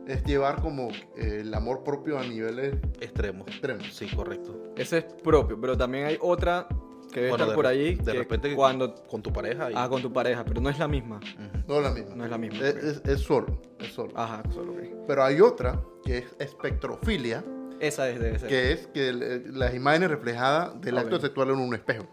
Es 0.08 0.24
llevar 0.24 0.62
como 0.62 0.90
eh, 1.18 1.40
el 1.42 1.54
amor 1.54 1.84
propio 1.84 2.18
a 2.18 2.24
niveles 2.24 2.76
Extremo. 3.02 3.44
extremos. 3.48 3.94
Sí, 3.94 4.08
correcto. 4.16 4.72
Ese 4.76 5.00
es 5.00 5.04
propio, 5.24 5.60
pero 5.60 5.78
también 5.78 6.06
hay 6.06 6.18
otra 6.22 6.68
que 7.12 7.20
debe 7.22 7.30
Bueno, 7.32 7.44
estar 7.46 7.50
de 7.50 7.56
por 7.56 7.68
allí. 7.68 7.96
De 7.96 8.12
que 8.12 8.18
repente 8.18 8.56
cuando. 8.56 8.96
con 9.06 9.22
tu 9.22 9.32
pareja. 9.32 9.70
y- 9.72 9.74
Ah, 9.76 9.88
con 9.90 10.02
tu 10.02 10.12
pareja, 10.12 10.44
pero 10.46 10.62
no 10.62 10.70
es 10.70 10.80
la 10.80 10.88
misma. 10.88 11.18
Ujú. 11.18 11.64
No 11.68 11.76
es 11.78 11.84
la 11.84 11.92
misma. 11.92 12.16
No 12.16 12.24
es 12.26 12.30
la 12.32 12.38
misma. 12.38 12.60
Es, 12.68 12.76
es- 12.76 13.02
es 13.06 13.20
solo, 13.22 13.62
es 13.80 13.92
solo. 13.94 14.12
Ajá, 14.16 14.44
solo 14.54 14.72
ok. 14.74 14.80
Pero 15.08 15.24
hay 15.24 15.42
otra 15.42 15.82
que 16.04 16.20
es 16.20 16.26
espectrofilia, 16.40 17.44
Esa 17.80 18.10
es, 18.10 18.20
debe 18.20 18.40
ser. 18.40 18.50
que 18.50 18.72
es 18.72 18.88
que 18.88 19.10
el- 19.10 19.58
las 19.60 19.74
imágenes 19.74 20.10
reflejadas 20.10 20.80
del 20.82 20.98
acto 20.98 21.18
Ok. 21.18 21.22
sexual 21.22 21.50
en 21.50 21.60
un 21.60 21.74
espejo. 21.76 22.08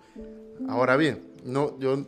Ahora 0.68 0.96
bien, 0.96 1.20
no, 1.44 1.78
yo, 1.80 2.04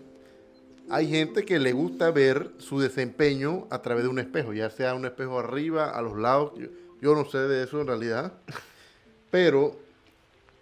hay 0.91 1.09
gente 1.09 1.45
que 1.45 1.59
le 1.59 1.73
gusta 1.73 2.11
ver 2.11 2.51
su 2.59 2.79
desempeño 2.81 3.67
a 3.71 3.83
través 3.83 4.05
de 4.05 4.09
un 4.11 4.19
espejo, 4.19 4.53
ya 4.53 4.71
sea 4.71 4.95
un 4.95 5.05
espejo 5.07 5.39
arriba, 5.39 5.91
a 5.91 6.01
los 6.03 6.17
lados. 6.19 6.53
Yo, 6.59 6.69
yo 7.01 7.15
no 7.15 7.25
sé 7.29 7.39
de 7.39 7.65
eso 7.65 7.81
en 7.81 7.87
realidad, 7.89 8.33
pero 9.31 9.77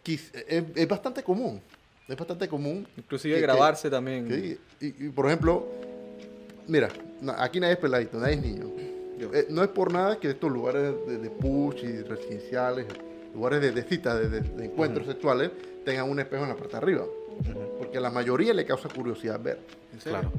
es, 0.05 0.31
es 0.75 0.89
bastante 0.89 1.23
común. 1.23 1.61
Es 2.09 2.17
bastante 2.17 2.49
común. 2.49 2.87
Inclusive 2.97 3.35
que- 3.35 3.41
que- 3.41 3.47
grabarse 3.47 3.89
también. 3.91 4.29
que- 4.29 4.59
y, 4.81 4.87
y, 5.07 5.09
por 5.11 5.27
ejemplo, 5.27 5.67
mira, 6.67 6.89
aquí 7.39 7.61
nadie 7.61 7.75
es 7.75 7.79
peladito, 7.81 8.19
nadie 8.19 8.35
es 8.35 8.43
niño. 8.43 8.71
Eh, 9.21 9.47
no 9.51 9.63
es 9.63 9.69
por 9.69 9.93
nada 9.93 10.19
que 10.19 10.31
estos 10.31 10.51
lugares 10.51 10.93
de, 11.07 11.19
de 11.19 11.31
push 11.31 11.85
y 11.85 12.03
residenciales, 12.03 12.87
lugares 13.35 13.61
de, 13.61 13.73
de 13.73 13.83
citas, 13.83 14.19
de, 14.19 14.29
de- 14.29 14.41
de 14.41 14.65
encuentros 14.67 15.07
sexuales, 15.07 15.51
tengan 15.85 16.09
un 16.11 16.19
espejo 16.21 16.43
en 16.45 16.49
la 16.51 16.57
parte 16.57 16.73
de 16.73 16.79
arriba. 16.79 17.05
Porque 17.79 17.99
a 17.99 18.01
la 18.01 18.11
mayoría 18.11 18.55
le 18.55 18.65
causa 18.65 18.89
curiosidad 18.89 19.41
ver. 19.41 19.59
¿En 19.93 20.01
serio? 20.01 20.21
Claro. 20.21 20.33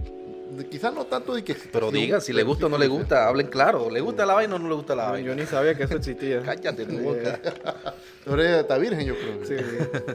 Quizás 0.69 0.93
no 0.93 1.05
tanto 1.05 1.33
de 1.35 1.43
que... 1.43 1.53
Pero 1.55 1.91
digan 1.91 2.21
si 2.21 2.31
le 2.31 2.43
gusta 2.43 2.67
o 2.67 2.69
no 2.69 2.77
le 2.77 2.87
gusta, 2.87 3.27
hablen 3.27 3.47
claro. 3.47 3.89
¿Le 3.89 3.99
gusta 3.99 4.25
la 4.25 4.35
vaina 4.35 4.55
o 4.55 4.59
no 4.59 4.69
le 4.69 4.75
gusta 4.75 4.95
la 4.95 5.05
Yo, 5.07 5.11
vaina? 5.11 5.27
yo 5.27 5.35
ni 5.35 5.45
sabía 5.45 5.75
que 5.75 5.83
eso 5.83 5.95
existía. 5.95 6.41
Cállate 6.45 6.85
tu 6.85 6.97
boca. 6.99 7.39
Tú 8.23 8.33
eres 8.35 8.61
está 8.61 8.77
virgen, 8.77 9.05
yo 9.07 9.15
creo. 9.15 9.45
Sí, 9.45 9.55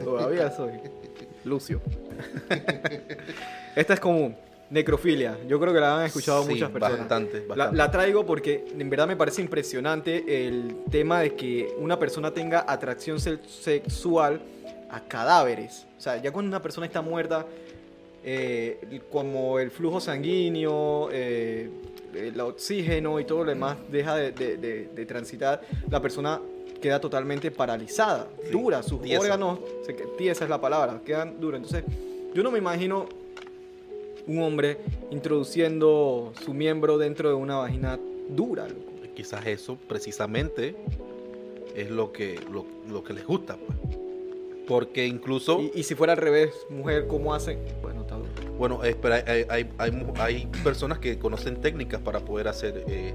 todavía 0.03 0.49
soy. 0.51 0.71
Lucio. 1.43 1.81
Esta 3.75 3.93
es 3.93 3.99
común. 3.99 4.35
Necrofilia. 4.71 5.37
Yo 5.47 5.59
creo 5.59 5.73
que 5.73 5.79
la 5.81 5.99
han 5.99 6.05
escuchado 6.05 6.43
Sí, 6.43 6.51
muchas 6.51 6.71
personas. 6.71 6.99
Bastante, 6.99 7.41
La, 7.41 7.45
bastante. 7.47 7.77
la 7.77 7.91
traigo 7.91 8.25
porque 8.25 8.65
en 8.77 8.89
verdad 8.89 9.05
me 9.07 9.15
parece 9.17 9.41
impresionante 9.41 10.47
el 10.47 10.77
tema 10.89 11.19
de 11.19 11.35
que 11.35 11.75
una 11.77 11.99
persona 11.99 12.33
tenga 12.33 12.65
atracción 12.67 13.19
se- 13.19 13.39
sexual 13.47 14.41
a 14.89 15.01
cadáveres. 15.01 15.85
O 15.97 16.01
sea, 16.01 16.21
ya 16.21 16.31
cuando 16.31 16.47
una 16.49 16.61
persona 16.61 16.85
está 16.85 17.01
muerta, 17.01 17.45
eh, 18.23 19.01
como 19.11 19.59
el 19.59 19.71
flujo 19.71 19.99
sanguíneo, 19.99 21.09
eh, 21.11 21.69
el 22.15 22.39
oxígeno 22.39 23.19
y 23.19 23.25
todo 23.25 23.43
lo 23.43 23.49
demás 23.51 23.77
deja 23.89 24.15
de, 24.15 24.31
de- 24.31 24.57
de- 24.57 24.85
de 24.95 25.05
transitar, 25.05 25.61
la 25.89 26.01
persona 26.01 26.39
queda 26.81 26.99
totalmente 27.01 27.51
paralizada, 27.51 28.27
Sí, 28.43 28.51
dura, 28.51 28.81
sus 28.83 29.01
tiesa. 29.01 29.21
órganos, 29.21 29.59
tiesa 30.17 30.45
es 30.45 30.49
la 30.49 30.59
palabra, 30.61 31.01
quedan 31.05 31.39
duros. 31.39 31.57
Entonces, 31.61 31.83
yo 32.33 32.41
no 32.41 32.51
me 32.51 32.57
imagino 32.57 33.07
un 34.27 34.41
hombre 34.43 34.77
introduciendo 35.11 36.33
su 36.43 36.53
miembro 36.53 36.97
dentro 36.97 37.29
de 37.29 37.35
una 37.35 37.57
vagina 37.57 37.99
dura, 38.29 38.67
loco. 38.67 38.91
Quizás 39.15 39.45
eso 39.47 39.77
precisamente 39.87 40.75
es 41.75 41.89
lo 41.89 42.11
que, 42.11 42.39
lo, 42.51 42.65
lo 42.89 43.03
que 43.03 43.13
les 43.13 43.25
gusta, 43.25 43.57
pues. 43.57 43.77
Porque 44.67 45.05
incluso, 45.05 45.59
Y, 45.61 45.79
y 45.79 45.83
si 45.83 45.95
fuera 45.95 46.13
al 46.13 46.17
revés, 46.17 46.51
mujer, 46.69 47.07
¿cómo 47.07 47.33
hacen? 47.33 47.59
Bueno, 47.81 48.01
está 48.01 48.15
duro. 48.15 48.29
bueno, 48.57 48.83
espera, 48.83 49.23
hay, 49.27 49.45
hay, 49.49 49.69
hay, 49.77 50.07
hay 50.17 50.47
personas 50.63 50.99
que 50.99 51.17
conocen 51.19 51.59
técnicas 51.61 51.99
para 52.01 52.19
poder 52.21 52.47
hacer 52.47 52.85
eh, 52.87 53.13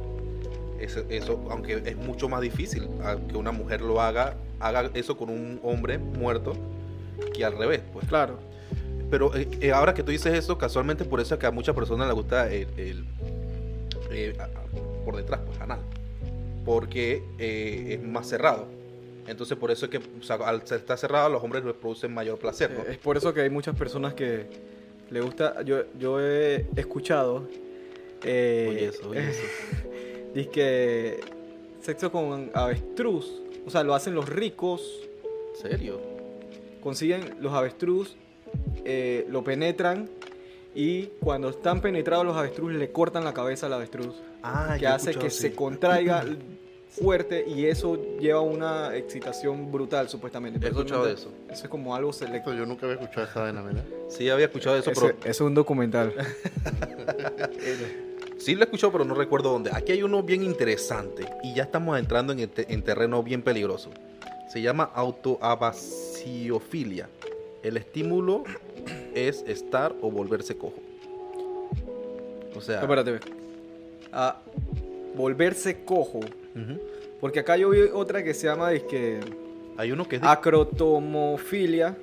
ese- 0.81 1.07
eso, 1.09 1.41
aunque 1.51 1.81
es 1.85 1.97
mucho 1.97 2.29
más 2.29 2.43
difícil 2.43 2.89
que 3.31 3.37
una 3.37 3.53
mujer 3.53 3.81
lo 3.81 4.01
haga, 4.03 4.37
haga 4.61 4.91
eso 4.95 5.17
con 5.17 5.31
un 5.31 5.59
hombre 5.63 5.97
muerto 5.99 6.53
que 7.33 7.45
al 7.45 7.57
revés, 7.57 7.81
pues. 7.93 8.07
Claro. 8.07 8.39
Pero 9.11 9.35
eh, 9.37 9.49
eh, 9.61 9.73
ahora 9.73 9.95
que 9.95 10.03
tú 10.03 10.11
dices 10.11 10.35
eso, 10.35 10.59
casualmente 10.59 11.05
por 11.05 11.21
eso 11.21 11.35
es 11.35 11.41
que 11.41 11.47
a 11.47 11.51
muchas 11.51 11.75
personas 11.75 12.07
les 12.09 12.15
gusta 12.17 12.51
el, 12.53 12.67
el- 12.77 13.05
eh, 14.11 14.37
por 15.05 15.17
detrás, 15.17 15.41
pues 15.47 15.61
anal. 15.61 15.81
Porque 16.65 17.23
eh, 17.39 17.99
es 18.01 18.03
más 18.03 18.29
cerrado. 18.29 18.67
Entonces 19.29 19.57
por 19.57 19.71
eso 19.71 19.87
es 19.87 19.91
que 19.91 19.99
o 19.99 20.23
sea, 20.23 20.37
al 20.37 20.63
estar 20.63 20.97
cerrado 20.99 21.29
los 21.29 21.43
hombres 21.43 21.65
les 21.65 21.75
producen 21.75 22.13
mayor 22.15 22.39
placer, 22.39 22.71
¿no? 22.71 22.85
Es 22.91 22.99
por 22.99 23.17
eso 23.17 23.33
que 23.35 23.41
hay 23.43 23.51
muchas 23.51 23.77
personas 23.77 24.15
que 24.15 24.47
le 25.11 25.21
gusta. 25.21 25.63
Yo, 25.63 25.85
yo 25.99 26.21
he 26.21 26.67
escuchado. 26.77 27.49
Oye 28.23 28.87
eso, 28.87 29.09
oye 29.11 29.31
eso. 29.31 29.43
Dice 30.35 30.51
que 30.51 31.21
sexo 31.81 32.11
con 32.13 32.51
avestruz. 32.55 33.43
O 33.67 33.71
sea, 33.71 33.83
lo 33.85 33.95
hacen 33.95 34.15
los 34.15 34.29
ricos. 34.29 35.01
¿En 35.57 35.71
serio? 35.71 36.01
Consiguen 36.83 37.37
los 37.41 37.53
avestruz, 37.53 38.17
eh, 38.85 39.27
lo 39.31 39.43
penetran. 39.45 40.09
Y 40.75 41.07
cuando 41.21 41.49
están 41.51 41.81
penetrados 41.81 42.27
los 42.27 42.37
avestruz, 42.37 42.75
le 42.75 42.91
cortan 42.93 43.25
la 43.25 43.33
cabeza 43.33 43.67
al 43.67 43.73
avestruz. 43.73 44.15
Ah, 44.43 44.77
que 44.79 44.87
hace 44.87 45.15
que 45.15 45.31
se 45.31 45.55
contraiga 45.55 46.23
fuerte 46.91 47.45
y 47.49 47.65
eso 47.67 47.99
lleva 48.21 48.39
a 48.41 48.43
una 48.43 48.95
excitación 48.95 49.73
brutal, 49.73 50.09
supuestamente. 50.09 50.65
He 50.65 50.69
escuchado 50.69 51.07
de 51.07 51.15
eso 51.15 51.33
eso. 51.51 51.65
Es 51.65 51.69
como 51.69 51.95
algo 51.95 52.13
selecto. 52.13 52.53
Yo 52.55 52.67
nunca 52.67 52.87
había 52.87 53.01
escuchado 53.01 53.27
esa 53.27 53.41
vaina, 53.43 53.63
¿verdad? 53.63 53.85
Sí, 54.09 54.29
había 54.29 54.47
escuchado 54.47 54.77
eso, 54.77 54.91
pero 54.95 55.09
eso 55.09 55.17
es 55.25 55.41
un 55.41 55.55
documental. 55.55 56.13
Sí 58.39 58.55
lo 58.55 58.61
he 58.61 58.65
escuchado, 58.65 58.93
pero 58.93 59.05
no 59.05 59.15
recuerdo 59.15 59.51
dónde. 59.51 59.71
Aquí 59.73 59.93
hay 59.93 60.03
uno 60.03 60.23
bien 60.23 60.43
interesante 60.45 61.25
y 61.43 61.55
ya 61.55 61.63
estamos 61.65 61.99
entrando 61.99 62.33
en, 62.35 62.47
te- 62.49 62.71
en 62.73 62.83
terreno 62.83 63.23
bien 63.23 63.43
peligroso. 63.43 63.91
Se 64.53 64.61
llama 64.61 64.91
autoabasiofilia. 64.95 67.09
El 67.67 67.77
estímulo 67.77 68.45
es 69.15 69.45
estar 69.49 69.93
o 70.01 70.09
volverse 70.11 70.57
cojo. 70.57 70.77
O 72.55 72.61
sea, 72.61 72.81
Espérate, 72.81 73.19
volverse 75.17 75.85
cojo. 75.85 76.21
Porque 77.21 77.41
acá 77.41 77.57
yo 77.57 77.71
vi 77.71 77.81
otra 77.93 78.23
que 78.23 78.35
se 78.35 78.47
llama 78.47 78.69
hay 79.77 79.91
uno 79.93 80.07
que 80.07 80.17
es 80.17 80.23
de- 80.23 80.29
acrotomofilia, 80.29 81.97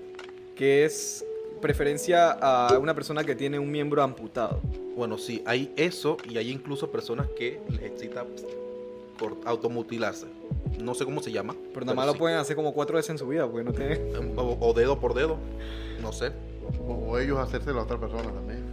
que 0.55 0.83
es 0.85 1.25
preferencia 1.61 2.31
a 2.31 2.77
una 2.77 2.93
persona 2.93 3.23
que 3.23 3.33
tiene 3.35 3.57
un 3.57 3.71
miembro 3.71 4.03
amputado. 4.03 4.59
Bueno, 4.97 5.17
sí, 5.17 5.41
hay 5.45 5.71
eso 5.77 6.17
y 6.29 6.37
hay 6.37 6.51
incluso 6.51 6.91
personas 6.91 7.27
que 7.37 7.61
les 7.69 7.83
excita 7.83 8.23
cort- 8.25 8.62
automutilarse. 9.45 10.27
No 10.81 10.93
sé 10.95 11.05
cómo 11.05 11.21
se 11.21 11.31
llama. 11.31 11.55
Pero 11.73 11.85
nada 11.85 11.95
más 11.95 12.05
lo 12.07 12.13
sí. 12.13 12.19
pueden 12.19 12.37
hacer 12.37 12.55
como 12.55 12.73
cuatro 12.73 12.95
veces 12.95 13.11
en 13.11 13.17
su 13.17 13.27
vida, 13.27 13.47
porque 13.47 13.63
no 13.63 13.71
tiene... 13.73 13.99
O, 14.37 14.57
o 14.59 14.73
dedo 14.73 14.99
por 14.99 15.13
dedo, 15.13 15.37
no 16.01 16.11
sé. 16.11 16.31
O, 16.87 16.93
o 16.93 17.19
ellos 17.19 17.37
hacerse 17.39 17.69
a 17.69 17.73
la 17.73 17.83
otra 17.83 17.97
persona 17.99 18.31
también. 18.31 18.63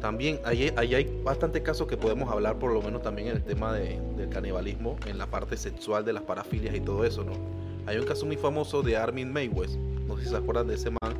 También 0.00 0.40
ahí, 0.44 0.70
ahí 0.76 0.94
hay 0.94 1.20
bastantes 1.24 1.62
casos 1.62 1.86
que 1.86 1.96
podemos 1.96 2.30
hablar, 2.30 2.58
por 2.58 2.72
lo 2.72 2.82
menos 2.82 3.02
también 3.02 3.28
en 3.28 3.36
el 3.36 3.42
tema 3.42 3.72
de- 3.72 3.98
del 4.16 4.28
canibalismo, 4.28 4.96
en 5.06 5.16
la 5.18 5.26
parte 5.26 5.56
sexual 5.56 6.04
de 6.04 6.12
las 6.12 6.22
parafilias 6.22 6.74
y 6.74 6.80
todo 6.80 7.04
eso, 7.04 7.24
¿no? 7.24 7.32
Hay 7.86 7.96
un 7.96 8.04
caso 8.04 8.26
muy 8.26 8.36
famoso 8.36 8.82
de 8.82 8.96
Armin 8.96 9.32
Mayweather, 9.32 9.78
no 10.06 10.16
sé 10.18 10.24
si 10.24 10.28
se 10.30 10.36
acuerdan 10.36 10.66
de 10.66 10.74
ese 10.74 10.90
man, 10.90 11.14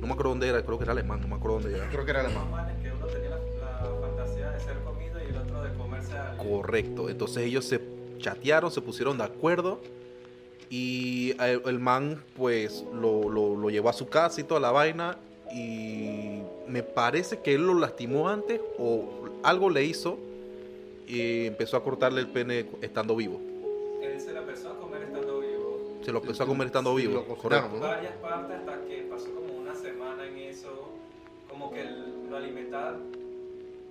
no 0.00 0.06
me 0.06 0.12
acuerdo 0.12 0.30
dónde 0.30 0.48
era, 0.48 0.62
creo 0.62 0.76
que 0.76 0.84
era 0.84 0.92
alemán, 0.92 1.20
no 1.22 1.28
me 1.28 1.36
acuerdo 1.36 1.60
dónde 1.60 1.76
era. 1.78 1.88
Creo 1.88 2.04
que 2.04 2.10
era 2.10 2.20
alemán. 2.20 2.44
que 2.82 2.90
uno 2.92 3.06
tenía 3.06 3.30
la, 3.30 3.38
la 3.38 4.00
fantasía 4.00 4.50
de 4.50 4.60
ser 4.60 4.76
comido 4.84 5.18
y 5.18 5.30
el 5.30 5.36
otro 5.38 5.62
de 5.62 5.72
comerse 5.74 6.12
a 6.12 6.30
alguien. 6.32 6.50
Correcto, 6.52 7.08
entonces 7.08 7.38
ellos 7.44 7.64
se 7.64 7.80
chatearon, 8.20 8.70
se 8.70 8.80
pusieron 8.80 9.18
de 9.18 9.24
acuerdo 9.24 9.80
y 10.68 11.32
el, 11.40 11.62
el 11.66 11.78
man 11.80 12.22
pues 12.36 12.84
lo, 12.94 13.28
lo- 13.28 13.56
lo 13.56 13.70
llevó 13.70 13.88
a 13.88 13.92
su 13.92 14.08
casa 14.08 14.40
y 14.40 14.44
toda 14.44 14.60
la 14.60 14.70
vaina 14.70 15.18
y 15.52 16.42
me 16.68 16.82
parece 16.82 17.40
que 17.40 17.54
él 17.54 17.66
lo 17.66 17.74
lastimó 17.74 18.28
antes 18.28 18.60
o 18.78 19.04
algo 19.42 19.68
le 19.70 19.84
hizo 19.84 20.18
y 21.08 21.46
empezó 21.46 21.76
a 21.76 21.82
cortarle 21.82 22.20
el 22.20 22.28
pene 22.28 22.66
estando 22.82 23.16
vivo. 23.16 23.40
Él 24.00 24.20
se 24.20 24.32
la 24.32 24.40
empezó 24.40 24.70
a 24.70 24.78
comer 24.78 25.02
estando 25.02 25.40
vivo. 25.40 25.98
Se 26.04 26.12
lo 26.12 26.20
empezó 26.20 26.44
a 26.44 26.46
comer 26.46 26.66
estando 26.68 26.96
Sí, 26.96 27.06
vivo. 27.08 27.24
lo 27.28 27.36
correcto. 27.36 27.70
¿no? 27.74 27.80
Varias 27.80 28.14
partes 28.18 28.56
hasta 28.58 28.84
que 28.86 29.08
pasó 29.10 29.26
como 29.34 29.54
una 29.58 29.74
semana 29.74 30.24
en 30.26 30.38
eso. 30.38 30.88
Como 31.48 31.72
que 31.72 31.80
el- 31.80 32.30
lo 32.30 32.36
alimentaba. 32.36 32.96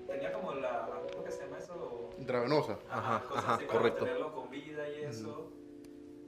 Tenía 0.08 0.32
como 0.32 0.54
la. 0.54 0.88
¿Cómo 1.12 1.26
que 1.26 1.32
se 1.32 1.44
llama 1.44 1.58
eso? 1.60 2.09
Intravenosa. 2.20 2.80
Ajá, 2.90 3.24
cosas 3.28 3.44
ajá, 3.44 3.58
para 3.58 3.68
correcto. 3.68 4.06
mantenerlo 4.06 4.34
con 4.34 4.50
vida 4.50 4.84
y 4.90 5.06
eso. 5.06 5.52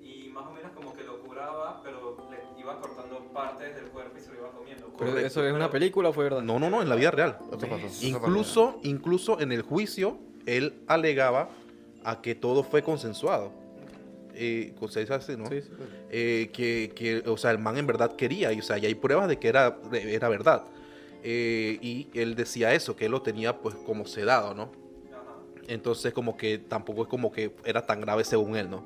Y 0.02 0.30
más 0.30 0.48
o 0.48 0.52
menos 0.52 0.72
como 0.72 0.94
que 0.94 1.04
lo 1.04 1.22
curaba, 1.22 1.82
pero 1.84 2.18
le 2.30 2.62
iba 2.62 2.80
cortando 2.80 3.20
partes 3.34 3.76
del 3.76 3.86
cuerpo 3.86 4.18
y 4.18 4.22
se 4.22 4.32
lo 4.32 4.38
iba 4.40 4.52
comiendo. 4.52 4.94
Pero. 4.98 5.18
¿Eso 5.18 5.46
es 5.46 5.54
una 5.54 5.70
película 5.70 6.10
o 6.10 6.14
fue 6.14 6.26
verdad? 6.26 6.42
No, 6.42 6.60
no, 6.60 6.70
no, 6.70 6.82
en 6.82 6.90
la 6.90 6.96
vida 6.96 7.12
real. 7.12 7.38
Eso 7.52 7.68
pasó, 7.68 7.86
eso 7.88 8.06
Incluso, 8.06 8.80
incluso 8.84 9.40
en 9.40 9.52
el 9.52 9.62
juicio, 9.62 10.18
él 10.46 10.84
alegaba 10.88 11.50
a 12.04 12.22
que 12.22 12.36
todo 12.36 12.64
fue 12.64 12.84
consensuado. 12.84 13.52
Eh, 14.34 14.74
así, 15.10 15.38
¿no? 15.38 15.48
Sí, 15.48 15.62
sí. 15.62 15.70
Eh, 16.10 16.50
que, 16.54 16.94
que, 16.96 17.30
o 17.30 17.38
sea, 17.38 17.52
el 17.52 17.60
man 17.60 17.78
en 17.78 17.86
verdad 17.86 18.16
quería, 18.16 18.52
y, 18.54 18.60
o 18.60 18.64
sea, 18.64 18.78
y 18.78 18.86
hay 18.86 18.96
pruebas 18.96 19.28
de 19.28 19.38
que 19.38 19.48
era, 19.50 19.78
era 19.92 20.30
verdad. 20.30 20.64
Eh, 21.24 21.78
y 21.82 22.08
él 22.14 22.36
decía 22.36 22.74
eso, 22.74 22.96
que 22.96 23.06
él 23.06 23.12
lo 23.12 23.22
tenía 23.22 23.58
pues 23.60 23.76
como 23.76 24.06
sedado, 24.06 24.54
¿no? 24.54 24.72
Entonces 25.72 26.12
como 26.14 26.36
que 26.36 26.58
tampoco 26.58 27.04
es 27.04 27.08
como 27.08 27.32
que 27.32 27.56
era 27.64 27.86
tan 27.86 28.02
grave 28.02 28.26
según 28.26 28.58
él, 28.58 28.70
¿no? 28.70 28.84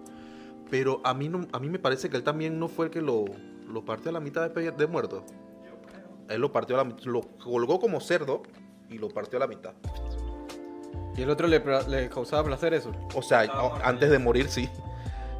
Pero 0.69 1.01
a 1.03 1.15
mí, 1.15 1.29
no, 1.29 1.47
a 1.51 1.59
mí 1.59 1.67
me 1.67 1.79
parece 1.79 2.09
que 2.11 2.17
él 2.17 2.23
también 2.23 2.59
no 2.59 2.67
fue 2.67 2.85
el 2.85 2.91
que 2.91 3.01
lo, 3.01 3.25
lo 3.67 3.83
partió 3.83 4.09
a 4.09 4.13
la 4.13 4.19
mitad 4.19 4.49
de, 4.51 4.71
de 4.71 4.87
muerto. 4.87 5.23
Él 6.29 6.41
lo 6.41 6.51
partió 6.51 6.75
a 6.75 6.79
la 6.79 6.83
mitad, 6.83 7.03
lo 7.05 7.21
colgó 7.43 7.79
como 7.79 7.99
cerdo 7.99 8.43
y 8.89 8.99
lo 8.99 9.09
partió 9.09 9.37
a 9.37 9.39
la 9.39 9.47
mitad. 9.47 9.73
¿Y 11.17 11.23
el 11.23 11.29
otro 11.31 11.47
le, 11.47 11.59
le 11.87 12.07
causaba 12.09 12.43
placer 12.43 12.73
eso? 12.75 12.91
O 13.15 13.21
sea, 13.23 13.41
a- 13.41 13.87
antes 13.87 14.09
de 14.11 14.19
morir 14.19 14.47
sí, 14.49 14.69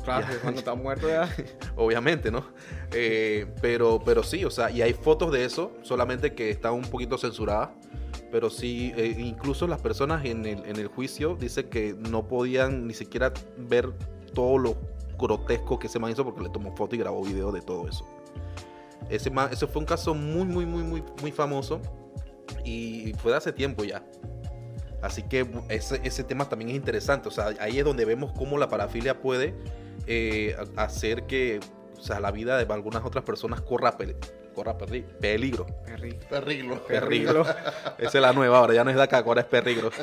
Claro, 0.03 0.25
Ya. 0.31 0.39
cuando 0.39 0.59
está 0.59 0.73
muerto 0.75 1.07
ya... 1.07 1.27
obviamente, 1.75 2.31
¿no? 2.31 2.43
Eh, 2.91 3.45
pero, 3.61 3.99
pero 4.03 4.23
sí, 4.23 4.45
o 4.45 4.49
sea, 4.51 4.71
y 4.71 4.81
hay 4.81 4.93
fotos 4.93 5.31
de 5.31 5.45
eso, 5.45 5.73
solamente 5.83 6.33
que 6.33 6.49
están 6.49 6.73
un 6.73 6.83
poquito 6.85 7.17
censuradas. 7.17 7.69
Pero 8.35 8.49
sí, 8.49 8.91
eh, 8.97 9.15
incluso 9.17 9.65
las 9.65 9.79
personas 9.79 10.25
en 10.25 10.45
el, 10.45 10.65
en 10.65 10.75
el 10.75 10.89
juicio 10.89 11.37
dicen 11.39 11.69
que 11.69 11.93
no 11.93 12.27
podían 12.27 12.85
ni 12.85 12.93
siquiera 12.93 13.31
ver 13.55 13.93
todo 14.33 14.57
lo 14.57 14.75
grotesco 15.17 15.79
que 15.79 15.87
ese 15.87 15.99
man 15.99 16.11
hizo 16.11 16.25
porque 16.25 16.41
le 16.41 16.49
tomó 16.49 16.75
foto 16.75 16.95
y 16.95 16.97
grabó 16.97 17.23
video 17.23 17.53
de 17.53 17.61
todo 17.61 17.87
eso. 17.87 18.05
Ese, 19.09 19.29
man, 19.29 19.47
ese 19.53 19.67
fue 19.67 19.79
un 19.79 19.85
caso 19.85 20.13
muy, 20.13 20.43
muy, 20.43 20.65
muy, 20.65 20.83
muy, 20.83 21.01
muy 21.21 21.31
famoso 21.31 21.79
y 22.65 23.13
fue 23.19 23.31
de 23.31 23.37
hace 23.37 23.53
tiempo 23.53 23.85
ya. 23.85 24.05
Así 25.01 25.23
que 25.23 25.49
ese, 25.69 26.01
ese 26.03 26.25
tema 26.25 26.49
también 26.49 26.71
es 26.71 26.75
interesante. 26.75 27.29
O 27.29 27.31
sea, 27.31 27.53
ahí 27.61 27.79
es 27.79 27.85
donde 27.85 28.03
vemos 28.03 28.33
cómo 28.33 28.57
la 28.57 28.67
parafilia 28.67 29.21
puede 29.21 29.55
eh, 30.07 30.57
hacer 30.75 31.25
que 31.25 31.61
o 31.97 32.01
sea, 32.01 32.19
la 32.19 32.31
vida 32.31 32.57
de 32.57 32.73
algunas 32.73 33.05
otras 33.05 33.23
personas 33.23 33.61
corra, 33.61 33.97
corra 34.55 34.75
perri- 34.77 35.03
peligro. 35.03 35.65
Perri. 35.85 36.13
Perriglo. 36.29 36.81
Perriglo. 36.87 37.41
Esa 37.99 38.17
es 38.17 38.21
la 38.21 38.33
nueva 38.33 38.57
ahora, 38.59 38.73
ya 38.73 38.83
no 38.83 38.89
es 38.89 38.95
de 38.95 39.03
acá, 39.03 39.19
ahora 39.19 39.41
es 39.41 39.47
perrigro. 39.47 39.91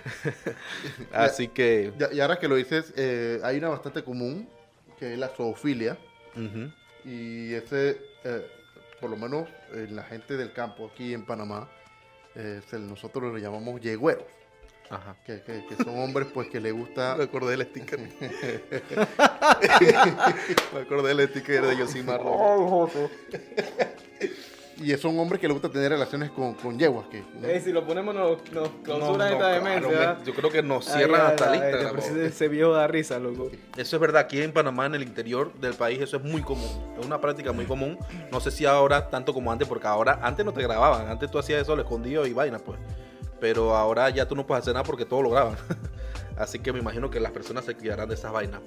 Así 1.12 1.48
que. 1.48 1.92
Y 2.12 2.20
ahora 2.20 2.38
que 2.38 2.48
lo 2.48 2.56
dices, 2.56 2.92
eh, 2.96 3.40
hay 3.42 3.58
una 3.58 3.68
bastante 3.70 4.04
común, 4.04 4.48
que 4.98 5.14
es 5.14 5.18
la 5.18 5.28
zoofilia. 5.28 5.96
Y 7.04 7.54
ese, 7.54 7.98
eh, 8.24 8.46
por 9.00 9.10
lo 9.10 9.16
menos 9.16 9.48
en 9.72 9.96
la 9.96 10.02
gente 10.04 10.36
del 10.36 10.52
campo 10.52 10.90
aquí 10.92 11.12
en 11.14 11.24
Panamá, 11.26 11.68
eh, 12.34 12.60
nosotros 12.72 13.32
lo 13.32 13.38
llamamos 13.38 13.80
yegüeros. 13.80 14.24
Ajá. 14.90 15.14
Que, 15.24 15.40
que- 15.42 15.64
que 15.66 15.76
son 15.84 15.98
hombres 16.00 16.26
pues 16.34 16.48
que 16.48 16.58
les 16.60 16.72
gusta 16.72 17.14
Me 17.18 17.24
acordé 17.24 17.56
del 17.56 17.62
sticker. 17.66 18.00
Me 20.74 20.80
acordé 20.80 21.14
del 21.14 21.28
sticker 21.28 21.64
de 21.66 21.76
Yosimar. 21.76 22.20
y 24.78 24.96
son 24.96 25.18
hombres 25.18 25.40
que 25.40 25.46
les 25.46 25.54
gusta 25.54 25.68
tener 25.70 25.90
relaciones 25.92 26.30
con, 26.30 26.54
con 26.54 26.78
yeguas 26.78 27.06
que 27.08 27.22
si 27.60 27.70
lo 27.72 27.86
ponemos 27.86 28.14
nos, 28.14 28.42
nos 28.52 28.70
No, 28.72 28.82
clausuran 28.82 29.18
no, 29.18 29.24
esta 29.26 29.38
claro, 29.60 29.64
demencia. 29.64 30.16
me- 30.18 30.24
yo 30.24 30.34
creo 30.34 30.50
que 30.50 30.62
nos 30.62 30.84
cierran 30.86 31.20
ay, 31.20 31.26
hasta 31.28 31.54
Instagram. 31.56 31.92
bro. 31.96 32.22
ese 32.24 32.48
viejo 32.48 32.72
da 32.72 32.86
risa, 32.86 33.18
loco. 33.18 33.50
Eso 33.76 33.96
es 33.96 34.00
verdad, 34.00 34.22
aquí 34.22 34.40
en 34.42 34.52
Panamá, 34.52 34.86
en 34.86 34.94
el 34.94 35.02
interior 35.02 35.52
del 35.54 35.74
país, 35.74 36.00
eso 36.00 36.16
es 36.16 36.22
muy 36.24 36.42
común. 36.42 36.68
Es 36.98 37.04
una 37.06 37.20
práctica 37.20 37.52
muy 37.52 37.66
común. 37.66 37.98
No 38.32 38.40
sé 38.40 38.50
si 38.50 38.64
ahora 38.66 39.08
tanto 39.10 39.32
como 39.34 39.52
antes, 39.52 39.68
porque 39.68 39.86
ahora, 39.86 40.18
antes 40.22 40.44
no 40.46 40.52
te 40.52 40.62
grababan. 40.62 41.08
Antes 41.08 41.30
tú 41.30 41.38
hacías 41.38 41.60
eso, 41.62 41.76
lo 41.76 41.82
escondido 41.82 42.26
y 42.26 42.32
vaina, 42.32 42.58
pues. 42.58 42.78
Pero 43.40 43.74
ahora 43.76 44.10
ya 44.10 44.28
tú 44.28 44.36
no 44.36 44.46
puedes 44.46 44.62
hacer 44.62 44.74
nada 44.74 44.84
porque 44.84 45.04
todo 45.06 45.22
lo 45.22 45.30
graban. 45.30 45.56
Así 46.36 46.58
que 46.58 46.72
me 46.72 46.78
imagino 46.78 47.10
que 47.10 47.20
las 47.20 47.32
personas 47.32 47.64
se 47.64 47.74
cuidarán 47.74 48.08
de 48.08 48.14
esas 48.14 48.32
vainas. 48.32 48.60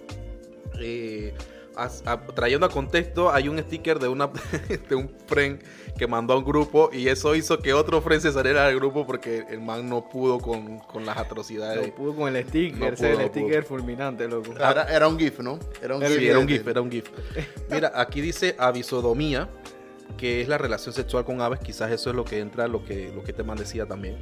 Eh, 0.80 1.34
a- 1.76 2.22
trayendo 2.36 2.66
a 2.66 2.70
contexto, 2.70 3.32
hay 3.32 3.48
un 3.50 3.58
sticker 3.60 3.98
de, 4.00 4.08
una, 4.08 4.30
de 4.90 4.96
un 4.96 5.12
friend 5.28 5.60
que 5.98 6.06
mandó 6.08 6.34
a 6.34 6.38
un 6.38 6.44
grupo 6.44 6.90
y 6.94 7.08
eso 7.08 7.34
hizo 7.36 7.60
que 7.60 7.74
otro 7.74 8.02
friend 8.02 8.22
se 8.22 8.32
saliera 8.32 8.68
del 8.68 8.76
grupo 8.78 9.06
porque 9.08 9.46
el 9.50 9.62
man 9.62 9.88
no 9.90 10.08
pudo 10.10 10.40
con, 10.40 10.80
con 10.80 11.06
las 11.06 11.18
atrocidades. 11.18 11.88
No 11.88 11.96
pudo 11.96 12.16
con 12.16 12.36
el 12.36 12.44
sticker, 12.48 12.80
No 12.80 12.88
ese 12.88 12.96
pudo, 12.96 13.08
el 13.08 13.14
no 13.14 13.32
pudo. 13.32 13.44
sticker 13.44 13.64
fulminante, 13.64 14.28
loco. 14.28 14.52
Era, 14.56 14.84
era 14.96 15.08
un 15.08 15.18
GIF, 15.18 15.40
¿no? 15.40 15.58
Era 15.82 15.96
un 15.96 16.04
Era- 16.04 16.16
Sí, 16.16 16.28
era 16.28 16.40
un 16.40 16.48
GIF, 16.48 16.68
era 16.68 16.82
un 16.82 16.92
GIF. 16.92 17.10
Mira, 17.72 17.92
aquí 17.96 18.22
dice 18.22 18.56
avisodomía, 18.60 19.50
que 20.18 20.42
es 20.42 20.48
la 20.48 20.58
relación 20.60 20.94
sexual 20.94 21.26
con 21.26 21.42
aves. 21.42 21.60
Quizás 21.60 21.92
eso 21.92 22.12
es 22.12 22.16
lo 22.16 22.24
que 22.26 22.40
entra, 22.40 22.68
lo 22.68 22.84
que, 22.86 23.12
lo 23.16 23.24
que 23.24 23.34
te 23.34 23.44
man 23.44 23.58
decía 23.58 23.86
también. 23.88 24.18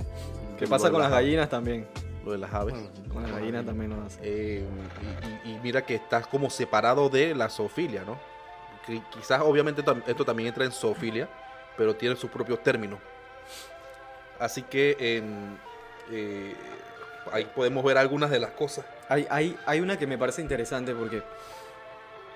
¿Qué 0.61 0.67
pasa 0.67 0.91
con 0.91 1.01
las 1.01 1.11
gallinas 1.11 1.49
también? 1.49 1.87
Lo 2.23 2.31
de 2.33 2.37
las 2.37 2.53
aves. 2.53 2.75
Bueno, 2.75 3.13
Con 3.13 3.23
las 3.23 3.31
gallinas 3.31 3.65
también 3.65 3.89
lo 3.89 4.05
hace. 4.05 4.19
Eh, 4.23 4.63
y, 5.43 5.49
y- 5.49 5.55
y 5.55 5.59
mira 5.63 5.83
que 5.83 5.95
estás 5.95 6.27
como 6.27 6.49
separado 6.49 7.09
de 7.09 7.33
la 7.33 7.49
zoofilia, 7.49 8.03
¿no? 8.03 8.19
Que 8.85 9.01
quizás 9.11 9.41
obviamente 9.41 9.83
esto 10.07 10.23
también 10.25 10.47
entra 10.49 10.63
en 10.65 10.71
zoofilia, 10.71 11.27
pero 11.77 11.95
tiene 11.95 12.15
sus 12.15 12.29
propios 12.29 12.61
términos. 12.63 12.99
Así 14.39 14.61
que 14.63 14.95
eh, 14.99 16.55
ahí 17.31 17.45
podemos 17.55 17.83
ver 17.83 17.97
algunas 17.97 18.29
de 18.29 18.39
las 18.39 18.51
cosas. 18.51 18.85
Hay, 19.09 19.25
hay, 19.29 19.57
hay 19.65 19.79
una 19.81 19.97
que 19.97 20.07
me 20.07 20.17
parece 20.17 20.41
interesante 20.41 20.93
porque 20.93 21.21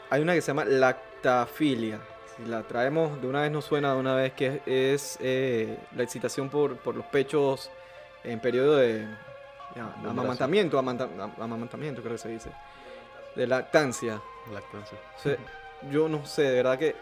hay 0.09 0.21
una 0.21 0.33
que 0.33 0.41
se 0.41 0.47
llama 0.47 0.65
lactafilia. 0.65 1.99
Si 2.37 2.45
la 2.45 2.63
traemos 2.63 3.21
de 3.21 3.27
una 3.27 3.41
vez 3.41 3.51
nos 3.51 3.65
suena 3.65 3.93
de 3.93 3.99
una 3.99 4.15
vez 4.15 4.33
que 4.33 4.61
es 4.65 5.17
eh, 5.21 5.77
la 5.95 6.03
excitación 6.03 6.49
por, 6.49 6.77
por 6.77 6.95
los 6.95 7.05
pechos 7.05 7.69
en 8.25 8.39
periodo 8.39 8.75
de 8.77 9.07
ya, 9.75 9.93
amamantamiento, 10.07 10.77
amanta- 10.79 11.09
am- 11.19 11.33
amamantamiento 11.39 12.01
creo 12.01 12.13
que 12.13 12.19
se 12.21 12.29
dice, 12.29 12.49
de 13.35 13.47
lactancia. 13.47 14.21
Lactancia. 14.53 14.97
O 15.17 15.21
sea, 15.21 15.37
yo 15.91 16.07
no 16.07 16.25
sé, 16.25 16.43
de 16.43 16.53
verdad 16.55 16.77
que 16.79 16.95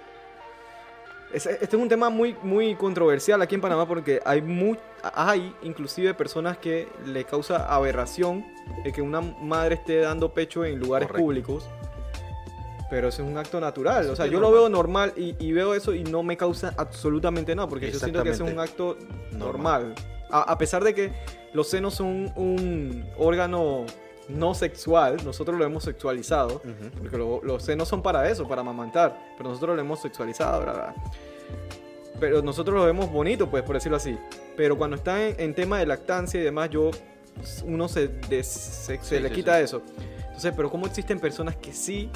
Es- 1.33 1.47
Este 1.47 1.65
es 1.65 1.73
un 1.81 1.89
tema 1.89 2.11
muy, 2.11 2.35
muy 2.43 2.75
controversial 2.75 3.41
aquí 3.41 3.55
en 3.55 3.61
Panamá 3.61 3.87
porque 3.87 4.21
hay, 4.23 4.43
mu- 4.43 4.75
hay 5.15 5.55
inclusive 5.63 6.13
personas 6.13 6.59
que 6.59 6.87
le 7.07 7.23
causa 7.25 7.73
aberración 7.73 8.45
de 8.83 8.91
que 8.93 9.01
una 9.01 9.19
madre 9.21 9.75
esté 9.75 9.97
dando 10.01 10.31
pecho 10.31 10.63
en 10.63 10.77
lugares 10.77 11.07
Correcto. 11.07 11.23
públicos. 11.25 11.67
Pero 12.87 13.07
eso 13.07 13.23
es 13.23 13.27
un 13.27 13.35
acto 13.39 13.59
natural. 13.59 14.03
Eso 14.03 14.13
O 14.13 14.15
sea, 14.15 14.27
yo 14.27 14.39
lo 14.39 14.51
veo 14.51 14.69
normal 14.69 15.13
y, 15.17 15.35
y 15.43 15.51
veo 15.53 15.73
eso 15.73 15.95
y 15.95 16.03
no 16.03 16.21
me 16.21 16.37
causa 16.37 16.75
absolutamente 16.77 17.55
nada 17.55 17.67
porque 17.67 17.91
yo 17.91 17.97
siento 17.97 18.21
que 18.21 18.29
eso 18.29 18.45
es 18.45 18.53
un 18.53 18.59
acto 18.59 18.95
normal. 19.31 19.95
A, 20.33 20.41
a 20.51 20.57
pesar 20.57 20.83
de 20.83 20.93
que 20.93 21.11
los 21.53 21.67
senos 21.69 21.93
son 21.95 22.31
un 22.35 23.05
órgano 23.17 23.85
no 24.29 24.53
sexual, 24.55 25.17
nosotros 25.25 25.57
lo 25.57 25.65
hemos 25.65 25.83
sexualizado. 25.83 26.61
Porque 26.99 27.17
lo- 27.17 27.41
los 27.43 27.61
senos 27.63 27.87
son 27.87 28.01
para 28.01 28.29
eso, 28.29 28.47
para 28.47 28.61
amamantar. 28.61 29.17
Pero 29.37 29.49
nosotros 29.49 29.75
lo 29.75 29.81
hemos 29.81 30.01
sexualizado, 30.01 30.61
bla, 30.63 30.73
bla. 30.73 30.95
Pero 32.19 32.41
nosotros 32.41 32.75
lo 32.77 32.85
vemos 32.85 33.11
bonito, 33.11 33.49
pues, 33.49 33.63
por 33.63 33.75
decirlo 33.75 33.97
así. 33.97 34.17
Pero 34.55 34.77
cuando 34.77 34.95
está 34.95 35.27
en, 35.27 35.39
en 35.39 35.53
tema 35.53 35.79
de 35.79 35.85
lactancia 35.85 36.39
y 36.39 36.43
demás, 36.43 36.69
yo 36.69 36.91
uno 37.65 37.87
se, 37.89 38.07
des- 38.07 38.47
se, 38.47 38.97
se 38.99 39.17
Sí, 39.17 39.19
le 39.21 39.31
quita 39.31 39.57
sí. 39.57 39.63
eso. 39.65 39.81
Entonces, 40.27 40.53
pero 40.55 40.69
¿cómo 40.69 40.85
existen 40.85 41.19
personas 41.19 41.55
que 41.57 41.73
sí 41.73 42.09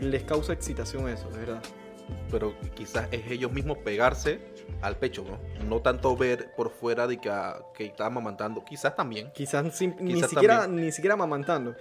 les 0.00 0.22
causa 0.24 0.52
excitación 0.52 1.08
eso, 1.08 1.28
de 1.30 1.38
verdad? 1.38 1.62
Pero 2.30 2.54
quizás 2.74 3.08
es 3.12 3.30
ellos 3.30 3.52
mismos 3.52 3.78
pegarse 3.78 4.40
al 4.80 4.96
pecho, 4.96 5.24
¿no? 5.24 5.38
No 5.66 5.80
tanto 5.80 6.16
ver 6.16 6.52
por 6.56 6.70
fuera 6.70 7.06
de 7.06 7.18
que, 7.18 7.30
ah, 7.30 7.60
que 7.74 7.86
está 7.86 8.06
amamantando. 8.06 8.64
Quizás 8.64 8.94
también. 8.96 9.30
Quizás, 9.32 9.74
sin- 9.76 9.96
ni, 10.00 10.14
Quizás 10.14 10.30
siquiera, 10.30 10.60
también. 10.62 10.86
ni 10.86 10.92
siquiera 10.92 11.14
amamantando. 11.14 11.74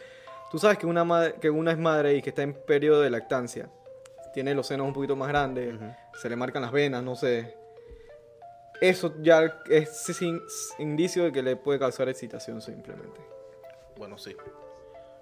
Tú 0.51 0.59
sabes 0.59 0.77
que 0.77 0.85
una, 0.85 1.03
madre, 1.03 1.35
que 1.39 1.49
una 1.49 1.71
es 1.71 1.77
madre 1.77 2.15
y 2.15 2.21
que 2.21 2.29
está 2.29 2.41
en 2.43 2.53
periodo 2.53 3.01
de 3.01 3.09
lactancia. 3.09 3.69
Tiene 4.33 4.53
los 4.53 4.67
senos 4.67 4.87
un 4.87 4.93
poquito 4.93 5.15
más 5.15 5.27
grandes. 5.29 5.75
Se 6.21 6.29
le 6.29 6.35
marcan 6.35 6.61
las 6.61 6.71
venas, 6.71 7.03
no 7.03 7.15
sé. 7.15 7.55
Eso 8.79 9.13
ya 9.21 9.61
es 9.69 9.89
sin- 10.05 10.41
indicio 10.79 11.23
de 11.25 11.31
que 11.31 11.43
le 11.43 11.55
puede 11.55 11.77
causar 11.79 12.09
excitación 12.09 12.61
simplemente. 12.61 13.19
Bueno, 13.97 14.17
sí. 14.17 14.35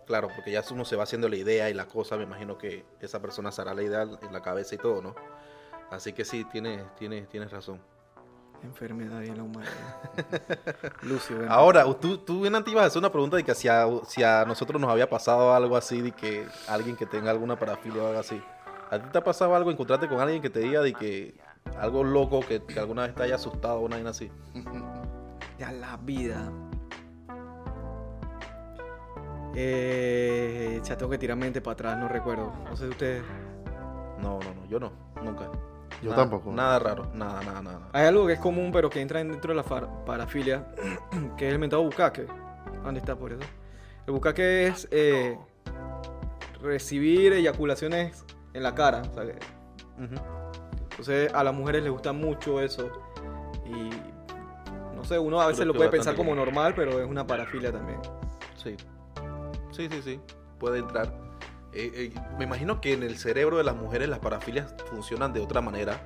Claro, 0.05 0.29
porque 0.33 0.51
ya 0.51 0.63
uno 0.71 0.85
se 0.85 0.95
va 0.95 1.03
haciendo 1.03 1.27
la 1.29 1.35
idea 1.35 1.69
y 1.69 1.73
la 1.73 1.85
cosa, 1.85 2.17
me 2.17 2.23
imagino 2.23 2.57
que 2.57 2.83
esa 3.01 3.21
persona 3.21 3.51
se 3.51 3.61
hará 3.61 3.73
la 3.73 3.83
idea 3.83 4.03
en 4.03 4.33
la 4.33 4.41
cabeza 4.41 4.75
y 4.75 4.77
todo, 4.77 5.01
¿no? 5.01 5.13
Así 5.91 6.13
que 6.13 6.23
sí, 6.23 6.45
tienes, 6.45 6.83
tienes, 6.95 7.27
tienes 7.29 7.51
razón. 7.51 7.81
Enfermedad 8.63 9.23
en 9.23 9.37
la 9.37 9.43
humanidad. 9.43 9.73
Lucio, 11.01 11.39
ven. 11.39 11.47
Ahora, 11.49 11.85
tú, 11.95 12.17
tú 12.17 12.41
bien 12.41 12.55
antes 12.55 12.71
ibas 12.71 12.83
a 12.83 12.87
hacer 12.87 12.99
una 12.99 13.11
pregunta 13.11 13.37
de 13.37 13.43
que 13.43 13.55
si 13.55 13.67
a, 13.67 13.87
si 14.05 14.21
a 14.21 14.43
nosotros 14.45 14.81
nos 14.81 14.89
había 14.89 15.09
pasado 15.09 15.53
algo 15.53 15.77
así, 15.77 16.01
de 16.01 16.11
que 16.11 16.45
alguien 16.67 16.95
que 16.95 17.05
tenga 17.05 17.31
alguna 17.31 17.57
parafilia 17.57 18.03
o 18.03 18.07
algo 18.07 18.19
así. 18.19 18.41
¿A 18.91 18.99
ti 18.99 19.09
te 19.11 19.17
ha 19.17 19.23
pasado 19.23 19.55
algo, 19.55 19.71
encontrarte 19.71 20.07
con 20.09 20.19
alguien 20.19 20.41
que 20.41 20.49
te 20.49 20.59
diga 20.59 20.81
de 20.81 20.93
que 20.93 21.35
algo 21.77 22.03
loco, 22.03 22.41
que, 22.41 22.61
que 22.63 22.79
alguna 22.79 23.03
vez 23.03 23.15
te 23.15 23.23
haya 23.23 23.35
asustado 23.35 23.79
o 23.79 23.85
una 23.85 23.97
así? 24.09 24.31
Ya 25.57 25.73
la 25.73 25.97
vida. 25.97 26.49
Eh, 29.55 30.79
ya 30.81 30.97
tengo 30.97 31.11
que 31.11 31.17
tirar 31.17 31.35
mente 31.35 31.59
para 31.59 31.73
atrás, 31.73 31.97
no 31.97 32.07
recuerdo. 32.07 32.53
No 32.63 32.77
sé 32.77 32.85
si 32.85 32.89
ustedes. 32.91 33.23
No, 34.21 34.39
no, 34.39 34.53
no, 34.53 34.65
yo 34.67 34.79
no, 34.79 34.91
nunca. 35.21 35.49
Yo 36.01 36.11
Nada- 36.11 36.21
tampoco. 36.23 36.51
Nada 36.51 36.79
raro, 36.79 37.07
nada, 37.13 37.41
nada, 37.43 37.61
nada. 37.61 37.89
Hay 37.93 38.05
algo 38.05 38.25
que 38.27 38.33
es 38.33 38.39
común, 38.39 38.71
pero 38.71 38.89
que 38.89 39.01
entra 39.01 39.19
dentro 39.23 39.51
de 39.51 39.55
la 39.55 39.63
far- 39.63 40.05
parafilia, 40.05 40.67
que 41.37 41.47
es 41.47 41.53
el 41.53 41.59
mentado 41.59 41.83
bucaque. 41.83 42.25
¿Dónde 42.83 42.99
está 42.99 43.15
por 43.15 43.33
eso? 43.33 43.41
El 44.07 44.13
bucaque 44.13 44.67
es 44.67 44.87
eh, 44.91 45.37
recibir 46.61 47.33
eyaculaciones 47.33 48.25
en 48.53 48.63
la 48.63 48.73
cara. 48.75 49.01
o 49.09 49.13
sea, 49.13 49.23
que- 49.25 49.39
Ujú. 50.03 50.15
Entonces 50.91 51.33
a 51.33 51.43
las 51.43 51.53
mujeres 51.53 51.83
les 51.83 51.91
gusta 51.91 52.13
mucho 52.13 52.61
eso. 52.61 52.89
Y 53.65 53.89
no 54.95 55.03
sé, 55.03 55.17
uno 55.19 55.39
a 55.41 55.47
veces 55.47 55.65
lo 55.65 55.73
puede 55.73 55.89
pensar 55.89 56.15
como 56.15 56.35
normal, 56.35 56.73
pero 56.75 56.99
es 57.01 57.07
una 57.09 57.25
parafilia 57.25 57.71
también. 57.71 57.99
Sí. 58.57 58.75
Sí, 59.71 59.87
sí, 59.89 60.01
sí. 60.01 60.19
Puede 60.59 60.79
entrar. 60.79 61.13
Eh, 61.73 62.11
eh, 62.15 62.21
me 62.37 62.45
imagino 62.45 62.81
que 62.81 62.93
en 62.93 63.03
el 63.03 63.17
cerebro 63.17 63.57
de 63.57 63.63
las 63.63 63.75
mujeres 63.75 64.09
las 64.09 64.19
parafilias 64.19 64.73
funcionan 64.89 65.33
de 65.33 65.39
otra 65.39 65.61
manera. 65.61 66.01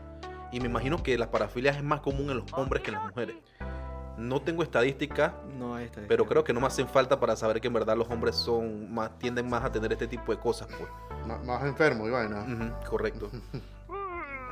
Y 0.52 0.60
me 0.60 0.68
imagino 0.68 1.02
que 1.02 1.18
las 1.18 1.30
parafilias 1.30 1.78
es 1.78 1.84
más 1.84 2.02
común 2.02 2.30
en 2.30 2.38
los 2.38 2.54
hombres 2.54 2.84
que 2.84 2.92
en 2.92 2.96
las 2.96 3.06
mujeres. 3.06 3.36
No 4.18 4.42
tengo 4.42 4.62
estadísticas, 4.62 5.34
No 5.58 5.74
hay 5.74 5.90
pero 6.08 6.26
creo 6.28 6.44
que 6.44 6.54
no 6.54 6.62
me 6.62 6.68
hacen 6.68 6.88
falta 6.88 7.20
para 7.20 7.36
saber 7.36 7.60
que 7.60 7.68
en 7.68 7.74
verdad 7.74 7.98
los 7.98 8.08
hombres 8.12 8.36
son 8.36 8.94
más, 8.94 9.18
tienden 9.18 9.50
más 9.50 9.64
a 9.64 9.72
tener 9.72 9.92
este 9.92 10.08
tipo 10.08 10.32
de 10.32 10.40
cosas. 10.40 10.68
Pues. 10.68 10.90
Más, 11.26 11.44
más 11.44 11.64
enfermo 11.64 12.08
y 12.08 12.12
vaina. 12.12 12.42
Ujú, 12.42 12.90
correcto. 12.90 13.30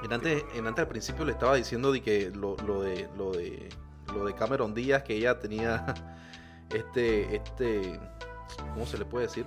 En 0.04 0.12
antes, 0.12 0.44
en 0.56 0.66
antes 0.66 0.82
al 0.82 0.88
principio 0.88 1.26
le 1.26 1.32
estaba 1.32 1.56
diciendo 1.56 1.92
de 1.92 2.02
que 2.02 2.32
lo, 2.32 2.56
lo 2.66 2.82
de 2.82 3.08
lo 3.16 3.32
de 3.32 3.70
lo 4.14 4.26
de 4.26 4.34
Cameron 4.34 4.74
Díaz 4.74 5.04
que 5.04 5.16
ella 5.16 5.40
tenía 5.40 5.86
este 6.72 7.36
este 7.36 8.00
¿cómo 8.74 8.86
se 8.88 8.98
le 8.98 9.06
puede 9.06 9.28
decir? 9.28 9.46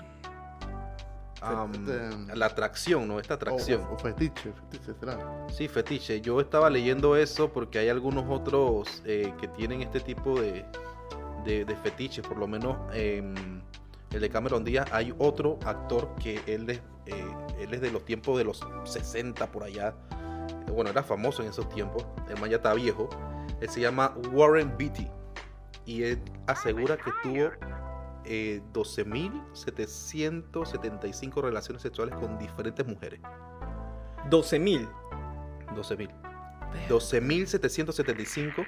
Am, 1.44 1.72
este, 1.72 2.36
la 2.36 2.46
atracción, 2.46 3.08
¿no? 3.08 3.20
Esta 3.20 3.34
atracción. 3.34 3.82
O, 3.90 3.94
o 3.94 3.98
fetiche, 3.98 4.52
fetiche 4.52 4.94
será. 4.98 5.46
Sí, 5.50 5.68
fetiche. 5.68 6.20
Yo 6.20 6.40
estaba 6.40 6.70
leyendo 6.70 7.16
eso 7.16 7.52
porque 7.52 7.78
hay 7.78 7.88
algunos 7.88 8.24
otros 8.28 9.02
eh, 9.04 9.32
que 9.40 9.48
tienen 9.48 9.82
este 9.82 10.00
tipo 10.00 10.40
de, 10.40 10.64
de, 11.44 11.64
de 11.64 11.76
fetiches. 11.76 12.26
Por 12.26 12.38
lo 12.38 12.46
menos 12.46 12.76
em, 12.92 13.34
el 14.12 14.20
de 14.20 14.30
Cameron 14.30 14.64
Díaz. 14.64 14.88
Hay 14.92 15.14
otro 15.18 15.58
actor 15.64 16.14
que 16.22 16.40
él 16.46 16.70
es, 16.70 16.80
eh, 17.06 17.34
él 17.58 17.74
es 17.74 17.80
de 17.80 17.90
los 17.90 18.04
tiempos 18.04 18.38
de 18.38 18.44
los 18.44 18.64
60 18.84 19.50
por 19.50 19.64
allá. 19.64 19.94
Bueno, 20.72 20.90
era 20.90 21.02
famoso 21.02 21.42
en 21.42 21.48
esos 21.50 21.68
tiempos. 21.68 22.06
El 22.28 22.40
man 22.40 22.50
ya 22.50 22.56
está 22.56 22.74
viejo. 22.74 23.08
Él 23.60 23.68
se 23.68 23.80
llama 23.80 24.14
Warren 24.32 24.76
Beatty. 24.76 25.08
Y 25.86 26.02
él 26.04 26.22
asegura 26.46 26.96
que 26.96 27.10
tuvo 27.22 27.50
eh, 28.24 28.62
12.775 28.72 31.42
relaciones 31.42 31.82
sexuales 31.82 32.14
con 32.16 32.38
diferentes 32.38 32.86
mujeres. 32.86 33.20
12 34.30 34.58
mil. 34.58 34.88
12.000. 35.74 36.08
12.775 36.88 38.66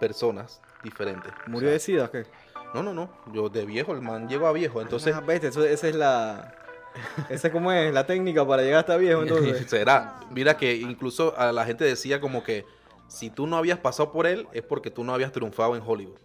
personas 0.00 0.60
diferentes. 0.82 1.32
¿Murió 1.46 1.70
de 1.70 1.78
sida 1.78 2.06
o 2.06 2.10
qué? 2.10 2.26
No, 2.74 2.82
no, 2.82 2.92
no. 2.92 3.08
Yo 3.32 3.48
de 3.48 3.64
viejo, 3.64 3.92
el 3.92 4.02
man 4.02 4.28
llegó 4.28 4.46
a 4.46 4.52
viejo. 4.52 4.82
Entonces, 4.82 5.14
Ah, 5.14 5.20
vete, 5.20 5.48
eso- 5.48 5.64
esa 5.64 5.88
es 5.88 5.94
la. 5.94 6.54
Esa 7.28 7.48
es 7.48 7.52
como 7.52 7.70
es 7.70 7.92
la 7.92 8.06
técnica 8.06 8.46
para 8.46 8.62
llegar 8.62 8.80
hasta 8.80 8.96
viejo, 8.96 9.22
entonces. 9.22 9.66
será. 9.70 10.18
Mira 10.30 10.56
que 10.56 10.74
incluso 10.74 11.34
a 11.38 11.52
la 11.52 11.64
gente 11.64 11.84
decía 11.84 12.20
como 12.20 12.42
que 12.42 12.64
si 13.06 13.30
tú 13.30 13.46
no 13.46 13.56
habías 13.56 13.78
pasado 13.78 14.10
por 14.10 14.26
él 14.26 14.48
es 14.52 14.62
porque 14.62 14.90
tú 14.90 15.04
no 15.04 15.14
habías 15.14 15.30
triunfado 15.30 15.76
en 15.76 15.82
Hollywood. 15.86 16.18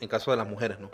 En 0.00 0.08
caso 0.08 0.30
de 0.30 0.36
las 0.36 0.46
mujeres, 0.48 0.78
¿no? 0.78 0.90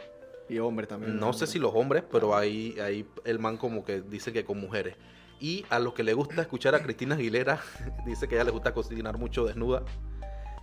Y 0.49 0.59
hombre 0.59 0.87
también. 0.87 1.19
No 1.19 1.33
sé 1.33 1.47
si 1.47 1.59
los 1.59 1.73
hombres, 1.75 2.05
pero 2.11 2.37
ahí, 2.37 2.77
ahí 2.81 3.09
el 3.25 3.39
man 3.39 3.57
como 3.57 3.85
que 3.85 4.01
dice 4.03 4.33
que 4.33 4.45
con 4.45 4.61
mujeres. 4.61 4.97
Y 5.41 5.65
a 5.71 5.79
los 5.79 5.95
que 5.95 6.03
le 6.05 6.13
gusta 6.15 6.43
escuchar 6.43 6.75
a 6.75 6.83
Cristina 6.83 7.15
Aguilera, 7.15 7.61
dice 8.07 8.29
que 8.29 8.35
a 8.35 8.39
ella 8.39 8.45
le 8.45 8.51
gusta 8.51 8.73
cocinar 8.75 9.17
mucho 9.19 9.45
desnuda. 9.45 9.83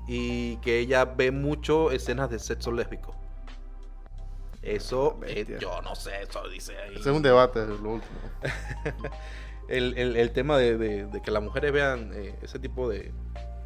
Y 0.07 0.57
que 0.57 0.79
ella 0.79 1.05
ve 1.05 1.31
mucho 1.31 1.91
escenas 1.91 2.29
de 2.29 2.39
sexo 2.39 2.71
lésbico. 2.71 3.15
Eso, 4.61 5.19
eh, 5.25 5.57
yo 5.59 5.81
no 5.81 5.95
sé, 5.95 6.21
eso 6.21 6.47
dice 6.47 6.77
ahí. 6.77 6.91
Ese 6.91 7.09
es 7.09 7.15
un 7.15 7.23
debate, 7.23 7.65
lo 7.65 7.93
último. 7.93 8.19
El, 9.67 9.97
el- 9.97 10.17
el 10.17 10.31
tema 10.31 10.57
de, 10.57 10.77
de- 10.77 11.05
de 11.05 11.21
que 11.21 11.31
las 11.31 11.41
mujeres 11.41 11.71
vean 11.71 12.11
eh, 12.13 12.35
ese 12.41 12.59
tipo 12.59 12.89
de, 12.89 13.13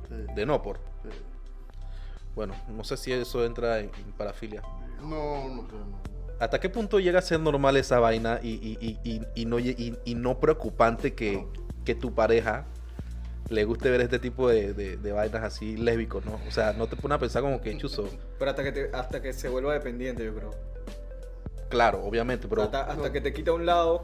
Sí, 0.08 0.16
de 0.36 0.46
no 0.46 0.62
por. 0.62 0.78
sí. 1.02 1.10
Bueno, 2.36 2.54
no 2.70 2.84
sé 2.84 2.96
si 2.96 3.12
eso 3.12 3.44
entra 3.44 3.80
en, 3.80 3.90
en 3.98 4.12
parafilia. 4.16 4.62
No, 5.06 5.48
no 5.50 5.62
no. 5.64 6.06
¿Hasta 6.40 6.60
qué 6.60 6.70
punto 6.70 7.00
llega 7.00 7.20
a 7.20 7.22
ser 7.22 7.40
normal 7.40 7.78
esa 7.78 8.00
vaina 8.00 8.40
y, 8.44 8.50
y- 8.56 8.78
y- 8.82 9.00
y- 9.10 9.22
y 9.36 9.46
no, 9.46 9.58
y, 9.60 9.98
y 10.04 10.16
no 10.16 10.40
preocupante 10.40 11.14
que, 11.14 11.46
que 11.86 11.96
tu 11.96 12.14
pareja 12.14 12.66
le 13.50 13.64
guste 13.64 13.90
ver 13.90 14.02
este 14.02 14.20
tipo 14.20 14.50
de, 14.50 14.74
de- 14.74 14.98
de 14.98 15.12
vainas 15.14 15.44
así 15.44 15.78
lésbicos, 15.78 16.26
¿no? 16.26 16.40
O 16.48 16.52
sea, 16.52 16.74
no 16.74 16.88
te 16.88 16.96
pone 16.98 17.16
a 17.16 17.20
pensar 17.20 17.42
como 17.42 17.62
que 17.62 17.78
chuzo. 17.78 18.10
Pero 18.38 18.52
hasta 18.52 18.64
que, 18.64 18.72
te- 18.74 18.90
hasta 18.94 19.22
que 19.22 19.32
se 19.32 19.48
vuelva 19.48 19.74
dependiente, 19.74 20.26
yo 20.26 20.36
creo. 20.36 20.52
Claro, 21.70 22.04
obviamente, 22.04 22.48
pero 22.48 22.64
hasta 22.64 22.82
hasta 22.84 23.12
que 23.12 23.22
te 23.22 23.34
quita 23.34 23.52
a 23.52 23.54
un 23.54 23.66
lado 23.66 24.04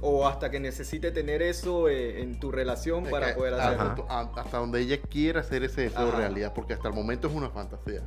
o 0.00 0.26
hasta 0.26 0.50
que 0.50 0.60
necesite 0.60 1.10
tener 1.10 1.42
eso 1.42 1.88
eh, 1.88 2.20
en 2.22 2.38
tu 2.38 2.50
relación 2.50 3.04
Es 3.06 3.10
para 3.10 3.28
que 3.28 3.34
poder 3.34 3.54
hasta- 3.54 3.68
hacerlo. 3.84 4.06
hasta, 4.10 4.40
hasta 4.42 4.58
donde 4.58 4.80
ella 4.80 4.98
quiera 5.00 5.40
hacer 5.40 5.62
ese 5.64 5.82
deseo 5.82 6.08
Ajá. 6.08 6.18
realidad, 6.18 6.52
porque 6.54 6.74
hasta 6.74 6.88
el 6.88 6.94
momento 6.94 7.28
es 7.28 7.34
una 7.34 7.50
fantasía. 7.50 8.02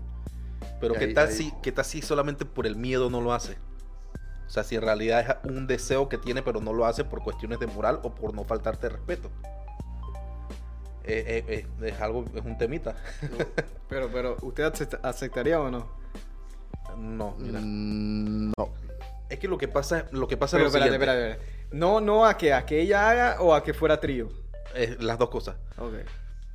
Pero 0.81 0.93
¿qué 0.95 1.05
ahí- 1.05 1.13
tal 1.13 1.27
ahí- 1.27 1.33
si 1.33 1.53
qué 1.61 1.71
tal 1.71 1.85
si 1.85 2.01
solamente 2.01 2.45
por 2.45 2.65
el 2.67 2.75
miedo 2.75 3.09
no 3.09 3.21
lo 3.21 3.33
hace? 3.33 3.57
O 4.47 4.49
sea, 4.51 4.63
si 4.63 4.75
en 4.75 4.81
realidad 4.81 5.39
es 5.43 5.51
un 5.51 5.67
deseo 5.67 6.09
que 6.09 6.17
tiene 6.17 6.41
pero 6.41 6.59
no 6.59 6.73
lo 6.73 6.85
hace 6.85 7.03
por 7.03 7.21
cuestiones 7.23 7.59
de 7.59 7.67
moral 7.67 7.99
o 8.03 8.15
por 8.15 8.33
no 8.33 8.43
faltarte 8.43 8.89
respeto. 8.89 9.29
Eh, 11.03 11.43
eh, 11.47 11.65
eh, 11.81 11.87
es 11.87 12.01
algo, 12.01 12.25
es 12.35 12.45
un 12.45 12.57
temita. 12.57 12.95
Pero, 13.89 14.07
pero, 14.13 14.37
¿usted 14.43 14.63
acepta- 14.65 14.99
aceptaría 15.01 15.59
o 15.59 15.71
no? 15.71 15.87
No, 16.95 17.35
mira. 17.39 17.59
Mm, 17.59 18.51
no. 18.55 18.69
Es 19.27 19.39
que 19.39 19.47
lo 19.47 19.57
que 19.57 19.67
pasa, 19.67 20.05
lo 20.11 20.27
que 20.27 20.37
pasa 20.37 20.57
Pero 20.57 20.67
es 20.67 20.73
lo 20.73 20.77
espérate, 20.77 20.97
siguiente. 20.99 21.11
espérate, 21.31 21.41
espérate. 21.41 21.75
No, 21.75 21.99
no 21.99 22.25
a 22.27 22.37
que, 22.37 22.53
a 22.53 22.65
que 22.67 22.81
ella 22.81 23.09
haga 23.09 23.41
o 23.41 23.55
a 23.55 23.63
que 23.63 23.73
fuera 23.73 23.99
trío. 23.99 24.29
eh, 24.75 24.95
las 24.99 25.17
dos 25.17 25.29
cosas. 25.29 25.55
Ok. 25.79 25.93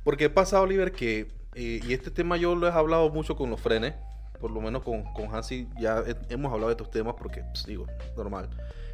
Porque 0.05 0.29
pasa, 0.29 0.61
Oliver, 0.61 0.93
que, 0.93 1.27
eh, 1.55 1.79
y 1.87 1.93
este 1.93 2.11
tema 2.11 2.37
yo 2.37 2.53
lo 2.55 2.67
he 2.67 2.71
hablado 2.71 3.09
mucho 3.09 3.35
con 3.35 3.49
los 3.49 3.59
frenes, 3.61 3.93
por 4.39 4.51
lo 4.51 4.61
menos 4.61 4.83
con, 4.83 5.03
con 5.13 5.33
Hansi 5.33 5.67
ya 5.79 6.03
he- 6.05 6.33
hemos 6.33 6.51
hablado 6.51 6.67
de 6.67 6.73
estos 6.73 6.91
temas 6.91 7.15
porque, 7.17 7.41
pues, 7.41 7.65
digo, 7.65 7.87
normal. 8.17 8.49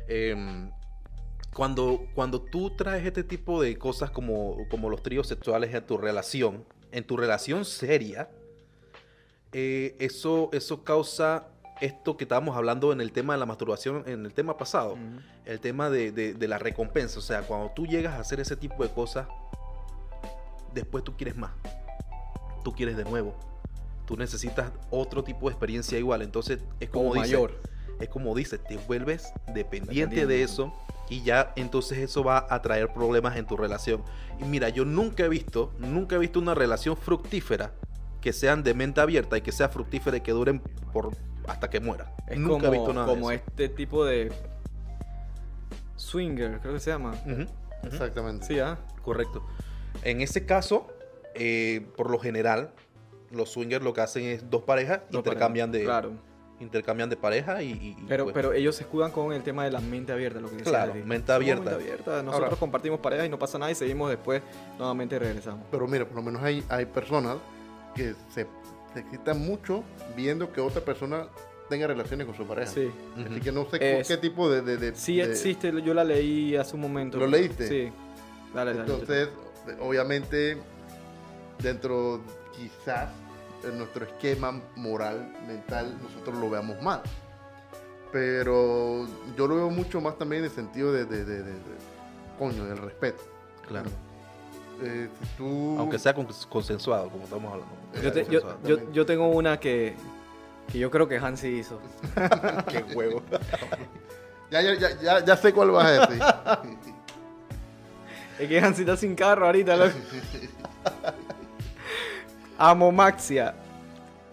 Em, 0.08 0.72
cuando, 1.54 2.06
cuando 2.16 2.42
tú 2.42 2.70
traes 2.78 3.06
este 3.06 3.24
tipo 3.24 3.62
de 3.62 3.78
cosas 3.78 4.12
como, 4.12 4.58
como 4.70 4.90
los 4.90 5.02
tríos 5.04 5.28
sexuales 5.28 5.74
en 5.74 5.86
tu 5.86 5.98
relación, 5.98 6.64
en 6.92 7.06
tu 7.06 7.18
relación 7.18 7.66
seria, 7.66 8.30
eh, 9.52 9.96
eso, 10.00 10.50
eso 10.54 10.84
causa 10.84 11.48
esto 11.82 12.16
que 12.16 12.26
estábamos 12.26 12.56
hablando 12.56 12.94
en 12.94 13.02
el 13.02 13.12
tema 13.12 13.34
de 13.34 13.40
la 13.40 13.46
masturbación, 13.46 14.04
en 14.06 14.26
el 14.26 14.34
tema 14.34 14.56
pasado 14.56 14.94
Ujú. 14.94 15.02
el 15.46 15.60
tema 15.60 15.90
de, 15.90 16.12
de- 16.12 16.34
de 16.36 16.48
la 16.48 16.58
recompensa. 16.60 17.18
O 17.20 17.22
sea, 17.24 17.42
cuando 17.42 17.72
tú 17.76 17.86
llegas 17.88 18.14
a 18.14 18.20
hacer 18.20 18.40
ese 18.40 18.56
tipo 18.56 18.84
de 18.84 18.90
cosas, 18.94 19.28
después 20.74 21.04
tú 21.04 21.18
quieres 21.18 21.36
más. 21.36 21.52
Tú 22.64 22.74
quieres 22.74 22.98
de 22.98 23.04
nuevo. 23.06 23.36
Tú 24.06 24.18
necesitas 24.18 24.72
otro 24.90 25.24
tipo 25.24 25.48
de 25.48 25.54
experiencia 25.54 25.98
igual. 25.98 26.22
Entonces 26.22 26.60
es 26.80 26.90
como, 26.90 27.10
Como 27.10 27.22
dice, 27.22 27.36
mayor. 27.36 27.62
es 28.00 28.10
como 28.10 28.36
dice, 28.36 28.58
te 28.58 28.78
vuelves 28.78 29.32
dependiente 29.48 30.16
Dependiente. 30.18 30.26
de 30.28 30.44
eso 30.44 30.74
y 31.10 31.24
ya 31.24 31.52
entonces 31.58 31.98
eso 31.98 32.24
va 32.24 32.46
a 32.50 32.62
traer 32.62 32.94
problemas 32.94 33.36
en 33.38 33.46
tu 33.46 33.58
relación. 33.58 34.02
Y 34.40 34.46
mira, 34.46 34.70
yo 34.70 34.86
nunca 34.86 35.24
he 35.26 35.30
visto, 35.30 35.74
nunca 35.78 36.16
he 36.16 36.20
visto 36.20 36.40
una 36.40 36.56
relación 36.56 36.96
fructífera 36.98 37.74
que 38.22 38.34
sean 38.34 38.64
de 38.64 38.74
mente 38.74 39.02
abierta 39.02 39.38
y 39.38 39.42
que 39.42 39.52
sea 39.52 39.68
fructífera 39.70 40.18
y 40.18 40.22
que 40.22 40.32
duren 40.32 40.62
por 40.94 41.12
hasta 41.48 41.70
que 41.70 41.80
muera. 41.80 42.14
Es 42.28 42.38
nunca 42.40 42.68
como, 42.68 42.68
he 42.68 42.78
visto 42.78 42.94
nada 42.94 43.08
de 43.08 43.14
como 43.14 43.32
eso. 43.32 43.44
este 43.48 43.68
tipo 43.70 44.06
de 44.06 44.32
swinger, 45.96 46.60
creo 46.60 46.74
que 46.74 46.80
se 46.80 46.92
llama. 46.92 47.14
Exactamente. 47.84 48.46
Sí, 48.46 48.60
ah. 48.60 48.78
Correcto. 49.04 49.44
En 50.04 50.22
ese 50.22 50.46
caso, 50.46 50.88
eh, 51.36 51.86
por 51.96 52.10
lo 52.10 52.20
general, 52.20 52.72
los 53.32 53.50
swingers 53.52 53.84
lo 53.84 53.94
que 53.94 54.02
hacen 54.02 54.24
es 54.26 54.50
dos 54.50 54.64
parejas 54.64 55.02
intercambian 55.12 55.72
de 55.72 55.84
Claro. 55.84 56.12
intercambian 56.60 57.10
de 57.10 57.16
pareja 57.18 57.64
y, 57.64 57.96
Pero, 58.08 58.26
pues, 58.26 58.34
pero 58.36 58.54
ellos 58.54 58.76
se 58.76 58.84
escudan 58.84 59.12
con 59.12 59.34
el 59.34 59.42
tema 59.42 59.64
de 59.64 59.72
la 59.72 59.80
mente 59.80 60.12
abierta, 60.12 60.40
lo 60.40 60.50
que 60.50 60.58
decía 60.58 60.72
Claro, 60.72 60.94
mente 61.06 61.32
abierta. 61.32 61.64
mente 61.64 61.76
abierta. 61.76 62.12
Nosotros 62.24 62.44
Ahora- 62.50 62.60
compartimos 62.60 63.00
pareja 63.00 63.26
y 63.26 63.30
no 63.30 63.40
pasa 63.40 63.58
nada 63.58 63.72
y 63.72 63.76
seguimos 63.76 64.10
después, 64.10 64.42
nuevamente 64.78 65.18
regresamos. 65.18 65.66
Pero 65.72 65.88
mira, 65.88 66.06
por 66.06 66.18
lo 66.18 66.22
menos 66.24 66.44
hay, 66.44 66.64
hay 66.70 66.86
personas 66.86 67.38
que 67.96 68.14
se, 68.30 68.46
se 68.94 69.00
excitan 69.00 69.40
mucho 69.40 69.84
viendo 70.16 70.52
que 70.54 70.62
otra 70.62 70.82
persona 70.82 71.28
tenga 71.70 71.88
relaciones 71.88 72.28
con 72.28 72.36
su 72.36 72.46
pareja. 72.46 72.70
Sí. 72.72 72.92
Así 73.18 73.40
que 73.40 73.52
no 73.54 73.66
sé 73.70 73.80
qué- 73.80 74.00
Es- 74.02 74.08
qué 74.10 74.18
tipo 74.18 74.50
de... 74.50 74.62
de, 74.62 74.78
de- 74.78 74.96
Sí 74.96 75.16
de- 75.18 75.24
existe, 75.32 75.72
yo 75.82 75.94
la 75.94 76.04
leí 76.04 76.56
hace 76.58 76.76
un 76.76 76.82
momento. 76.82 77.18
¿Lo 77.18 77.28
leíste? 77.28 77.68
Sí. 77.68 77.92
Dale, 78.54 78.74
dale. 78.74 78.92
Entonces, 78.94 79.30
obviamente, 79.80 80.58
dentro 81.62 82.22
quizás 82.56 83.10
en 83.64 83.78
nuestro 83.78 84.06
esquema 84.06 84.60
moral, 84.76 85.32
mental, 85.48 85.96
nosotros 86.02 86.36
lo 86.38 86.50
veamos 86.50 86.82
mal. 86.82 87.02
Pero 88.12 89.06
yo 89.38 89.48
lo 89.48 89.56
veo 89.56 89.70
mucho 89.70 90.02
más 90.02 90.18
también 90.18 90.42
en 90.44 90.50
el 90.50 90.56
sentido 90.56 90.92
de, 90.92 91.06
de, 91.06 91.24
de- 91.24 91.44
de- 91.44 91.54
de- 91.54 91.60
coño, 92.38 92.66
del 92.66 92.78
respeto. 92.78 93.22
claro. 93.68 93.90
Eh, 94.84 95.10
si 95.22 95.28
tú... 95.38 95.76
Aunque 95.78 96.00
sea 96.00 96.12
con- 96.14 96.28
consensuado, 96.50 97.08
como 97.10 97.26
estamos 97.26 97.54
hablando. 97.54 97.74
Yo, 98.02 98.12
te- 98.12 98.26
yo, 98.26 98.42
yo- 98.64 98.92
yo 98.92 99.06
tengo 99.06 99.28
una 99.30 99.60
que, 99.60 99.96
que 100.72 100.80
yo 100.80 100.90
creo 100.90 101.08
que 101.08 101.18
Hansi 101.20 101.50
hizo. 101.50 101.80
Qué 102.68 102.84
huevo. 102.96 103.22
Ya, 104.50 104.62
ya, 104.64 104.74
ya, 104.74 105.00
ya, 105.00 105.24
ya 105.24 105.38
sé 105.38 105.54
cuál 105.54 105.70
vas 105.70 105.86
a 105.86 106.08
decir. 106.08 106.24
Es 108.40 108.50
que 108.50 108.60
Hansi 108.60 108.82
está 108.82 108.98
sin 108.98 109.14
carro 109.14 109.46
ahorita. 109.46 109.76
loco. 109.78 109.92
Amomaxia. 112.70 113.56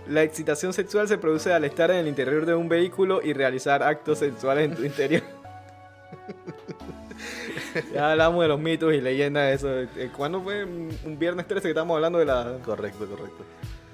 La 0.08 0.22
excitación 0.22 0.72
sexual 0.72 1.08
se 1.08 1.18
produce 1.18 1.52
al 1.52 1.64
estar 1.64 1.90
en 1.90 1.98
el 1.98 2.08
interior 2.08 2.46
de 2.46 2.54
un 2.54 2.68
vehículo 2.68 3.20
y 3.22 3.32
realizar 3.32 3.82
actos 3.82 4.18
sexuales 4.18 4.70
en 4.70 4.76
tu 4.76 4.84
interior. 4.84 5.22
ya 7.92 8.12
hablamos 8.12 8.42
de 8.42 8.48
los 8.48 8.60
mitos 8.60 8.92
y 8.94 9.00
leyendas 9.00 9.44
de 9.44 9.52
eso. 9.54 10.00
Eh, 10.00 10.10
¿Cuándo 10.16 10.40
fue? 10.42 10.64
Un 10.64 11.16
viernes 11.18 11.46
13 11.46 11.62
que 11.62 11.68
estábamos 11.70 11.96
hablando 11.96 12.18
de 12.18 12.24
la, 12.26 12.58
correcto, 12.64 13.06
correcto. 13.06 13.44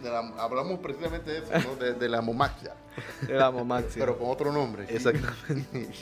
De 0.02 0.10
la- 0.10 0.32
hablamos 0.38 0.78
precisamente 0.80 1.30
de 1.32 1.38
eso, 1.38 1.50
¿no? 1.68 1.76
de, 1.84 1.94
de 1.94 2.08
la 2.08 2.20
momaxia, 2.20 2.74
de 3.26 3.34
la 3.34 3.46
amomaxia. 3.46 4.00
pero 4.04 4.18
con 4.18 4.30
otro 4.30 4.52
nombre. 4.52 4.84
Exactamente. 4.88 5.88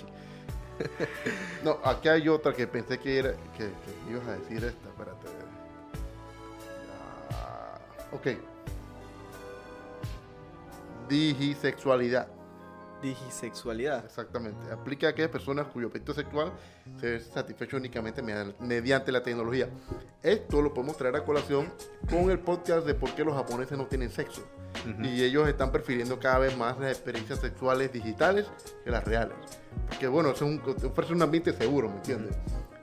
No, 1.63 1.79
aquí 1.85 2.09
hay 2.09 2.29
otra 2.29 2.53
que 2.55 2.67
pensé 2.67 2.99
que, 2.99 3.19
era, 3.19 3.33
que, 3.57 3.67
que 3.69 4.11
ibas 4.11 4.27
a 4.27 4.33
decir 4.33 4.65
esta, 4.65 4.89
espérate. 4.89 5.29
Ok. 8.13 8.29
Digisexualidad, 11.09 12.29
Digisexualidad. 13.03 14.05
exactamente. 14.05 14.71
Aplica 14.71 15.09
a 15.09 15.11
aquellas 15.11 15.31
personas 15.31 15.67
cuyo 15.67 15.89
apetito 15.89 16.15
sexual 16.15 16.53
se 17.01 17.11
ve 17.11 17.21
satisfecho 17.21 17.77
únicamente 17.77 18.23
media- 18.23 18.55
mediante 18.61 19.11
la 19.13 19.23
tecnología. 19.23 19.69
Esto 20.23 20.63
lo 20.63 20.73
podemos 20.73 20.97
traer 20.97 21.17
a 21.17 21.25
colación 21.25 21.71
con 22.09 22.31
el 22.31 22.39
podcast 22.39 22.87
de 22.87 22.95
por 22.95 23.13
qué 23.15 23.25
los 23.25 23.35
japoneses 23.35 23.77
no 23.77 23.87
tienen 23.87 24.11
sexo. 24.11 24.43
Y 25.03 25.23
ellos 25.23 25.49
están 25.49 25.71
prefiriendo 25.71 26.19
cada 26.19 26.39
vez 26.39 26.57
más 26.57 26.79
las 26.79 26.91
experiencias 26.93 27.41
sexuales 27.41 27.93
digitales 27.93 28.47
que 28.85 28.91
las 28.91 29.05
reales. 29.05 29.37
Porque 29.89 30.07
bueno, 30.09 30.31
eso 30.31 30.45
es 30.47 30.51
un- 30.67 30.77
te 30.77 30.87
ofrece 30.87 31.13
un 31.13 31.23
ambiente 31.23 31.53
seguro, 31.53 31.89
¿me 31.91 31.97
entiendes? 31.97 32.37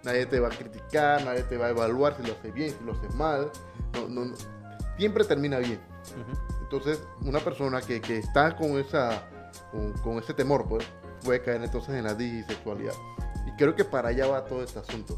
Nadie 0.03 0.25
te 0.25 0.39
va 0.39 0.47
a 0.49 0.51
criticar, 0.51 1.23
nadie 1.25 1.43
te 1.43 1.57
va 1.57 1.67
a 1.67 1.69
evaluar 1.69 2.15
si 2.15 2.23
lo 2.27 2.33
haces 2.33 2.53
bien, 2.53 2.73
si 2.77 2.83
lo 2.85 2.91
haces 2.93 3.13
mal. 3.15 3.49
No, 3.93 4.07
no, 4.07 4.25
no. 4.25 4.35
Siempre 4.99 5.23
termina 5.23 5.57
bien. 5.59 5.79
Entonces, 6.61 7.01
una 7.21 7.39
persona 7.39 7.81
que, 7.81 8.01
que 8.01 8.17
está 8.17 8.55
con, 8.55 8.77
esa, 8.77 9.23
con, 9.71 9.93
con 10.03 10.17
ese 10.19 10.33
temor, 10.33 10.67
pues, 10.67 10.85
puede 11.23 11.41
caer 11.41 11.63
entonces 11.63 11.95
en 11.95 12.03
la 12.03 12.13
digisexualidad. 12.13 12.93
Y 13.47 13.51
creo 13.57 13.73
que 13.75 13.85
para 13.85 14.09
allá 14.09 14.27
va 14.27 14.43
todo 14.45 14.61
este 14.61 14.77
asunto. 14.79 15.17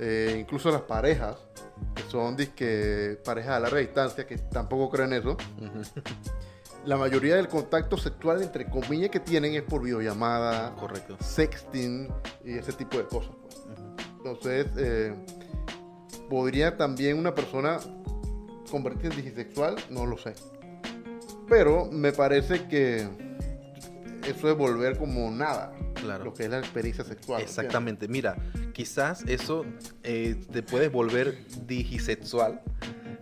Eh, 0.00 0.36
incluso 0.40 0.70
las 0.72 0.82
parejas, 0.82 1.36
que 1.94 2.02
son 2.10 2.36
disque, 2.36 3.18
parejas 3.24 3.52
a 3.52 3.60
larga 3.60 3.78
distancia, 3.78 4.26
que 4.26 4.36
tampoco 4.36 4.90
creen 4.90 5.12
eso, 5.12 5.36
la 6.84 6.96
mayoría 6.96 7.36
del 7.36 7.46
contacto 7.48 7.96
sexual, 7.96 8.42
entre 8.42 8.68
comillas, 8.68 9.10
que 9.10 9.20
tienen 9.20 9.54
es 9.54 9.62
por 9.62 9.82
videollamada, 9.82 10.74
Correcto. 10.74 11.16
sexting 11.20 12.08
y 12.44 12.58
ese 12.58 12.72
tipo 12.72 12.98
de 12.98 13.04
cosas. 13.04 13.30
pues. 13.42 13.56
Ujú. 13.58 13.96
Entonces, 14.18 14.66
eh, 14.76 15.14
¿podría 16.28 16.76
también 16.76 17.18
una 17.18 17.34
persona 17.34 17.78
convertirse 18.70 19.18
en 19.18 19.24
digisexual? 19.24 19.76
No 19.90 20.06
lo 20.06 20.16
sé. 20.18 20.34
Pero 21.48 21.86
me 21.90 22.12
parece 22.12 22.66
que 22.68 23.08
eso 24.26 24.50
es 24.50 24.56
volver 24.56 24.96
como 24.98 25.30
nada. 25.30 25.72
Claro. 25.94 26.24
Lo 26.24 26.34
que 26.34 26.44
es 26.44 26.50
la 26.50 26.58
experiencia 26.60 27.04
sexual. 27.04 27.40
¿entiendes? 27.40 27.58
Exactamente, 27.58 28.08
mira, 28.08 28.36
quizás 28.72 29.22
eso 29.26 29.66
eh, 30.02 30.36
te 30.50 30.62
puedes 30.62 30.90
volver 30.90 31.44
digisexual 31.66 32.62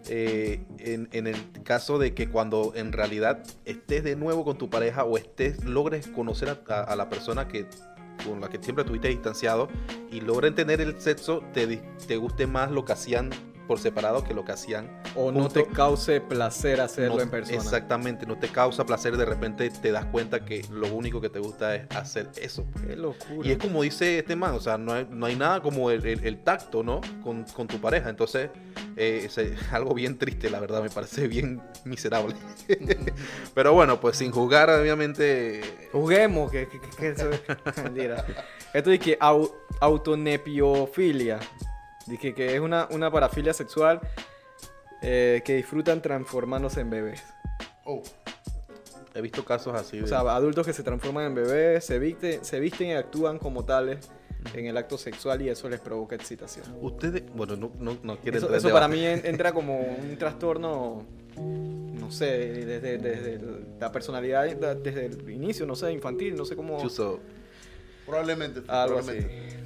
eh, 0.09 0.61
en, 0.79 1.09
en 1.13 1.27
el 1.27 1.37
caso 1.65 1.99
de 1.99 2.15
que 2.15 2.29
cuando 2.29 2.73
en 2.77 2.93
realidad 2.93 3.43
estés 3.65 4.05
de 4.05 4.15
nuevo 4.17 4.45
con 4.45 4.59
tu 4.59 4.71
pareja 4.71 5.05
o 5.05 5.17
estés, 5.19 5.65
logres 5.65 6.07
conocer 6.09 6.49
a, 6.51 6.73
a- 6.73 6.83
a 6.85 6.97
la 6.97 7.09
persona 7.09 7.49
que 7.49 7.67
con 8.27 8.41
la 8.41 8.49
que 8.49 8.59
siempre 8.61 8.83
estuviste 8.83 9.09
distanciado 9.09 9.69
y 10.11 10.21
logren 10.21 10.55
tener 10.55 10.81
el 10.81 11.01
sexo, 11.01 11.43
te, 11.53 11.77
te 12.07 12.17
guste 12.17 12.47
más 12.49 12.71
lo 12.71 12.85
que 12.85 12.93
hacían 12.93 13.31
por 13.69 13.79
separado 13.79 14.25
que 14.25 14.35
lo 14.35 14.45
que 14.45 14.53
hacían 14.53 14.91
O 15.15 15.31
no 15.31 15.49
te 15.49 15.65
cause 15.67 16.21
placer 16.21 16.81
hacerlo 16.81 17.17
No- 17.17 17.23
en 17.23 17.31
persona. 17.31 17.57
Exactamente, 17.59 18.27
no 18.27 18.37
te 18.39 18.49
causa 18.49 18.85
placer, 18.85 19.17
de 19.17 19.25
repente 19.27 19.71
te 19.71 19.93
das 19.93 20.07
cuenta 20.07 20.45
que 20.45 20.65
lo 20.73 20.89
único 20.93 21.21
que 21.21 21.29
te 21.29 21.39
gusta 21.39 21.77
es 21.77 21.83
hacer 21.95 22.29
eso. 22.41 22.65
Qué 22.85 22.97
locura. 22.97 23.47
Y 23.47 23.53
es 23.53 23.59
como 23.59 23.83
dice 23.83 24.19
este 24.19 24.35
man, 24.35 24.55
o 24.55 24.61
sea, 24.61 24.77
no 24.79 24.95
hay, 24.95 25.07
no 25.09 25.27
hay 25.27 25.37
nada 25.37 25.61
como 25.63 25.91
el, 25.93 26.05
el- 26.05 26.25
el 26.27 26.39
tacto, 26.43 26.83
¿no? 26.83 27.01
Con, 27.23 27.45
con 27.45 27.69
tu 27.69 27.79
pareja. 27.81 28.09
Entonces, 28.11 28.51
eh, 28.97 29.23
es 29.29 29.39
algo 29.73 29.95
bien 29.95 30.19
triste, 30.19 30.51
la 30.51 30.59
verdad, 30.59 30.83
me 30.83 30.91
parece 30.91 31.29
bien 31.29 31.61
miserable. 31.85 32.35
Pero 33.55 33.75
bueno, 33.75 34.01
pues 34.01 34.17
sin 34.17 34.31
jugar, 34.33 34.71
obviamente. 34.71 35.61
Juguemos, 35.93 36.51
que, 36.51 36.67
que, 36.69 36.81
que- 36.81 37.09
eso 37.11 37.29
es 37.31 37.77
mentira. 37.85 38.25
Esto 38.73 38.91
dice 38.91 39.05
que 39.05 39.19
au- 39.19 39.53
autonepiofilia. 39.81 41.39
Dice 42.09 42.35
que 42.35 42.55
es 42.55 42.61
una, 42.61 42.89
una 42.91 43.11
parafilia 43.11 43.53
sexual 43.53 44.01
eh, 45.03 45.43
que 45.45 45.57
disfrutan 45.57 46.01
transformándose 46.03 46.81
en 46.81 46.91
bebés. 46.91 47.23
Oh, 47.85 48.03
He 49.15 49.21
visto 49.21 49.45
casos 49.45 49.75
así. 49.75 49.99
De, 49.99 50.05
O 50.05 50.07
sea, 50.07 50.21
adultos 50.21 50.65
que 50.67 50.73
se 50.73 50.83
transforman 50.83 51.27
en 51.27 51.35
bebés, 51.35 51.85
se, 51.85 51.99
viste- 51.99 52.45
se 52.45 52.61
visten 52.61 52.89
y 52.89 52.93
actúan 52.93 53.39
como 53.39 53.65
tales 53.65 53.99
en 54.55 54.67
el 54.67 54.77
acto 54.77 54.97
sexual 54.97 55.43
y 55.43 55.49
eso 55.49 55.69
les 55.69 55.81
provoca 55.81 56.15
excitación. 56.15 56.65
Ustedes, 56.81 57.25
bueno, 57.35 57.57
no, 57.57 57.73
no, 57.81 57.97
no 58.03 58.17
quiero 58.19 58.39
Eso, 58.39 58.55
eso 58.55 58.71
para 58.71 58.87
mí 58.87 59.05
en- 59.05 59.27
entra 59.27 59.53
como 59.53 59.79
un 59.81 60.17
trastorno, 60.19 61.05
no 61.37 62.11
sé, 62.13 62.27
desde, 62.65 62.99
desde 62.99 63.41
la 63.81 63.91
personalidad, 63.91 64.45
desde 64.77 65.07
el 65.07 65.29
inicio, 65.31 65.67
no 65.67 65.75
sé, 65.75 65.91
infantil, 65.93 66.37
no 66.37 66.45
sé 66.45 66.55
cómo... 66.55 66.81
Chuzo, 66.81 67.19
probablemente. 68.07 68.61
así. 68.69 69.58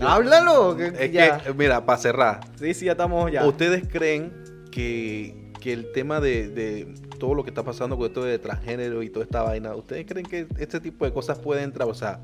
Háblalo. 0.00 0.76
que 0.76 0.86
Es 0.98 1.12
ya. 1.12 1.38
que, 1.38 1.52
mira, 1.54 1.84
para 1.84 1.98
cerrar, 1.98 2.40
Sí, 2.58 2.74
sí, 2.74 2.86
ya 2.86 2.92
estamos 2.92 3.30
ya. 3.30 3.46
¿ustedes 3.46 3.86
creen 3.88 4.32
que, 4.70 5.52
que 5.60 5.72
el 5.72 5.92
tema 5.92 6.20
de, 6.20 6.48
de 6.48 6.94
todo 7.18 7.34
lo 7.34 7.44
que 7.44 7.50
está 7.50 7.62
pasando 7.62 7.96
con 7.96 8.06
esto 8.06 8.24
de 8.24 8.38
transgénero 8.38 9.02
y 9.02 9.10
toda 9.10 9.24
esta 9.24 9.42
vaina, 9.42 9.74
¿ustedes 9.74 10.06
creen 10.06 10.26
que 10.26 10.46
este 10.58 10.80
tipo 10.80 11.04
de 11.04 11.12
cosas 11.12 11.38
pueden 11.38 11.64
entrar? 11.64 11.88
O 11.88 11.94
sea, 11.94 12.20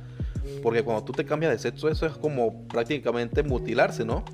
porque 0.62 0.83
cuando 0.83 1.05
tú 1.05 1.12
te 1.12 1.24
cambias 1.24 1.53
de 1.53 1.59
sexo, 1.59 1.89
eso 1.89 2.07
es 2.07 2.12
como 2.12 2.66
prácticamente 2.68 3.43
mutilarse, 3.43 4.05
¿no? 4.05 4.24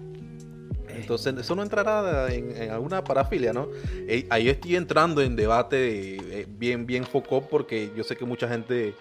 Entonces, 0.94 1.34
eso 1.38 1.54
no 1.56 1.62
entrará 1.62 2.32
en, 2.32 2.54
en 2.54 2.70
alguna 2.70 3.02
parafilia, 3.02 3.52
¿no? 3.52 3.68
Eh, 4.06 4.26
ahí 4.30 4.48
estoy 4.50 4.76
entrando 4.76 5.22
en 5.22 5.34
debate 5.36 6.16
eh, 6.40 6.46
bien, 6.48 6.86
bien 6.86 7.04
foco 7.04 7.48
porque 7.48 7.90
yo 7.96 8.04
sé 8.04 8.14
que 8.14 8.24
mucha 8.26 8.46
gente 8.46 8.94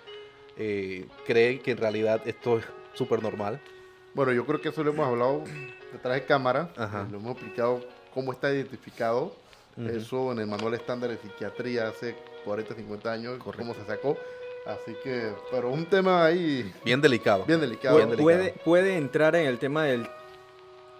eh, 0.57 1.05
cree 1.27 1.59
que 1.59 1.71
en 1.71 1.77
realidad 1.77 2.21
esto 2.25 2.59
es 2.59 2.65
súper 2.93 3.21
normal. 3.21 3.59
Bueno, 4.13 4.31
yo 4.33 4.45
creo 4.45 4.59
que 4.61 4.69
eso 4.69 4.83
lo 4.83 4.91
hemos 4.91 5.07
hablado 5.07 5.43
detrás 5.91 6.15
de 6.15 6.25
cámara. 6.25 6.69
Ajá. 6.77 7.07
Lo 7.11 7.17
hemos 7.17 7.31
explicado 7.33 7.81
cómo 8.13 8.31
está 8.33 8.51
identificado. 8.53 9.35
Ujú. 9.77 9.87
Eso 9.89 10.31
en 10.33 10.39
el 10.39 10.47
manual 10.47 10.73
estándar 10.73 11.09
de 11.09 11.17
psiquiatría 11.17 11.87
hace 11.87 12.15
40, 12.43 12.75
50 12.75 13.11
años, 13.11 13.37
Correcto. 13.37 13.59
cómo 13.59 13.73
se 13.73 13.85
sacó. 13.85 14.17
Así 14.65 14.93
que, 15.03 15.31
pero 15.49 15.69
un 15.71 15.85
tema 15.85 16.25
ahí 16.25 16.71
Bien 16.85 17.01
delicado. 17.01 17.45
bien 17.45 17.59
delicado. 17.61 17.95
Bien 17.97 18.09
Puede, 18.09 18.37
delicado. 18.37 18.53
puede, 18.63 18.63
puede 18.65 18.97
entrar 18.97 19.35
en 19.35 19.47
el 19.47 19.57
tema 19.57 19.85
del 19.85 20.07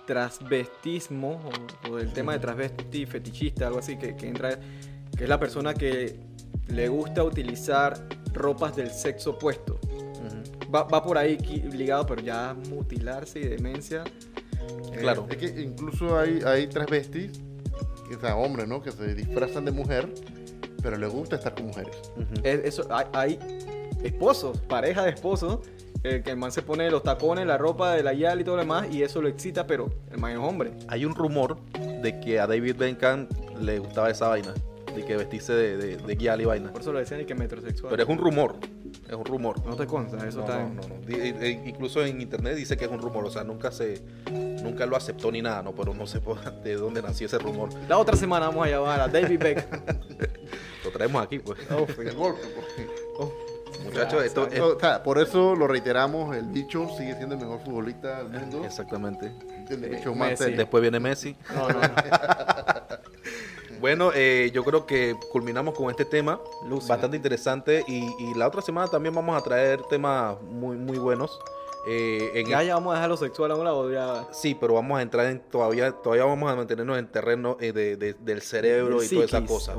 transvestismo 0.08 1.42
o, 1.88 1.92
o 1.92 1.96
del 1.98 2.12
tema 2.14 2.34
de 2.34 2.40
transvesti 2.40 3.06
fetichista, 3.06 3.68
algo 3.68 3.80
así, 3.80 3.98
que, 3.98 4.16
que 4.16 4.28
entra, 4.28 4.58
que 5.16 5.24
es 5.24 5.30
la 5.30 5.40
persona 5.40 5.74
que 5.74 6.16
le 6.70 6.88
gusta 6.88 7.24
utilizar 7.24 7.94
ropas 8.34 8.76
del 8.76 8.90
sexo 8.90 9.32
opuesto. 9.32 9.80
Va, 10.74 10.84
va 10.84 11.04
por 11.04 11.18
ahí 11.18 11.38
ligado, 11.74 12.06
pero 12.06 12.22
ya 12.22 12.56
mutilarse 12.70 13.40
y 13.40 13.48
demencia. 13.48 14.04
eh, 14.94 14.98
Claro. 15.00 15.28
Es 15.30 15.38
que 15.38 15.62
incluso 15.62 16.18
hay, 16.18 16.42
hay 16.46 16.68
transvestis, 16.68 17.32
o 18.16 18.20
sea, 18.20 18.36
hombres, 18.36 18.68
¿no? 18.68 18.82
Que 18.82 18.92
se 18.92 19.14
disfrazan 19.16 19.66
de 19.66 19.72
mujer, 19.72 20.08
pero 20.82 20.98
les 20.98 21.12
gusta 21.12 21.36
estar 21.38 21.54
con 21.56 21.68
mujeres. 21.68 21.96
Es- 22.44 22.62
eso, 22.66 22.88
hay, 22.92 23.06
hay 23.14 23.40
esposos, 24.04 24.58
pareja 24.62 25.04
de 25.04 25.12
esposos, 25.12 25.60
eh, 26.04 26.22
que 26.24 26.32
el 26.32 26.38
man 26.38 26.52
se 26.52 26.62
pone 26.64 26.90
los 26.90 27.04
tacones, 27.04 27.46
la 27.46 27.58
ropa 27.58 27.94
de 27.94 28.02
la 28.04 28.14
yal 28.14 28.42
y 28.42 28.44
todo 28.44 28.56
lo 28.56 28.62
demás, 28.64 28.88
y 28.92 29.04
eso 29.04 29.22
lo 29.22 29.28
excita, 29.28 29.68
pero 29.68 29.90
el 30.12 30.18
man 30.20 30.32
es 30.32 30.38
hombre. 30.40 30.72
Hay 30.88 31.06
un 31.06 31.14
rumor 31.16 31.58
de 32.02 32.20
que 32.20 32.40
a 32.40 32.48
David 32.48 32.76
Beckham 32.78 33.28
le 33.60 33.78
gustaba 33.80 34.10
esa 34.10 34.28
vaina, 34.28 34.54
de 34.96 35.06
que 35.06 35.16
vestirse 35.16 35.54
de, 35.54 35.78
de, 35.78 35.98
de 35.98 36.14
y 36.42 36.46
vaina. 36.46 36.72
Por 36.72 36.82
eso 36.82 36.92
lo 36.92 37.00
decían 37.00 37.22
y 37.22 37.26
que 37.26 37.36
metrosexual. 37.36 37.92
Pero 37.92 38.04
es 38.04 38.10
un 38.10 38.18
rumor, 38.18 38.56
es 39.08 39.14
un 39.14 39.26
rumor. 39.26 39.66
No 39.66 39.76
te 39.76 39.86
consta, 39.88 40.18
eso 40.28 40.40
No, 40.40 40.44
está 40.46 40.60
no, 40.64 40.70
no, 40.70 40.82
no. 40.88 40.96
Di- 41.06 41.16
eh, 41.20 41.64
Incluso 41.66 42.04
en 42.06 42.22
internet 42.22 42.56
dice 42.56 42.78
que 42.78 42.86
es 42.86 42.92
un 42.92 43.00
rumor, 43.02 43.26
o 43.26 43.32
sea, 43.32 43.44
nunca 43.44 43.72
se, 43.72 44.02
nunca 44.32 44.86
lo 44.86 44.96
aceptó 44.96 45.32
ni 45.32 45.42
nada, 45.42 45.62
no, 45.64 45.72
pero 45.74 45.94
no 45.94 46.06
sé 46.08 46.20
por- 46.22 46.40
de 46.64 46.76
dónde 46.76 47.02
nació 47.02 47.28
ese 47.28 47.38
rumor. 47.40 47.70
La 47.88 47.98
otra 47.98 48.16
semana 48.16 48.48
vamos 48.48 48.68
a 48.68 48.70
llamar 48.70 49.02
a 49.02 49.08
David 49.08 49.40
Beckham. 49.40 49.82
Lo 50.84 50.90
traemos 50.92 51.24
aquí, 51.24 51.40
pues. 51.40 51.60
Oh, 51.72 51.86
El 52.02 52.16
golpe, 52.16 52.42
porque- 52.56 53.42
Muchachos, 53.86 54.24
esto 54.24 54.48
es 54.48 54.60
O 54.60 54.80
sea, 54.80 55.02
por 55.02 55.18
eso 55.18 55.56
lo 55.56 55.66
reiteramos, 55.68 56.36
el 56.36 56.46
bicho 56.48 56.88
sigue 56.98 57.16
siendo 57.16 57.34
el 57.36 57.42
mejor 57.42 57.60
futbolista 57.62 58.24
del 58.24 58.40
mundo. 58.42 58.64
exactamente. 58.66 59.32
El 59.70 59.84
Eh, 59.86 60.02
Messi. 60.16 60.52
Después 60.54 60.82
viene 60.82 61.00
Messi. 61.00 61.36
No, 61.56 61.68
no, 61.70 61.80
no. 61.80 61.88
Bueno, 63.82 64.12
eh, 64.14 64.52
yo 64.54 64.64
creo 64.64 64.86
que 64.86 65.16
culminamos 65.32 65.74
con 65.76 65.90
este 65.90 66.06
tema, 66.06 66.40
bastante 66.88 67.18
interesante 67.18 67.84
y, 67.88 68.06
y 68.20 68.34
la 68.36 68.48
otra 68.48 68.62
semana 68.62 68.88
también 68.88 69.14
vamos 69.16 69.36
a 69.36 69.44
traer 69.44 69.82
temas 69.90 70.40
muy 70.44 70.78
muy 70.78 70.98
buenos. 71.00 71.40
Eh, 71.88 72.34
en 72.36 72.48
Ya, 72.48 72.62
ya 72.62 72.76
vamos 72.76 72.92
a 72.92 72.98
dejar 72.98 73.10
lo 73.10 73.18
sexual 73.18 73.50
a 73.50 73.56
un 73.56 73.64
lado. 73.64 73.92
Ya. 73.92 74.28
Sí, 74.32 74.54
pero 74.54 74.76
vamos 74.76 75.00
a 75.00 75.02
entrar 75.02 75.26
en 75.26 75.40
todavía 75.40 75.92
todavía 75.92 76.26
vamos 76.26 76.52
a 76.52 76.56
mantenernos 76.56 77.00
en 77.00 77.08
terreno 77.08 77.58
eh, 77.60 77.72
de- 77.74 77.96
de- 77.98 78.14
del 78.14 78.42
cerebro 78.44 79.02
y 79.02 79.08
toda 79.16 79.26
esa 79.26 79.38
cosa. 79.48 79.74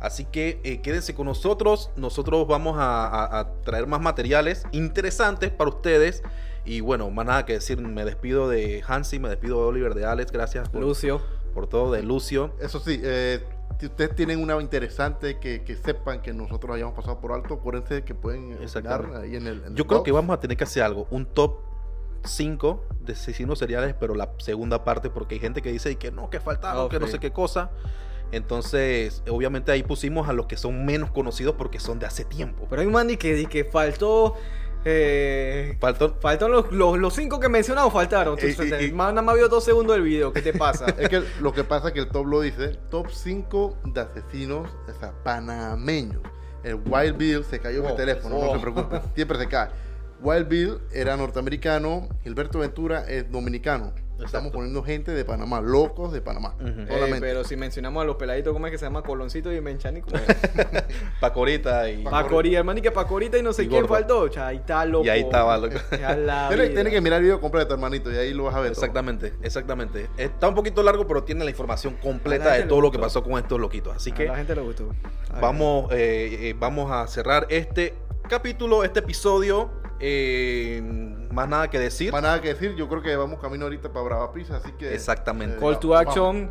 Así 0.00 0.24
que 0.24 0.60
eh, 0.64 0.80
quédense 0.82 1.14
con 1.14 1.26
nosotros. 1.26 1.90
Nosotros 1.94 2.48
vamos 2.48 2.76
a, 2.78 3.06
a- 3.06 3.38
a 3.38 3.52
traer 3.62 3.86
más 3.86 4.00
materiales 4.00 4.64
interesantes 4.72 5.50
para 5.52 5.70
ustedes. 5.70 6.24
Y 6.64 6.80
bueno, 6.80 7.08
más 7.10 7.24
nada 7.26 7.44
que 7.46 7.52
decir, 7.52 7.78
me 7.80 8.04
despido 8.04 8.48
de 8.48 8.82
Hansi, 8.84 9.20
me 9.20 9.28
despido 9.28 9.60
de 9.60 9.66
Oliver, 9.68 9.94
de 9.94 10.06
Alex, 10.06 10.32
gracias 10.32 10.68
por, 10.70 10.80
Lucio. 10.80 11.20
Por 11.54 11.68
todo, 11.68 11.92
de 11.92 12.02
Lucio. 12.02 12.52
Eso 12.60 12.80
sí, 12.80 13.00
eh, 13.02 13.42
si 13.78 13.86
ustedes 13.86 14.14
tienen 14.14 14.42
una 14.42 14.60
interesante 14.60 15.38
que, 15.38 15.62
que 15.62 15.76
sepan 15.76 16.20
que 16.20 16.32
nosotros 16.32 16.74
hayamos 16.74 16.94
pasado 16.94 17.20
por 17.20 17.32
alto, 17.32 17.54
acuérdense 17.54 18.02
que 18.04 18.14
pueden 18.14 18.58
Exactamente. 18.60 19.16
ahí 19.16 19.36
en 19.36 19.46
el. 19.46 19.58
en 19.60 19.66
el 19.68 19.74
Yo 19.74 19.86
creo 19.86 20.02
que 20.02 20.12
vamos 20.12 20.36
a 20.36 20.40
tener 20.40 20.56
que 20.56 20.64
hacer 20.64 20.82
algo, 20.82 21.06
un 21.10 21.26
top 21.26 21.58
5 22.24 22.84
de 23.00 23.12
asesinos 23.12 23.58
seriales, 23.58 23.94
pero 23.98 24.14
la 24.14 24.30
segunda 24.38 24.84
parte, 24.84 25.10
porque 25.10 25.36
hay 25.36 25.40
gente 25.40 25.62
que 25.62 25.70
dice 25.70 25.90
y 25.90 25.96
que 25.96 26.10
no, 26.10 26.30
que 26.30 26.40
faltaron, 26.40 26.86
Ah, 26.86 26.88
que 26.90 26.98
no 26.98 27.06
sé 27.06 27.18
qué 27.18 27.32
cosa. 27.32 27.70
Entonces, 28.32 29.22
obviamente 29.28 29.70
ahí 29.70 29.82
pusimos 29.82 30.28
a 30.28 30.32
los 30.32 30.46
que 30.46 30.56
son 30.56 30.84
menos 30.84 31.10
conocidos 31.10 31.54
porque 31.56 31.78
son 31.78 31.98
de 31.98 32.06
hace 32.06 32.24
tiempo. 32.24 32.66
Pero 32.68 32.82
hay 32.82 32.88
un 32.88 33.16
que, 33.16 33.34
di 33.34 33.46
que 33.46 33.64
faltó. 33.64 34.34
Eh, 34.84 35.76
Faltó, 35.80 36.16
faltó 36.20 36.48
los, 36.48 36.70
los, 36.72 36.98
los 36.98 37.14
cinco 37.14 37.40
que 37.40 37.48
mencionamos, 37.48 37.92
faltaron. 37.92 38.36
Y- 38.40 38.46
Entonces, 38.46 38.80
y- 38.80 38.84
y- 38.84 38.88
el 38.88 38.94
man 38.94 39.14
nada 39.14 39.22
más 39.22 39.34
vio 39.36 39.48
dos 39.48 39.64
segundos 39.64 39.96
del 39.96 40.04
video. 40.04 40.32
¿Qué 40.32 40.42
te 40.42 40.52
pasa? 40.52 40.86
Es 40.98 41.08
que 41.08 41.22
lo 41.40 41.52
que 41.52 41.64
pasa 41.64 41.88
es 41.88 41.94
que 41.94 42.00
el 42.00 42.08
top 42.08 42.26
lo 42.26 42.40
dice, 42.40 42.78
top 42.90 43.08
5 43.10 43.78
de 43.84 44.00
asesinos 44.00 44.68
o 44.88 44.98
sea, 45.00 45.12
panameños. 45.24 46.20
El 46.62 46.76
Wild 46.86 47.16
Bill 47.16 47.44
se 47.44 47.58
cayó 47.60 47.84
Oh, 47.86 47.94
teléfono, 47.94 48.36
oh. 48.36 48.46
no 48.46 48.54
se 48.54 48.58
preocupen, 48.60 49.00
siempre 49.14 49.38
se 49.38 49.48
cae. 49.48 49.68
Wild 50.22 50.48
Bill 50.48 50.78
era 50.92 51.16
norteamericano, 51.16 52.08
Gilberto 52.22 52.60
Ventura 52.60 53.04
es 53.08 53.30
dominicano. 53.30 53.92
Estamos 54.22 54.52
poniendo 54.52 54.82
gente 54.82 55.12
de 55.12 55.24
Panamá, 55.24 55.60
locos 55.60 56.12
de 56.12 56.20
Panamá. 56.20 56.54
Pero 57.20 57.44
si 57.44 57.56
mencionamos 57.56 58.02
a 58.02 58.06
los 58.06 58.16
peladitos, 58.16 58.52
¿cómo 58.52 58.66
es 58.66 58.72
que 58.72 58.78
se 58.78 58.84
llama? 58.86 59.02
Coloncito 59.02 59.52
y 59.52 59.60
Menchani. 59.60 60.02
¿cómo 60.02 60.16
es? 60.16 60.24
Pacorita 61.20 61.90
y... 61.90 62.04
Pacorita, 62.04 62.58
hermano, 62.58 62.78
y 62.78 62.82
que 62.82 62.90
Pacorita 62.90 63.38
y 63.38 63.42
no 63.42 63.52
sé 63.52 63.64
Y 63.64 63.68
quién 63.68 63.82
gordo. 63.82 63.94
faltó. 63.94 64.28
Cha, 64.28 64.48
ahí 64.48 64.56
está 64.56 64.84
loco. 64.84 65.04
Y 65.04 65.08
ahí 65.08 65.20
estaba, 65.20 65.58
loco. 65.58 65.76
Tienes, 65.90 66.92
que 66.92 67.00
mirar 67.00 67.18
el 67.18 67.24
video 67.24 67.40
completo, 67.40 67.74
hermanito, 67.74 68.12
y 68.12 68.16
ahí 68.16 68.32
lo 68.32 68.44
vas 68.44 68.54
a 68.54 68.60
ver. 68.60 68.72
todo. 68.72 68.84
Exactamente, 68.84 69.34
exactamente. 69.42 70.08
Está 70.16 70.48
un 70.48 70.54
poquito 70.54 70.82
largo, 70.82 71.06
pero 71.06 71.24
tiene 71.24 71.44
la 71.44 71.50
información 71.50 71.96
A 71.98 72.00
completa 72.00 72.46
la 72.46 72.54
de 72.54 72.62
todo 72.64 72.80
lo 72.80 72.90
que 72.90 72.98
pasó 72.98 73.22
con 73.22 73.38
estos 73.38 73.58
loquitos. 73.60 73.96
Así 73.96 74.10
A 74.10 74.14
que 74.14 74.26
la 74.26 74.36
gente 74.36 74.54
le 74.54 74.62
gustó. 74.62 74.94
A 75.30 75.40
vamos, 75.40 75.90
eh, 75.92 76.50
eh, 76.50 76.54
vamos 76.58 76.90
a 76.90 77.06
cerrar 77.06 77.46
este 77.50 77.94
capítulo, 78.28 78.84
este 78.84 79.00
episodio. 79.00 79.70
Eh, 80.06 80.82
más 81.32 81.48
nada 81.48 81.70
que 81.70 81.78
decir. 81.78 82.12
Más 82.12 82.22
nada 82.22 82.38
que 82.42 82.48
decir, 82.48 82.74
yo 82.74 82.90
creo 82.90 83.00
que 83.00 83.16
vamos 83.16 83.40
camino 83.40 83.64
ahorita 83.64 83.90
para 83.90 84.04
Brava 84.04 84.32
Pizza, 84.34 84.58
así 84.58 84.70
que... 84.72 84.92
Exactamente. 84.92 85.56
Call 85.56 85.78
to 85.80 85.88
vamos. 85.88 86.08
action. 86.08 86.50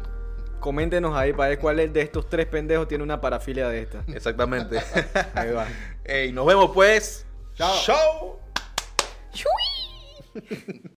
Coméntenos 0.60 1.16
ahí 1.16 1.34
para 1.34 1.50
ver 1.50 1.60
cuál 1.60 1.80
es 1.80 1.94
de 1.94 2.02
estos 2.02 2.28
tres 2.28 2.48
pendejos 2.48 2.88
tiene 2.88 3.04
una 3.04 3.22
parafilia 3.22 3.70
de 3.70 3.82
esta. 3.82 4.04
Exactamente. 4.08 4.80
Ahí 5.36 5.52
va. 5.52 5.68
Ey, 6.06 6.32
nos 6.32 6.46
vemos 6.48 6.72
pues. 6.74 7.28
Chao. 7.54 8.40
Chao. 9.44 10.74